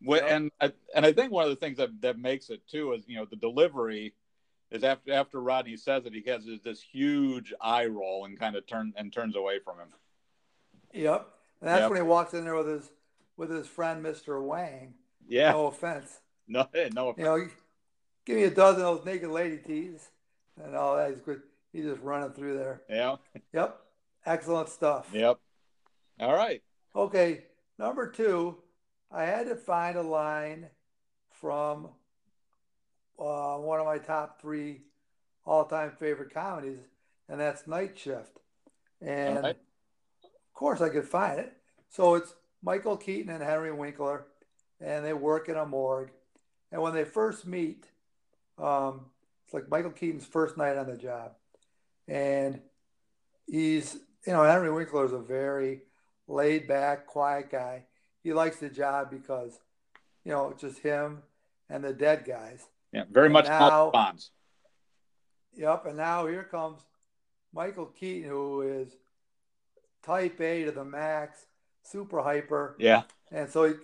well, 0.02 0.20
yep. 0.20 0.30
and 0.30 0.50
I, 0.60 0.72
and 0.94 1.06
I 1.06 1.12
think 1.12 1.32
one 1.32 1.44
of 1.44 1.50
the 1.50 1.56
things 1.56 1.78
that, 1.78 1.88
that 2.02 2.18
makes 2.18 2.50
it 2.50 2.66
too 2.68 2.92
is 2.92 3.04
you 3.06 3.16
know 3.16 3.26
the 3.28 3.36
delivery 3.36 4.14
is 4.70 4.84
after 4.84 5.12
after 5.12 5.40
Rodney 5.40 5.76
says 5.76 6.06
it 6.06 6.12
he 6.12 6.22
has 6.30 6.46
this 6.64 6.80
huge 6.80 7.52
eye 7.60 7.86
roll 7.86 8.24
and 8.24 8.38
kind 8.38 8.56
of 8.56 8.66
turn 8.66 8.92
and 8.96 9.12
turns 9.12 9.36
away 9.36 9.60
from 9.64 9.78
him. 9.78 9.88
Yep. 10.92 11.28
And 11.60 11.68
that's 11.68 11.82
yep. 11.82 11.90
when 11.90 11.98
he 11.98 12.06
walks 12.06 12.34
in 12.34 12.44
there 12.44 12.56
with 12.56 12.68
his 12.68 12.90
with 13.36 13.50
his 13.50 13.66
friend 13.66 14.04
Mr. 14.04 14.42
Wang. 14.42 14.94
Yeah. 15.28 15.52
No 15.52 15.66
offense. 15.66 16.20
No, 16.52 16.66
no 16.92 17.08
offense. 17.10 17.18
You 17.18 17.24
know, 17.24 17.48
give 18.26 18.36
me 18.36 18.42
a 18.42 18.50
dozen 18.50 18.82
of 18.84 18.96
those 18.96 19.06
naked 19.06 19.30
lady 19.30 19.58
tees 19.58 20.08
and 20.62 20.74
all 20.74 20.96
that. 20.96 21.10
He's 21.10 21.20
good. 21.20 21.42
He's 21.72 21.84
just 21.84 22.02
running 22.02 22.32
through 22.32 22.58
there. 22.58 22.82
Yeah. 22.90 23.16
Yep. 23.52 23.78
Excellent 24.26 24.68
stuff. 24.68 25.08
Yep. 25.12 25.38
All 26.18 26.34
right. 26.34 26.60
Okay. 26.96 27.44
Number 27.78 28.10
two, 28.10 28.56
I 29.12 29.22
had 29.22 29.46
to 29.46 29.54
find 29.54 29.96
a 29.96 30.02
line 30.02 30.66
from 31.40 31.88
uh, 33.18 33.56
one 33.56 33.80
of 33.80 33.86
my 33.86 33.98
top 33.98 34.40
three 34.40 34.82
all-time 35.46 35.92
favorite 35.98 36.34
comedies, 36.34 36.80
and 37.28 37.40
that's 37.40 37.66
Night 37.66 37.98
Shift. 37.98 38.38
And 39.00 39.38
of 39.38 39.56
course 40.52 40.80
I 40.80 40.88
could 40.88 41.06
find 41.06 41.38
it. 41.38 41.52
So 41.88 42.16
it's 42.16 42.34
Michael 42.62 42.96
Keaton 42.96 43.32
and 43.32 43.42
Henry 43.42 43.72
Winkler, 43.72 44.26
and 44.80 45.04
they 45.04 45.12
work 45.12 45.48
in 45.48 45.56
a 45.56 45.64
morgue. 45.64 46.10
And 46.72 46.80
when 46.82 46.94
they 46.94 47.04
first 47.04 47.46
meet, 47.46 47.86
um, 48.58 49.06
it's 49.44 49.54
like 49.54 49.68
Michael 49.68 49.90
Keaton's 49.90 50.26
first 50.26 50.56
night 50.56 50.76
on 50.76 50.86
the 50.86 50.96
job. 50.96 51.32
And 52.06 52.60
he's, 53.46 53.94
you 54.26 54.32
know, 54.32 54.44
Henry 54.44 54.72
Winkler 54.72 55.04
is 55.04 55.12
a 55.12 55.18
very 55.18 55.80
laid 56.28 56.68
back, 56.68 57.06
quiet 57.06 57.50
guy. 57.50 57.84
He 58.22 58.32
likes 58.32 58.56
the 58.56 58.68
job 58.68 59.10
because, 59.10 59.58
you 60.24 60.32
know, 60.32 60.50
it's 60.50 60.60
just 60.60 60.78
him 60.78 61.22
and 61.68 61.82
the 61.82 61.92
dead 61.92 62.24
guys. 62.24 62.64
Yeah, 62.92 63.04
very 63.10 63.26
and 63.26 63.32
much 63.32 63.46
now, 63.46 63.90
bonds. 63.90 64.30
Yep. 65.54 65.86
And 65.86 65.96
now 65.96 66.26
here 66.26 66.44
comes 66.44 66.82
Michael 67.52 67.86
Keaton, 67.86 68.28
who 68.28 68.62
is 68.62 68.94
type 70.04 70.40
A 70.40 70.64
to 70.64 70.72
the 70.72 70.84
max, 70.84 71.46
super 71.82 72.22
hyper. 72.22 72.76
Yeah. 72.78 73.02
And 73.30 73.48
so 73.50 73.64
he 73.64 73.74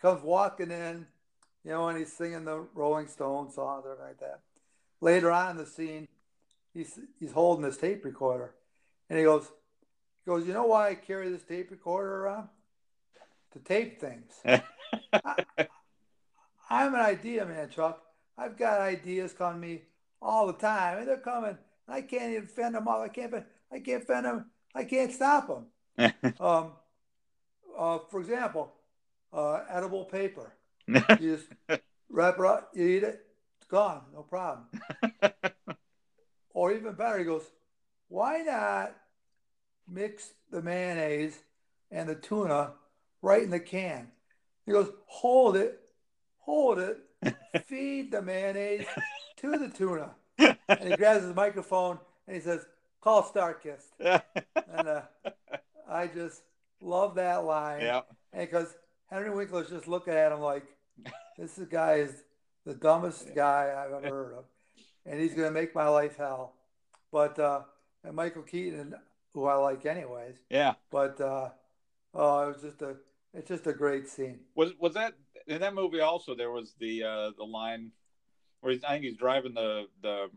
comes 0.00 0.22
walking 0.22 0.70
in, 0.70 1.06
you 1.66 1.72
know, 1.72 1.88
and 1.88 1.98
he's 1.98 2.12
singing 2.12 2.44
the 2.44 2.64
Rolling 2.74 3.08
Stones 3.08 3.56
songs 3.56 3.84
or 3.84 3.96
like 4.00 4.20
that. 4.20 4.40
Later 5.00 5.32
on 5.32 5.50
in 5.50 5.56
the 5.56 5.66
scene, 5.66 6.06
he's 6.72 6.98
he's 7.18 7.32
holding 7.32 7.64
this 7.64 7.76
tape 7.76 8.04
recorder, 8.04 8.54
and 9.10 9.18
he 9.18 9.24
goes, 9.24 9.50
he 10.24 10.30
goes, 10.30 10.46
you 10.46 10.54
know 10.54 10.66
why 10.66 10.90
I 10.90 10.94
carry 10.94 11.28
this 11.28 11.42
tape 11.42 11.72
recorder 11.72 12.24
around? 12.24 12.48
To 13.54 13.58
tape 13.58 14.00
things. 14.00 14.32
I, 15.12 15.44
I'm 16.70 16.94
an 16.94 17.00
idea 17.00 17.44
man, 17.44 17.68
Chuck. 17.68 18.00
I've 18.38 18.56
got 18.56 18.80
ideas 18.80 19.32
coming 19.32 19.60
to 19.60 19.66
me 19.66 19.82
all 20.22 20.46
the 20.46 20.52
time, 20.52 20.98
and 20.98 21.08
they're 21.08 21.16
coming. 21.16 21.58
I 21.88 22.02
can't 22.02 22.32
even 22.32 22.46
fend 22.46 22.76
them 22.76 22.86
off. 22.86 23.00
I 23.00 23.08
can't. 23.08 23.34
I 23.72 23.80
can't 23.80 24.06
fend 24.06 24.26
them 24.26 24.46
I 24.76 24.84
can't 24.84 25.10
stop 25.10 25.48
them. 25.48 26.12
um, 26.40 26.72
uh, 27.76 27.98
for 28.10 28.20
example, 28.20 28.74
uh, 29.32 29.60
edible 29.70 30.04
paper. 30.04 30.52
You 30.88 31.36
just 31.36 31.46
wrap 32.08 32.38
it 32.38 32.44
up, 32.44 32.70
you 32.74 32.86
eat 32.86 33.02
it, 33.02 33.20
it's 33.58 33.68
gone, 33.68 34.02
no 34.14 34.22
problem. 34.22 34.66
or 36.54 36.72
even 36.72 36.94
better, 36.94 37.18
he 37.18 37.24
goes, 37.24 37.44
why 38.08 38.38
not 38.38 38.94
mix 39.88 40.32
the 40.50 40.62
mayonnaise 40.62 41.38
and 41.90 42.08
the 42.08 42.14
tuna 42.14 42.72
right 43.22 43.42
in 43.42 43.50
the 43.50 43.60
can? 43.60 44.08
He 44.64 44.72
goes, 44.72 44.90
hold 45.06 45.56
it, 45.56 45.80
hold 46.38 46.78
it, 46.78 46.98
feed 47.66 48.10
the 48.10 48.22
mayonnaise 48.22 48.86
to 49.38 49.58
the 49.58 49.68
tuna. 49.68 50.10
And 50.68 50.90
he 50.90 50.96
grabs 50.96 51.24
his 51.24 51.34
microphone 51.34 51.98
and 52.26 52.36
he 52.36 52.42
says, 52.42 52.66
call 53.00 53.22
StarKist. 53.22 53.84
and 54.00 54.88
uh, 54.88 55.02
I 55.88 56.08
just 56.08 56.42
love 56.80 57.14
that 57.14 57.44
line. 57.44 57.82
Yeah. 57.82 58.00
because 58.36 58.74
Henry 59.08 59.30
Winkler's 59.30 59.70
just 59.70 59.86
looking 59.86 60.12
at 60.12 60.32
him 60.32 60.40
like, 60.40 60.64
this 61.38 61.58
guy 61.70 61.94
is 61.94 62.24
the 62.64 62.74
dumbest 62.74 63.34
guy 63.34 63.72
I've 63.76 64.04
ever 64.04 64.14
heard 64.14 64.34
of. 64.34 64.44
And 65.04 65.20
he's 65.20 65.34
going 65.34 65.48
to 65.48 65.52
make 65.52 65.74
my 65.74 65.88
life 65.88 66.16
hell. 66.16 66.54
But, 67.12 67.38
uh, 67.38 67.62
and 68.04 68.14
Michael 68.14 68.42
Keaton, 68.42 68.94
who 69.32 69.44
I 69.46 69.54
like 69.54 69.86
anyways. 69.86 70.36
Yeah. 70.50 70.74
But, 70.90 71.20
uh, 71.20 71.50
oh, 72.14 72.42
it 72.42 72.46
was 72.54 72.62
just 72.62 72.82
a, 72.82 72.96
it's 73.32 73.48
just 73.48 73.66
a 73.66 73.72
great 73.72 74.08
scene. 74.08 74.40
Was, 74.54 74.72
was 74.78 74.94
that, 74.94 75.14
in 75.46 75.60
that 75.60 75.74
movie 75.74 76.00
also, 76.00 76.34
there 76.34 76.50
was 76.50 76.74
the, 76.80 77.04
uh, 77.04 77.30
the 77.36 77.44
line 77.44 77.92
where 78.60 78.72
he's, 78.72 78.82
I 78.82 78.94
think 78.94 79.04
he's 79.04 79.16
driving 79.16 79.54
the, 79.54 79.86
the, 80.02 80.28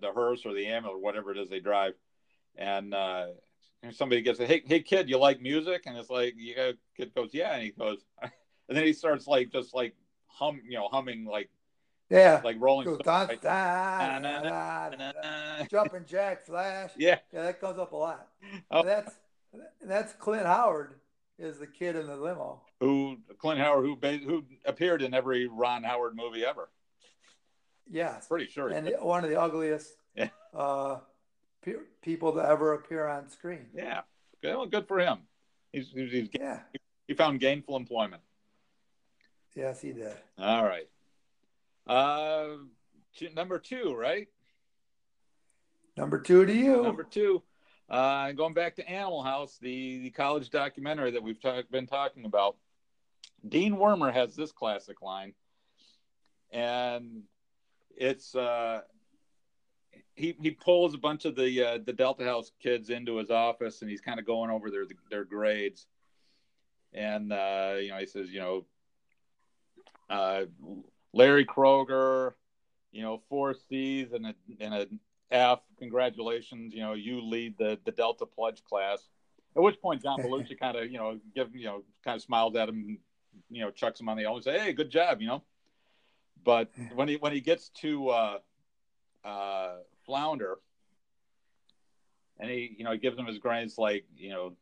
the 0.00 0.12
hearse 0.12 0.46
or 0.46 0.54
the 0.54 0.66
ambulance 0.66 0.98
or 0.98 1.02
whatever 1.02 1.32
it 1.32 1.38
is 1.38 1.48
they 1.48 1.60
drive 1.60 1.94
and 2.56 2.94
uh, 2.94 3.26
somebody 3.92 4.22
gets 4.22 4.40
a 4.40 4.46
hey 4.46 4.62
hey 4.66 4.80
kid, 4.80 5.08
you 5.08 5.18
like 5.18 5.40
music? 5.40 5.82
And 5.86 5.96
it's 5.96 6.10
like 6.10 6.34
yeah, 6.36 6.72
kid 6.96 7.14
goes 7.14 7.30
yeah, 7.32 7.54
and 7.54 7.62
he 7.62 7.70
goes, 7.70 8.04
and 8.22 8.76
then 8.76 8.84
he 8.84 8.92
starts 8.92 9.26
like 9.26 9.50
just 9.52 9.74
like 9.74 9.94
hum, 10.34 10.60
you 10.66 10.76
know, 10.76 10.88
humming 10.90 11.24
like 11.24 11.48
Yeah. 12.10 12.40
like 12.44 12.56
Rolling 12.60 12.86
Stones. 12.86 13.02
dun, 13.04 13.28
right? 13.28 13.40
dun, 13.42 14.22
Na, 14.22 14.40
na, 14.40 14.42
dun, 14.42 14.90
dun, 14.90 14.98
na, 14.98 15.12
dun. 15.12 15.22
na. 15.60 15.64
Jumping 15.70 16.04
Jack 16.06 16.44
Flash. 16.46 16.90
Yeah. 16.96 17.18
Yeah, 17.32 17.42
that 17.42 17.60
comes 17.60 17.78
up 17.78 17.92
a 17.92 17.96
lot. 17.96 18.28
Oh. 18.70 18.80
And 18.80 18.88
that's 18.88 19.14
that's 19.84 20.12
Clint 20.14 20.46
Howard 20.46 20.94
is 21.38 21.58
the 21.58 21.66
kid 21.66 21.96
in 21.96 22.06
the 22.06 22.16
limo. 22.16 22.60
Who 22.80 23.18
Clint 23.38 23.60
Howard, 23.60 23.84
who 23.86 23.96
who 24.18 24.44
appeared 24.64 25.02
in 25.02 25.14
every 25.14 25.46
Ron 25.46 25.82
Howard 25.84 26.14
movie 26.16 26.44
ever. 26.44 26.68
Yeah, 27.90 28.18
Pretty 28.28 28.46
sure. 28.46 28.68
And 28.70 28.86
did. 28.86 29.00
one 29.00 29.24
of 29.24 29.30
the 29.30 29.38
ugliest 29.40 29.92
Yeah. 30.16 30.28
uh, 30.54 31.00
pe- 31.62 31.74
people 32.02 32.32
to 32.32 32.38
ever 32.40 32.72
appear 32.72 33.06
on 33.06 33.28
screen. 33.28 33.66
Yeah. 33.74 34.00
Good, 34.42 34.56
well, 34.56 34.66
good 34.66 34.88
for 34.88 34.98
him. 34.98 35.18
He's, 35.72 35.90
he's, 35.92 36.10
he's 36.10 36.28
Yeah. 36.32 36.60
he 37.06 37.12
found 37.14 37.40
gainful 37.40 37.76
employment. 37.76 38.22
Yes, 39.54 39.80
he 39.80 39.92
did. 39.92 40.12
All 40.38 40.64
right. 40.64 40.88
Uh, 41.86 42.56
number 43.34 43.58
two, 43.58 43.94
right? 43.94 44.28
Number 45.96 46.20
two 46.20 46.44
to 46.44 46.52
you. 46.52 46.82
Number 46.82 47.04
two. 47.04 47.42
Uh, 47.88 48.32
going 48.32 48.54
back 48.54 48.76
to 48.76 48.88
Animal 48.88 49.22
House, 49.22 49.58
the, 49.60 49.98
the 49.98 50.10
college 50.10 50.50
documentary 50.50 51.12
that 51.12 51.22
we've 51.22 51.40
talk, 51.40 51.70
been 51.70 51.86
talking 51.86 52.24
about. 52.24 52.56
Dean 53.46 53.76
Wormer 53.76 54.12
has 54.12 54.34
this 54.34 54.52
classic 54.52 55.02
line, 55.02 55.34
and 56.50 57.22
it's 57.94 58.34
uh, 58.34 58.80
he 60.14 60.34
he 60.40 60.50
pulls 60.50 60.94
a 60.94 60.98
bunch 60.98 61.26
of 61.26 61.36
the 61.36 61.62
uh, 61.62 61.78
the 61.84 61.92
Delta 61.92 62.24
House 62.24 62.52
kids 62.62 62.88
into 62.88 63.16
his 63.16 63.30
office, 63.30 63.82
and 63.82 63.90
he's 63.90 64.00
kind 64.00 64.18
of 64.18 64.26
going 64.26 64.50
over 64.50 64.70
their 64.70 64.84
their 65.10 65.24
grades, 65.24 65.86
and 66.94 67.32
uh, 67.32 67.74
you 67.78 67.90
know 67.90 67.98
he 67.98 68.06
says, 68.06 68.30
you 68.30 68.40
know, 68.40 68.64
uh, 70.10 70.44
Larry 71.12 71.44
Kroger, 71.44 72.32
you 72.92 73.02
know, 73.02 73.22
four 73.28 73.54
C's 73.68 74.12
and 74.12 74.26
a 74.26 74.34
and 74.60 74.74
a 74.74 74.88
F. 75.30 75.60
Congratulations, 75.78 76.74
you 76.74 76.80
know, 76.80 76.92
you 76.92 77.22
lead 77.22 77.56
the 77.58 77.78
the 77.84 77.92
Delta 77.92 78.26
Pledge 78.26 78.62
class. 78.64 79.08
At 79.56 79.62
which 79.62 79.80
point, 79.80 80.02
John 80.02 80.18
Belushi 80.22 80.58
kind 80.58 80.76
of, 80.76 80.90
you 80.90 80.98
know, 80.98 81.18
give 81.34 81.54
you 81.54 81.66
know, 81.66 81.82
kind 82.04 82.16
of 82.16 82.22
smiles 82.22 82.56
at 82.56 82.68
him, 82.68 82.98
you 83.50 83.62
know, 83.62 83.70
chucks 83.70 84.00
him 84.00 84.08
on 84.08 84.16
the 84.16 84.24
elbow, 84.24 84.36
and 84.36 84.44
say, 84.44 84.58
"Hey, 84.58 84.72
good 84.72 84.90
job," 84.90 85.20
you 85.20 85.28
know. 85.28 85.42
But 86.44 86.70
when 86.94 87.08
he 87.08 87.16
when 87.16 87.32
he 87.32 87.40
gets 87.40 87.70
to 87.80 88.08
uh, 88.10 88.38
uh, 89.24 89.76
Flounder, 90.04 90.58
and 92.38 92.50
he, 92.50 92.74
you 92.78 92.84
know, 92.84 92.92
he 92.92 92.98
gives 92.98 93.18
him 93.18 93.26
his 93.26 93.38
grades 93.38 93.78
like, 93.78 94.04
you 94.16 94.30
know, 94.30 94.52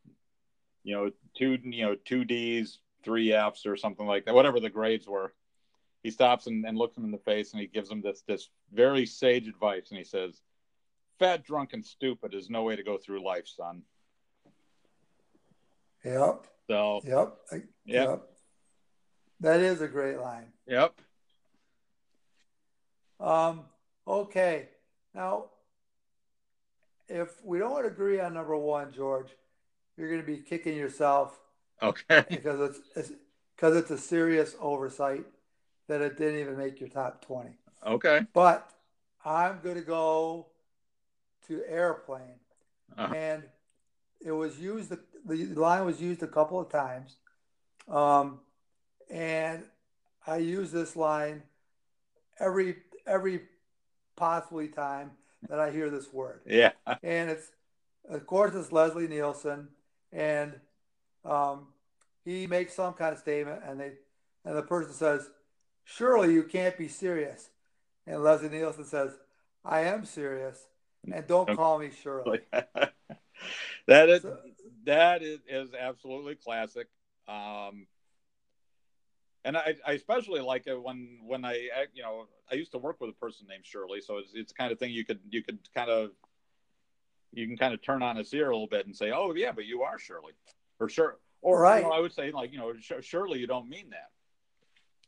you 0.85 0.95
know, 0.95 1.11
two, 1.37 1.59
you 1.63 1.85
know, 1.85 1.97
two 2.05 2.25
D's, 2.25 2.79
three 3.03 3.33
F's, 3.33 3.67
or 3.67 3.77
something 3.77 4.07
like 4.07 4.25
that, 4.25 4.35
whatever 4.35 4.61
the 4.61 4.71
grades 4.71 5.07
were. 5.07 5.33
He 6.03 6.11
stops 6.11 6.47
and, 6.49 6.65
and 6.67 6.77
looks 6.77 6.97
him 6.97 7.05
in 7.05 7.11
the 7.13 7.19
face, 7.19 7.53
and 7.53 7.61
he 7.61 7.67
gives 7.69 7.91
him 7.91 8.01
this 8.01 8.23
this 8.27 8.49
very 8.73 9.07
sage 9.07 9.47
advice, 9.49 9.91
and 9.91 9.99
he 9.99 10.05
says, 10.05 10.41
"Fat, 11.19 11.45
drunk, 11.45 11.73
and 11.73 11.85
stupid 11.85 12.35
is 12.35 12.51
no 12.51 12.63
way 12.65 12.75
to 12.77 12.83
go 12.83 12.99
through 12.99 13.25
life, 13.25 13.47
son." 13.47 13.83
Yep. 16.05 16.47
So, 16.69 17.01
Yep. 17.05 17.39
I- 17.53 17.63
Yep. 17.85 18.29
That 19.41 19.61
is 19.61 19.81
a 19.81 19.89
great 19.89 20.19
line. 20.19 20.53
yep, 20.67 20.95
Um, 23.21 23.69
okay. 24.07 24.69
Now, 25.15 25.51
if 27.09 27.45
we 27.45 27.59
don't 27.59 27.85
agree 27.85 28.19
on 28.21 28.35
number 28.35 28.57
one, 28.57 28.93
George, 28.93 29.37
you're 29.97 30.09
going 30.09 30.21
to 30.21 30.27
be 30.27 30.39
kicking 30.39 30.77
yourself 30.77 31.41
okay, 31.83 32.25
because 32.29 32.61
it's 32.61 32.81
it's 32.97 33.13
because 33.57 33.77
it's 33.77 33.91
a 33.91 33.99
serious 33.99 34.57
oversight 34.61 35.25
that 35.89 36.01
it 36.01 36.17
didn't 36.19 36.41
even 36.41 36.57
make 36.57 36.81
your 36.81 36.89
top 36.89 37.25
20. 37.25 37.51
okay, 37.87 38.27
But 38.33 38.71
I'm 39.25 39.61
going 39.63 39.77
to 39.77 39.83
go 39.83 40.47
to 41.49 41.63
airplane, 41.69 42.41
Uh-huh. 42.97 43.15
and 43.15 43.43
it 44.21 44.33
was 44.33 44.59
used. 44.59 44.91
The, 44.91 44.99
the 45.25 45.45
line 45.61 45.85
was 45.85 46.01
used 46.01 46.23
a 46.23 46.27
couple 46.29 46.59
of 46.61 46.69
times, 46.71 47.17
um, 47.89 48.41
and 49.11 49.65
I 50.27 50.37
use 50.39 50.71
this 50.73 50.97
line 50.97 51.43
every 52.39 52.77
every 53.07 53.43
possibly 54.17 54.69
time 54.69 55.11
that 55.49 55.59
I 55.59 55.71
hear 55.71 55.91
this 55.91 56.13
word 56.13 56.41
yeah, 56.47 56.71
and 57.03 57.31
it's 57.31 57.51
of 58.09 58.27
course 58.27 58.55
it's 58.55 58.71
Leslie 58.73 59.09
Nielsen, 59.09 59.69
and 60.13 60.55
um, 61.25 61.69
he 62.25 62.47
makes 62.47 62.75
some 62.75 62.95
kind 62.95 63.13
of 63.13 63.19
statement, 63.19 63.63
and 63.67 63.81
they 63.81 63.93
and 64.45 64.57
the 64.57 64.63
person 64.63 64.93
says, 64.93 65.29
"Surely 65.85 66.33
you 66.33 66.43
can't 66.45 66.77
be 66.77 66.89
serious," 66.89 67.51
and 68.07 68.23
Leslie 68.23 68.49
Nielsen 68.49 68.85
says, 68.85 69.13
"I 69.65 69.81
am 69.81 70.05
serious, 70.05 70.67
and 71.11 71.27
don't 71.27 71.57
call 71.57 71.79
me 71.79 71.91
Shirley." 72.03 72.41
that 73.87 74.09
is 74.09 74.23
So- 74.23 74.39
that 74.85 75.23
is, 75.23 75.39
is 75.49 75.75
absolutely 75.75 76.35
classic. 76.35 76.89
Um, 77.29 77.87
and 79.45 79.57
I, 79.57 79.77
I 79.87 79.93
especially 79.93 80.41
like 80.41 80.67
it 80.67 80.81
when 80.81 81.19
when 81.25 81.45
I 81.45 81.69
you 81.95 82.03
know 82.03 82.27
I 82.51 82.55
used 82.55 82.73
to 82.73 82.79
work 82.79 83.01
with 83.01 83.11
a 83.11 83.15
person 83.15 83.47
named 83.49 83.65
Shirley, 83.65 84.01
so 84.01 84.19
it's 84.19 84.33
it's 84.35 84.53
the 84.53 84.57
kind 84.57 84.73
of 84.73 84.79
thing 84.79 84.91
you 84.91 85.05
could 85.05 85.21
you 85.31 85.43
could 85.43 85.59
kind 85.75 85.91
of 85.91 86.11
you 87.33 87.47
can 87.47 87.57
kind 87.57 87.73
of 87.75 87.83
turn 87.83 88.03
on 88.03 88.17
his 88.17 88.33
ear 88.35 88.51
a 88.51 88.55
little 88.55 88.67
bit 88.69 88.87
and 88.87 88.95
say, 88.95 89.11
oh 89.11 89.33
yeah, 89.35 89.53
but 89.53 89.65
you 89.65 89.83
are 89.83 89.99
Shirley, 89.99 90.33
or 90.83 90.89
sure, 90.89 91.19
or 91.41 91.65
you 91.77 91.83
know, 91.83 91.93
I 91.93 92.01
would 92.01 92.13
say 92.13 92.31
like 92.31 92.53
you 92.53 92.59
know 92.59 92.73
surely 93.01 93.39
you 93.39 93.47
don't 93.47 93.69
mean 93.69 93.91
that, 93.91 94.11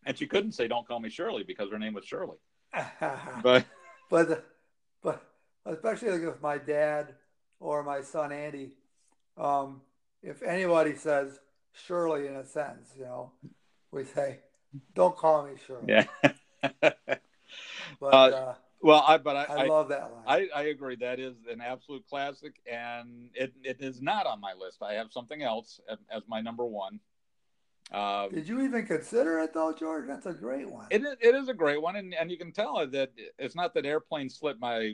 and 0.07 0.17
she 0.17 0.27
couldn't 0.27 0.53
say 0.53 0.69
don't 0.69 0.87
call 0.87 1.01
me 1.01 1.11
Shirley 1.11 1.43
because 1.43 1.71
her 1.71 1.79
name 1.79 1.95
was 1.95 2.05
Shirley, 2.05 2.39
but 3.43 3.65
but 4.11 4.45
but 5.03 5.23
especially 5.67 6.11
like 6.11 6.23
with 6.23 6.43
my 6.43 6.59
dad 6.59 7.15
or 7.61 7.83
my 7.83 8.03
son 8.03 8.33
Andy, 8.33 8.77
um, 9.37 9.81
if 10.23 10.43
anybody 10.43 10.95
says 10.95 11.39
Shirley 11.73 12.27
in 12.27 12.37
a 12.37 12.45
sentence, 12.45 12.91
you 12.97 13.05
know, 13.05 13.33
we 13.91 14.05
say, 14.05 14.41
"Don't 14.95 15.17
call 15.17 15.45
me 15.47 15.53
Shirley." 15.67 15.87
yeah. 15.89 16.07
But 18.01 18.15
Uh, 18.15 18.37
uh, 18.37 18.55
well, 18.85 19.03
I 19.07 19.17
but 19.17 19.35
I, 19.35 19.45
I, 19.45 19.63
I 19.63 19.67
love 19.67 19.89
that 19.89 20.13
line. 20.13 20.23
I, 20.27 20.49
I 20.55 20.63
agree. 20.65 20.97
That 20.97 21.19
is 21.19 21.35
an 21.51 21.63
absolute 21.63 22.07
classic, 22.07 22.61
and 22.71 23.31
it, 23.35 23.55
it 23.63 23.79
is 23.81 24.03
not 24.03 24.27
on 24.27 24.43
my 24.43 24.53
list. 24.53 24.83
I 24.83 24.93
have 24.93 25.11
something 25.11 25.43
else 25.43 25.81
as, 25.89 26.23
my 26.29 26.43
number 26.43 26.67
one. 26.67 27.01
Um, 27.93 28.29
Did 28.31 28.47
you 28.47 28.61
even 28.61 28.85
consider 28.85 29.39
it 29.39 29.55
though, 29.55 29.73
George? 29.73 30.07
That's 30.07 30.27
a 30.27 30.35
great 30.35 30.71
one. 30.71 30.87
it, 30.91 31.01
is, 31.01 31.17
it 31.23 31.35
is 31.35 31.49
a 31.49 31.55
great 31.55 31.81
one, 31.81 31.97
and, 31.97 32.13
and 32.13 32.31
you 32.31 32.37
can 32.37 32.53
tell 32.53 32.87
that 32.87 33.11
it's 33.39 33.57
not 33.57 33.73
that 33.73 33.87
airplane 33.87 34.29
slipped 34.29 34.61
my 34.61 34.93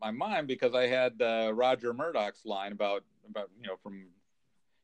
my 0.00 0.12
mind 0.12 0.46
because 0.46 0.74
I 0.74 0.86
had 0.86 1.20
uh, 1.20 1.50
Roger 1.52 1.92
Murdoch's 1.92 2.44
line 2.44 2.70
about 2.70 3.02
about 3.28 3.50
you 3.60 3.66
know 3.66 3.76
from 3.82 4.06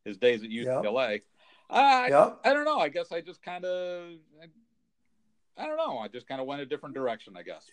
his 0.04 0.16
days 0.16 0.42
at 0.42 0.50
Yep. 0.50 0.66
UCLA. 0.66 1.22
I 1.70 2.08
yep. 2.08 2.40
I 2.44 2.52
don't 2.52 2.64
know. 2.64 2.78
I 2.78 2.88
guess 2.88 3.12
I 3.12 3.20
just 3.20 3.40
kind 3.40 3.64
of 3.64 4.14
I, 4.42 5.62
I 5.62 5.66
don't 5.66 5.76
know. 5.76 5.98
I 5.98 6.08
just 6.08 6.26
kind 6.26 6.40
of 6.40 6.48
went 6.48 6.60
a 6.60 6.66
different 6.66 6.96
direction. 6.96 7.34
I 7.36 7.42
guess 7.42 7.70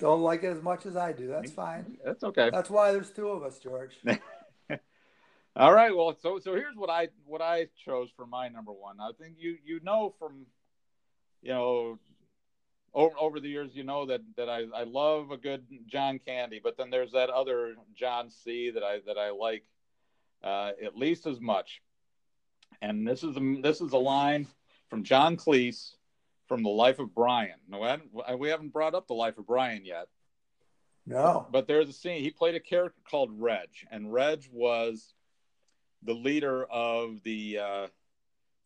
Don't 0.00 0.22
like 0.22 0.42
it 0.42 0.48
as 0.48 0.62
much 0.62 0.86
as 0.86 0.96
I 0.96 1.12
do. 1.12 1.28
That's 1.28 1.52
fine. 1.52 1.98
that's 2.04 2.24
okay. 2.24 2.50
That's 2.50 2.70
why 2.70 2.90
there's 2.92 3.10
two 3.10 3.28
of 3.28 3.42
us, 3.42 3.58
George. 3.58 3.96
All 5.56 5.74
right. 5.74 5.94
Well, 5.94 6.16
so 6.20 6.38
so 6.38 6.54
here's 6.54 6.76
what 6.76 6.88
I 6.88 7.08
what 7.26 7.42
I 7.42 7.66
chose 7.84 8.08
for 8.16 8.26
my 8.26 8.48
number 8.48 8.72
one. 8.72 8.96
I 9.00 9.10
think 9.20 9.36
you 9.38 9.58
you 9.62 9.80
know 9.82 10.14
from 10.18 10.46
you 11.42 11.50
know 11.50 11.98
over 12.94 13.14
over 13.20 13.40
the 13.40 13.48
years 13.48 13.70
you 13.74 13.84
know 13.84 14.06
that 14.06 14.22
that 14.36 14.48
I, 14.48 14.64
I 14.74 14.84
love 14.84 15.32
a 15.32 15.36
good 15.36 15.66
John 15.86 16.18
Candy, 16.18 16.60
but 16.62 16.78
then 16.78 16.88
there's 16.88 17.12
that 17.12 17.28
other 17.28 17.74
John 17.94 18.30
C 18.30 18.70
that 18.70 18.82
I 18.82 19.00
that 19.06 19.18
I 19.18 19.30
like 19.30 19.64
uh, 20.42 20.72
at 20.82 20.96
least 20.96 21.26
as 21.26 21.40
much. 21.40 21.82
And 22.80 23.06
this 23.06 23.22
is 23.22 23.36
a, 23.36 23.60
this 23.60 23.82
is 23.82 23.92
a 23.92 23.98
line 23.98 24.46
from 24.88 25.04
John 25.04 25.36
Cleese 25.36 25.92
from 26.50 26.64
The 26.64 26.68
Life 26.68 26.98
of 26.98 27.14
Brian. 27.14 27.54
No, 27.68 27.78
we 28.36 28.48
haven't, 28.48 28.72
brought 28.72 28.96
up 28.96 29.06
The 29.06 29.14
Life 29.14 29.38
of 29.38 29.46
Brian 29.46 29.84
yet. 29.84 30.08
No. 31.06 31.46
But 31.48 31.68
there's 31.68 31.88
a 31.88 31.92
scene. 31.92 32.24
He 32.24 32.30
played 32.32 32.56
a 32.56 32.60
character 32.60 33.00
called 33.08 33.30
Reg, 33.38 33.68
and 33.88 34.12
Reg 34.12 34.42
was 34.50 35.14
the 36.02 36.12
leader 36.12 36.64
of 36.64 37.22
the 37.22 37.58
uh, 37.58 37.86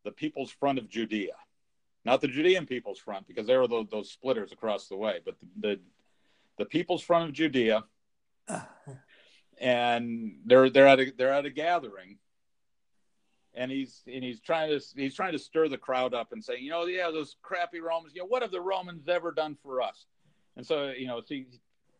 the 0.02 0.12
People's 0.12 0.50
Front 0.50 0.78
of 0.78 0.88
Judea, 0.88 1.34
not 2.06 2.22
the 2.22 2.28
Judean 2.28 2.64
People's 2.64 2.98
Front, 2.98 3.28
because 3.28 3.46
they 3.46 3.56
were 3.56 3.68
those, 3.68 3.88
those 3.90 4.10
splitters 4.10 4.50
across 4.50 4.88
the 4.88 4.96
way, 4.96 5.20
but 5.22 5.36
the, 5.38 5.68
the 5.68 5.80
the 6.60 6.64
People's 6.64 7.02
Front 7.02 7.28
of 7.28 7.34
Judea, 7.34 7.84
and 9.60 10.38
they're 10.46 10.70
they're 10.70 10.86
at 10.86 11.00
a 11.00 11.12
they're 11.18 11.34
at 11.34 11.44
a 11.44 11.50
gathering, 11.50 12.16
and 13.54 13.70
he's 13.70 14.02
and 14.06 14.24
he's 14.24 14.40
trying 14.40 14.70
to 14.70 14.84
he's 14.96 15.14
trying 15.14 15.32
to 15.32 15.38
stir 15.38 15.68
the 15.68 15.78
crowd 15.78 16.14
up 16.14 16.32
and 16.32 16.42
say, 16.42 16.58
you 16.58 16.70
know, 16.70 16.86
yeah, 16.86 17.10
those 17.10 17.36
crappy 17.42 17.80
Romans, 17.80 18.12
you 18.14 18.22
know, 18.22 18.26
what 18.26 18.42
have 18.42 18.50
the 18.50 18.60
Romans 18.60 19.08
ever 19.08 19.32
done 19.32 19.56
for 19.62 19.80
us? 19.82 20.06
And 20.56 20.66
so, 20.66 20.90
you 20.90 21.06
know, 21.06 21.20
see, 21.20 21.46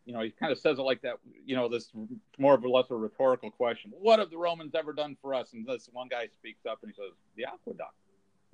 you 0.04 0.12
know, 0.12 0.20
he 0.20 0.30
kind 0.30 0.52
of 0.52 0.58
says 0.58 0.78
it 0.78 0.82
like 0.82 1.02
that, 1.02 1.16
you 1.44 1.56
know, 1.56 1.68
this 1.68 1.90
more 2.38 2.54
or 2.54 2.68
less 2.68 2.90
a 2.90 2.94
rhetorical 2.94 3.50
question. 3.50 3.92
What 3.94 4.18
have 4.18 4.30
the 4.30 4.38
Romans 4.38 4.74
ever 4.74 4.92
done 4.92 5.16
for 5.20 5.34
us? 5.34 5.52
And 5.52 5.66
this 5.66 5.88
one 5.92 6.08
guy 6.08 6.26
speaks 6.26 6.66
up 6.66 6.78
and 6.82 6.92
he 6.92 6.94
says, 6.94 7.12
the 7.36 7.46
aqueduct. 7.46 7.94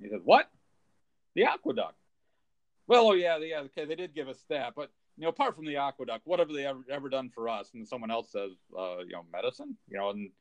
He 0.01 0.09
says, 0.09 0.21
what? 0.23 0.49
The 1.35 1.45
aqueduct. 1.45 1.95
Well, 2.87 3.07
oh 3.07 3.13
yeah, 3.13 3.37
yeah, 3.37 3.59
okay, 3.61 3.85
they 3.85 3.95
did 3.95 4.13
give 4.13 4.27
us 4.27 4.43
that, 4.49 4.73
but 4.75 4.91
you 5.17 5.23
know, 5.23 5.29
apart 5.29 5.55
from 5.55 5.65
the 5.65 5.77
aqueduct, 5.77 6.25
what 6.25 6.39
have 6.39 6.49
they 6.49 6.65
ever 6.65 6.81
ever 6.89 7.09
done 7.09 7.29
for 7.33 7.47
us? 7.47 7.69
And 7.73 7.87
someone 7.87 8.11
else 8.11 8.31
says, 8.31 8.51
uh, 8.77 8.99
you 8.99 9.13
know, 9.13 9.23
medicine, 9.31 9.77
you 9.87 9.97
know, 9.97 10.09
and 10.09 10.31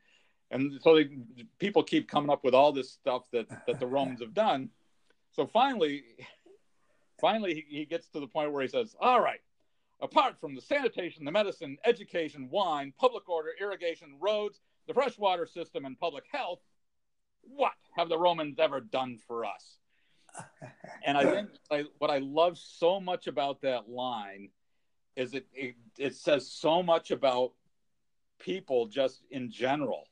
and 0.51 0.81
so 0.83 0.97
they, 0.97 1.11
people 1.59 1.83
keep 1.83 2.09
coming 2.09 2.31
up 2.31 2.43
with 2.43 2.55
all 2.55 2.73
this 2.73 2.91
stuff 2.91 3.23
that 3.33 3.47
that 3.67 3.79
the 3.79 3.87
Romans 3.87 4.21
have 4.21 4.35
done. 4.35 4.71
So 5.33 5.47
finally, 5.47 6.03
finally, 7.21 7.55
he, 7.55 7.79
he 7.79 7.85
gets 7.85 8.09
to 8.09 8.21
the 8.21 8.27
point 8.27 8.53
where 8.53 8.63
he 8.63 8.69
says, 8.69 8.97
"All 9.01 9.21
right, 9.21 9.41
apart 10.01 10.41
from 10.41 10.55
the 10.55 10.61
sanitation, 10.61 11.25
the 11.25 11.33
medicine, 11.33 11.79
education, 11.85 12.49
wine, 12.51 12.93
public 12.99 13.29
order, 13.29 13.51
irrigation, 13.61 14.17
roads, 14.21 14.61
the 14.89 14.95
freshwater 14.95 15.47
system, 15.47 15.85
and 15.85 15.99
public 15.99 16.25
health, 16.33 16.61
what 17.43 17.73
have 17.97 18.09
the 18.09 18.19
Romans 18.19 18.59
ever 18.59 18.81
done 18.81 19.19
for 19.27 19.45
us?" 19.45 19.79
And 21.05 21.17
I 21.17 21.25
think 21.25 21.49
I, 21.71 21.85
what 21.99 22.11
I 22.11 22.19
love 22.19 22.59
so 22.59 23.01
much 23.01 23.27
about 23.27 23.63
that 23.63 23.89
line 23.89 24.51
is 25.17 25.35
it, 25.35 25.47
it 25.53 25.75
it 25.99 26.15
says 26.15 26.51
so 26.51 26.83
much 26.83 27.11
about 27.11 27.53
people 28.39 28.87
just 28.87 29.23
in 29.31 29.51
general 29.51 30.05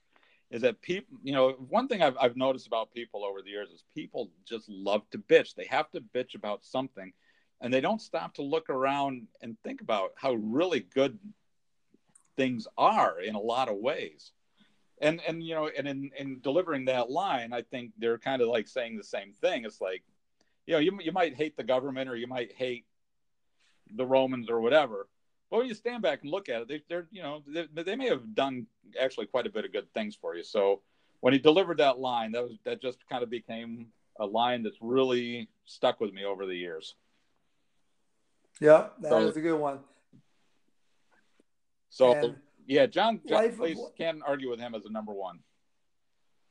is 0.50 0.62
that 0.62 0.80
people 0.80 1.18
you 1.22 1.32
know 1.32 1.50
one 1.68 1.88
thing 1.88 2.02
I've, 2.02 2.16
I've 2.18 2.36
noticed 2.36 2.66
about 2.66 2.92
people 2.92 3.24
over 3.24 3.42
the 3.42 3.50
years 3.50 3.70
is 3.70 3.84
people 3.94 4.30
just 4.46 4.68
love 4.68 5.02
to 5.10 5.18
bitch. 5.18 5.54
They 5.54 5.66
have 5.66 5.90
to 5.92 6.00
bitch 6.00 6.34
about 6.34 6.64
something 6.64 7.12
and 7.60 7.72
they 7.72 7.80
don't 7.80 8.00
stop 8.00 8.34
to 8.34 8.42
look 8.42 8.70
around 8.70 9.26
and 9.42 9.56
think 9.62 9.80
about 9.80 10.12
how 10.16 10.34
really 10.34 10.80
good 10.80 11.18
things 12.36 12.68
are 12.76 13.20
in 13.20 13.34
a 13.34 13.40
lot 13.40 13.68
of 13.68 13.76
ways. 13.76 14.32
And 15.00 15.20
and 15.26 15.42
you 15.42 15.54
know 15.54 15.68
and 15.68 15.86
in 15.86 16.10
in 16.18 16.40
delivering 16.40 16.86
that 16.86 17.08
line 17.10 17.52
i 17.52 17.62
think 17.62 17.92
they're 17.98 18.18
kind 18.18 18.42
of 18.42 18.48
like 18.48 18.68
saying 18.68 18.96
the 18.96 19.04
same 19.04 19.32
thing. 19.32 19.64
It's 19.64 19.80
like 19.80 20.02
you 20.66 20.74
know 20.74 20.80
you, 20.80 20.98
you 21.02 21.12
might 21.12 21.36
hate 21.36 21.56
the 21.56 21.64
government 21.64 22.08
or 22.08 22.16
you 22.16 22.26
might 22.26 22.52
hate 22.52 22.84
the 23.94 24.06
romans 24.06 24.50
or 24.50 24.60
whatever 24.60 25.08
when 25.48 25.66
you 25.66 25.74
stand 25.74 26.02
back 26.02 26.22
and 26.22 26.30
look 26.30 26.48
at 26.48 26.62
it, 26.62 26.68
they, 26.68 26.82
they're 26.88 27.06
you 27.10 27.22
know 27.22 27.42
they, 27.46 27.82
they 27.82 27.96
may 27.96 28.08
have 28.08 28.34
done 28.34 28.66
actually 29.00 29.26
quite 29.26 29.46
a 29.46 29.50
bit 29.50 29.64
of 29.64 29.72
good 29.72 29.92
things 29.94 30.14
for 30.14 30.34
you. 30.34 30.42
So 30.44 30.82
when 31.20 31.32
he 31.32 31.38
delivered 31.38 31.78
that 31.78 31.98
line, 31.98 32.32
that 32.32 32.42
was 32.42 32.58
that 32.64 32.80
just 32.82 32.98
kind 33.08 33.22
of 33.22 33.30
became 33.30 33.86
a 34.20 34.26
line 34.26 34.62
that's 34.62 34.78
really 34.80 35.48
stuck 35.64 36.00
with 36.00 36.12
me 36.12 36.24
over 36.24 36.46
the 36.46 36.56
years. 36.56 36.94
Yeah, 38.60 38.88
that 39.00 39.10
so, 39.10 39.18
is 39.26 39.36
a 39.36 39.40
good 39.40 39.58
one. 39.58 39.80
So 41.90 42.12
and 42.12 42.36
yeah, 42.66 42.86
John, 42.86 43.20
John 43.26 43.50
can't 43.96 44.20
argue 44.26 44.50
with 44.50 44.60
him 44.60 44.74
as 44.74 44.84
a 44.84 44.90
number 44.90 45.12
one. 45.12 45.38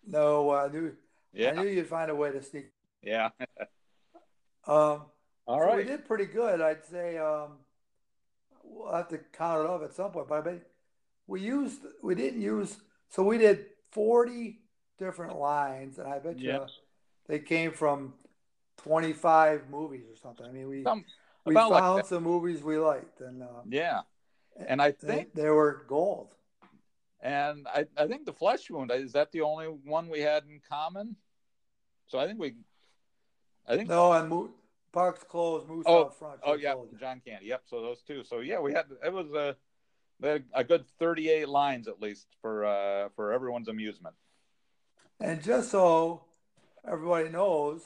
No, 0.06 0.52
I 0.52 0.70
knew. 0.70 0.95
Yeah. 1.34 1.52
I 1.52 1.62
knew 1.62 1.68
you'd 1.70 1.88
find 1.88 2.10
a 2.10 2.16
way 2.16 2.32
to 2.32 2.41
sneak. 2.41 2.72
Yeah. 3.04 3.30
um. 4.68 5.06
All 5.45 5.60
so 5.60 5.66
right. 5.66 5.78
We 5.78 5.84
did 5.84 6.06
pretty 6.06 6.26
good, 6.26 6.60
I'd 6.60 6.84
say. 6.86 7.18
Um, 7.18 7.60
we'll 8.78 8.93
have 8.93 9.07
to 9.09 9.19
count 9.34 9.63
it 9.63 9.69
off 9.69 9.84
at 9.84 9.93
some 9.93 10.11
point. 10.11 10.28
But 10.28 10.47
I 10.47 10.51
mean, 10.51 10.61
we 11.28 11.41
used 11.41 11.82
we 12.01 12.15
didn't 12.15 12.41
use 12.41 12.78
so 13.09 13.23
we 13.23 13.38
did 13.38 13.65
forty 13.91 14.59
different 14.97 15.38
lines, 15.38 15.99
and 15.99 16.07
I 16.07 16.19
bet 16.19 16.39
you 16.39 16.65
they 17.28 17.39
came 17.39 17.71
from 17.71 18.13
twenty 18.78 19.13
five 19.13 19.69
movies 19.69 20.05
or 20.09 20.15
something. 20.15 20.45
I 20.45 20.51
mean, 20.51 20.67
we 20.67 20.84
some, 20.84 21.05
we 21.45 21.53
found 21.53 21.71
like 21.71 22.05
some 22.05 22.23
movies 22.23 22.63
we 22.63 22.78
liked, 22.78 23.21
and 23.21 23.43
uh, 23.43 23.61
yeah, 23.69 24.01
and 24.67 24.82
I 24.82 24.91
think 24.91 25.34
they, 25.34 25.43
they 25.43 25.49
were 25.49 25.84
gold. 25.88 26.34
And 27.19 27.67
I, 27.67 27.88
I 27.97 28.07
think 28.07 28.25
the 28.25 28.34
flesh 28.34 28.69
wound 28.69 28.91
is 28.91 29.13
that 29.13 29.32
the 29.32 29.41
only 29.41 29.65
one 29.65 30.07
we 30.07 30.21
had 30.21 30.43
in 30.43 30.61
common. 30.69 31.15
So 32.05 32.19
I 32.19 32.28
think 32.28 32.39
we, 32.39 32.53
I 33.67 33.75
think 33.75 33.89
no, 33.89 34.13
and 34.13 34.30
Mo- 34.30 34.51
Parks 34.98 35.24
Closed, 35.24 35.68
Moose 35.68 35.84
oh, 35.86 36.06
out 36.06 36.18
front. 36.18 36.39
Oh 36.43 36.56
yeah, 36.56 36.74
John 37.00 37.22
Candy. 37.24 37.45
Yep. 37.45 37.62
So 37.68 37.84
those 37.84 38.02
two. 38.02 38.24
So 38.24 38.39
yeah, 38.39 38.60
we 38.60 38.74
had 38.74 38.86
it 39.06 39.14
was 39.14 39.32
a 39.32 39.56
a 40.56 40.64
good 40.64 40.86
thirty 40.98 41.30
eight 41.30 41.48
lines 41.48 41.88
at 41.88 42.02
least 42.02 42.26
for 42.41 42.66
uh, 42.66 43.10
for 43.16 43.32
everyone's 43.32 43.68
amusement. 43.68 44.16
And 45.20 45.43
just 45.43 45.70
so 45.70 46.24
everybody 46.84 47.30
knows, 47.30 47.84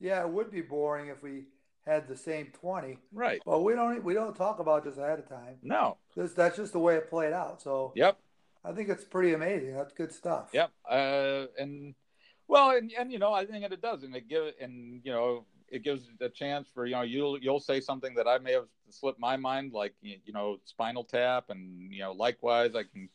yeah, 0.00 0.22
it 0.22 0.30
would 0.30 0.50
be 0.50 0.62
boring 0.62 1.08
if 1.08 1.22
we 1.22 1.44
had 1.84 2.08
the 2.08 2.16
same 2.16 2.46
twenty. 2.58 2.96
Right. 3.12 3.42
But 3.44 3.60
we 3.60 3.74
don't 3.74 4.02
we 4.02 4.14
don't 4.14 4.34
talk 4.34 4.60
about 4.60 4.82
this 4.82 4.96
ahead 4.96 5.18
of 5.18 5.28
time. 5.28 5.56
No. 5.62 5.98
This, 6.16 6.32
that's 6.32 6.56
just 6.56 6.72
the 6.72 6.78
way 6.78 6.96
it 6.96 7.10
played 7.10 7.34
out. 7.34 7.60
So. 7.60 7.92
Yep. 7.96 8.16
I 8.64 8.72
think 8.72 8.88
it's 8.88 9.04
pretty 9.04 9.34
amazing. 9.34 9.74
That's 9.74 9.92
good 9.92 10.12
stuff. 10.12 10.48
Yep. 10.54 10.70
Uh, 10.90 11.46
and 11.58 11.94
well, 12.48 12.70
and, 12.70 12.90
and 12.98 13.12
you 13.12 13.18
know, 13.18 13.32
I 13.32 13.44
think 13.44 13.62
it 13.62 13.82
does, 13.82 14.04
and 14.04 14.16
it 14.16 14.26
give 14.28 14.54
and 14.58 15.00
you 15.04 15.12
know, 15.12 15.44
it 15.70 15.84
gives 15.84 16.08
a 16.20 16.28
chance 16.28 16.68
for 16.72 16.86
you 16.86 16.94
know 16.94 17.02
you'll 17.02 17.38
you'll 17.38 17.60
say 17.60 17.80
something 17.80 18.14
that 18.14 18.26
I 18.26 18.38
may 18.38 18.52
have 18.52 18.66
slipped 18.88 19.20
my 19.20 19.36
mind, 19.36 19.72
like 19.72 19.94
you 20.02 20.32
know 20.32 20.58
Spinal 20.64 21.04
Tap, 21.04 21.50
and 21.50 21.92
you 21.92 22.00
know 22.00 22.12
likewise 22.12 22.74
I 22.74 22.82
can, 22.82 23.08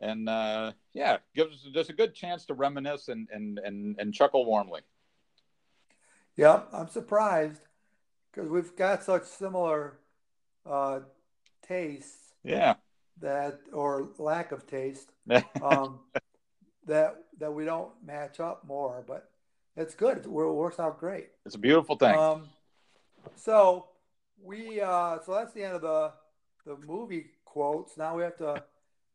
and 0.00 0.28
uh, 0.28 0.72
yeah, 0.92 1.18
gives 1.34 1.62
just 1.72 1.90
a 1.90 1.94
good 1.94 2.14
chance 2.14 2.46
to 2.46 2.54
reminisce 2.54 3.08
and 3.08 3.28
and 3.32 3.58
and, 3.58 3.96
and 3.98 4.14
chuckle 4.14 4.44
warmly. 4.44 4.80
Yeah, 6.36 6.62
I'm 6.72 6.88
surprised 6.88 7.60
because 8.30 8.48
we've 8.48 8.74
got 8.74 9.02
such 9.02 9.24
similar 9.24 9.98
uh, 10.64 11.00
tastes. 11.66 12.32
Yeah. 12.42 12.74
That 13.20 13.60
or 13.72 14.08
lack 14.18 14.52
of 14.52 14.66
taste. 14.66 15.10
um, 15.62 16.00
that 16.86 17.16
that 17.38 17.52
we 17.52 17.64
don't 17.64 17.90
match 18.04 18.40
up 18.40 18.66
more, 18.66 19.04
but 19.06 19.31
it's 19.76 19.94
good. 19.94 20.18
It 20.18 20.28
works 20.28 20.78
out 20.78 20.98
great. 20.98 21.28
It's 21.46 21.54
a 21.54 21.58
beautiful 21.58 21.96
thing. 21.96 22.16
Um, 22.16 22.48
so 23.36 23.86
we 24.42 24.80
uh, 24.80 25.18
so 25.24 25.34
that's 25.34 25.52
the 25.52 25.64
end 25.64 25.74
of 25.74 25.82
the 25.82 26.12
the 26.64 26.76
movie 26.86 27.26
quotes. 27.44 27.96
Now 27.96 28.16
we 28.16 28.22
have 28.22 28.36
to 28.38 28.62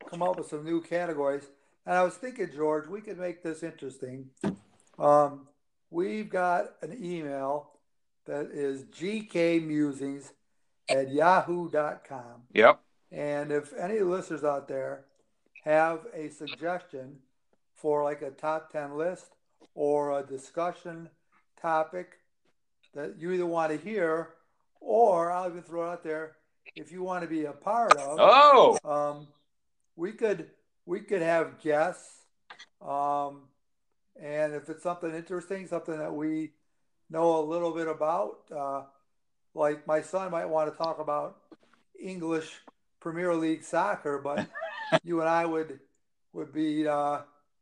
come 0.09 0.21
up 0.21 0.37
with 0.37 0.47
some 0.47 0.63
new 0.63 0.81
categories. 0.81 1.47
And 1.85 1.95
I 1.95 2.03
was 2.03 2.15
thinking, 2.15 2.49
George, 2.53 2.87
we 2.87 3.01
could 3.01 3.17
make 3.17 3.43
this 3.43 3.63
interesting. 3.63 4.29
Um, 4.99 5.47
we've 5.89 6.29
got 6.29 6.73
an 6.81 6.97
email 7.01 7.71
that 8.25 8.47
is 8.51 8.83
gkmusings 8.83 10.31
at 10.89 11.11
yahoo.com. 11.11 12.43
Yep. 12.53 12.79
And 13.11 13.51
if 13.51 13.73
any 13.73 14.01
listeners 14.01 14.43
out 14.43 14.67
there 14.67 15.05
have 15.63 16.01
a 16.13 16.29
suggestion 16.29 17.19
for 17.73 18.03
like 18.03 18.21
a 18.21 18.31
top 18.31 18.71
10 18.71 18.97
list 18.97 19.36
or 19.75 20.19
a 20.19 20.23
discussion 20.23 21.09
topic 21.61 22.13
that 22.93 23.15
you 23.19 23.31
either 23.31 23.45
want 23.45 23.71
to 23.71 23.77
hear 23.77 24.29
or 24.79 25.31
I'll 25.31 25.49
even 25.49 25.61
throw 25.61 25.89
it 25.89 25.91
out 25.91 26.03
there 26.03 26.37
if 26.75 26.91
you 26.91 27.03
want 27.03 27.23
to 27.23 27.27
be 27.27 27.45
a 27.45 27.51
part 27.51 27.95
of. 27.95 28.17
Oh, 28.19 28.77
um, 28.83 29.27
we 29.95 30.11
could 30.11 30.49
we 30.85 31.01
could 31.01 31.21
have 31.21 31.59
guests, 31.61 32.25
um, 32.81 33.43
and 34.21 34.53
if 34.53 34.69
it's 34.69 34.83
something 34.83 35.13
interesting, 35.13 35.67
something 35.67 35.97
that 35.97 36.13
we 36.13 36.51
know 37.09 37.39
a 37.39 37.43
little 37.43 37.71
bit 37.73 37.87
about, 37.87 38.39
uh, 38.55 38.83
like 39.53 39.85
my 39.87 40.01
son 40.01 40.31
might 40.31 40.45
want 40.45 40.71
to 40.71 40.77
talk 40.77 40.99
about 40.99 41.37
English 41.99 42.51
Premier 42.99 43.33
League 43.35 43.63
soccer, 43.63 44.19
but 44.19 44.47
you 45.03 45.19
and 45.19 45.29
I 45.29 45.45
would 45.45 45.79
would 46.33 46.53
be 46.53 46.87
uh, 46.87 47.19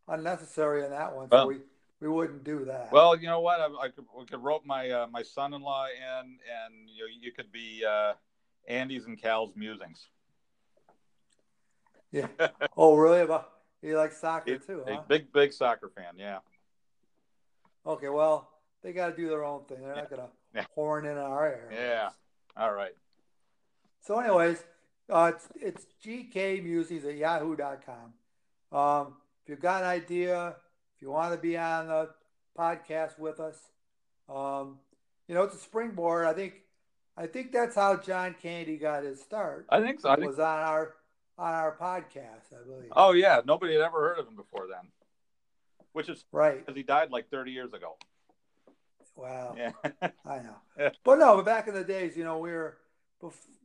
unnecessary 0.08 0.84
in 0.84 0.92
that 0.92 1.16
one. 1.16 1.30
So 1.30 1.48
we 1.48 1.58
we 2.02 2.10
wouldn't 2.10 2.44
do 2.44 2.66
that. 2.66 2.92
Well, 2.92 3.16
you 3.16 3.28
know 3.28 3.40
what? 3.40 3.60
I, 3.60 3.66
I 3.86 3.90
could 3.90 4.06
we 4.18 4.26
could 4.26 4.44
rope 4.44 4.64
my 4.66 4.90
uh, 4.90 5.08
my 5.08 5.24
son-in-law 5.24 5.86
in, 5.86 6.26
and 6.28 6.90
you 6.90 7.04
know, 7.04 7.10
you 7.22 7.32
could 7.32 7.52
be 7.52 7.84
uh, 7.88 8.14
Andy's 8.68 9.06
and 9.06 9.20
Cal's 9.22 9.52
musings. 9.56 10.08
Yeah. 12.12 12.28
oh, 12.78 12.96
really? 12.96 13.22
About 13.22 13.50
he 13.82 13.96
likes 13.96 14.20
soccer 14.20 14.54
he, 14.54 14.58
too? 14.60 14.84
Huh? 14.88 15.02
Big 15.08 15.32
big 15.32 15.54
soccer 15.54 15.90
fan. 15.90 16.14
Yeah. 16.18 16.40
Okay. 17.86 18.10
Well, 18.10 18.50
they 18.84 18.94
got 18.94 19.10
to 19.10 19.16
do 19.16 19.30
their 19.30 19.44
own 19.44 19.64
thing. 19.66 19.82
They're 19.82 19.96
not 19.96 20.10
gonna 20.10 20.30
yeah. 20.54 20.66
horn 20.74 21.06
in 21.06 21.18
our 21.18 21.46
air. 21.46 21.70
Yeah. 21.72 22.10
All 22.58 22.74
right. 22.74 22.94
So, 24.02 24.20
anyways, 24.20 24.64
uh, 25.10 25.32
it's 25.34 25.48
it's 25.60 25.86
gkmusings 26.06 27.06
at 27.06 27.16
yahoo.com. 27.16 28.14
Um, 28.78 29.14
if 29.44 29.50
you've 29.50 29.60
got 29.60 29.84
an 29.84 29.90
idea, 29.90 30.56
if 30.96 31.02
you 31.02 31.10
want 31.10 31.34
to 31.34 31.40
be 31.40 31.58
on 31.58 31.88
the 31.88 32.10
podcast 32.58 33.20
with 33.20 33.40
us, 33.40 33.58
um, 34.30 34.80
you 35.28 35.36
know, 35.36 35.44
it's 35.44 35.56
a 35.56 35.60
springboard. 35.60 36.26
I 36.26 36.34
think, 36.34 36.54
I 37.18 37.28
think 37.28 37.52
that's 37.52 37.76
how 37.76 37.98
John 37.98 38.36
Candy 38.42 38.78
got 38.78 39.04
his 39.04 39.22
start. 39.22 39.66
I 39.70 39.82
think 39.82 40.00
so. 40.00 40.10
I 40.10 40.16
think 40.16 40.28
was 40.28 40.40
on 40.40 40.60
our 40.60 40.94
on 41.38 41.54
our 41.54 41.76
podcast, 41.76 42.54
I 42.54 42.66
believe. 42.66 42.92
Oh 42.96 43.12
yeah, 43.12 43.42
nobody 43.46 43.74
had 43.74 43.82
ever 43.82 44.00
heard 44.00 44.20
of 44.20 44.28
him 44.28 44.36
before 44.36 44.68
then, 44.70 44.90
which 45.94 46.10
is 46.10 46.24
right 46.32 46.60
because 46.66 46.78
he 46.78 46.84
died 46.84 47.12
like 47.12 47.30
thirty 47.30 47.52
years 47.52 47.74
ago. 47.74 47.98
Wow. 49.16 49.56
Yeah. 49.58 49.72
I 50.26 50.40
know. 50.40 50.92
But 51.04 51.20
no, 51.20 51.38
but 51.38 51.46
back 51.46 51.68
in 51.68 51.74
the 51.74 51.84
days, 51.84 52.18
you 52.18 52.24
know, 52.24 52.38
we 52.38 52.52
were 52.52 52.78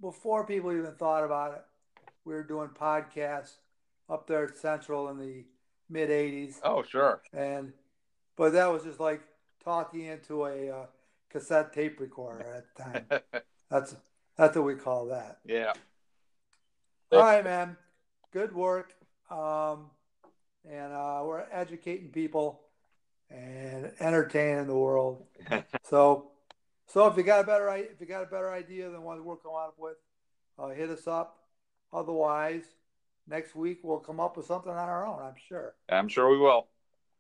before 0.01 0.47
people 0.47 0.73
even 0.73 0.93
thought 0.93 1.25
about 1.25 1.55
it. 1.55 1.65
We 2.25 2.35
were 2.35 2.43
doing 2.43 2.69
podcasts 2.69 3.55
up 4.09 4.27
there 4.27 4.45
at 4.45 4.57
Central 4.57 5.09
in 5.09 5.19
the 5.19 5.45
mid 5.91 6.09
'80s. 6.09 6.61
Oh, 6.63 6.83
sure. 6.83 7.21
And 7.33 7.73
but 8.37 8.53
that 8.53 8.73
was 8.73 8.85
just 8.85 9.01
like 9.01 9.21
talking 9.63 10.07
into 10.07 10.47
a 10.47 10.71
uh, 10.71 10.87
cassette 11.31 11.73
tape 11.73 12.01
recorder 12.01 12.47
at 12.55 12.65
the 12.75 12.83
time. 12.83 13.43
that's 13.71 13.97
that's 14.37 14.57
what 14.57 14.65
we 14.65 14.75
call 14.75 15.07
that. 15.07 15.39
Yeah. 15.45 15.73
All 17.13 17.21
right, 17.21 17.45
man. 17.45 17.77
Good 18.33 18.55
work. 18.55 18.95
Um, 19.31 19.91
and 20.69 20.93
uh, 20.93 21.23
we're 21.25 21.45
educating 21.51 22.11
people 22.11 22.61
and 23.31 23.93
entertaining 24.01 24.67
the 24.67 24.77
world. 24.77 25.25
so, 25.85 26.31
so 26.87 27.07
if 27.07 27.17
you 27.17 27.23
got 27.23 27.45
a 27.45 27.47
better 27.47 27.69
if 27.77 28.01
you 28.01 28.07
got 28.07 28.23
a 28.23 28.27
better 28.27 28.51
idea 28.51 28.91
than 28.91 29.03
what 29.03 29.23
we're 29.25 29.37
coming 29.37 29.59
up 29.59 29.75
with, 29.79 29.97
uh, 30.59 30.69
hit 30.69 30.91
us 30.91 31.07
up. 31.07 31.39
Otherwise, 31.93 32.65
next 33.27 33.55
week 33.55 33.81
we'll 33.83 33.99
come 33.99 34.21
up 34.21 34.37
with 34.37 34.47
something 34.47 34.73
on 34.73 34.89
our 34.89 35.07
own. 35.07 35.21
I'm 35.21 35.35
sure. 35.49 35.75
I'm 35.89 36.09
sure 36.09 36.31
we 36.31 36.39
will. 36.39 36.69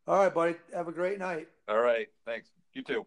All 0.06 0.18
right, 0.18 0.32
buddy. 0.32 0.54
Have 0.74 0.88
a 0.88 0.92
great 0.92 1.18
night. 1.18 1.48
All 1.68 1.80
right. 1.80 2.08
Thanks. 2.24 2.50
You 2.74 2.82
too. 2.82 3.06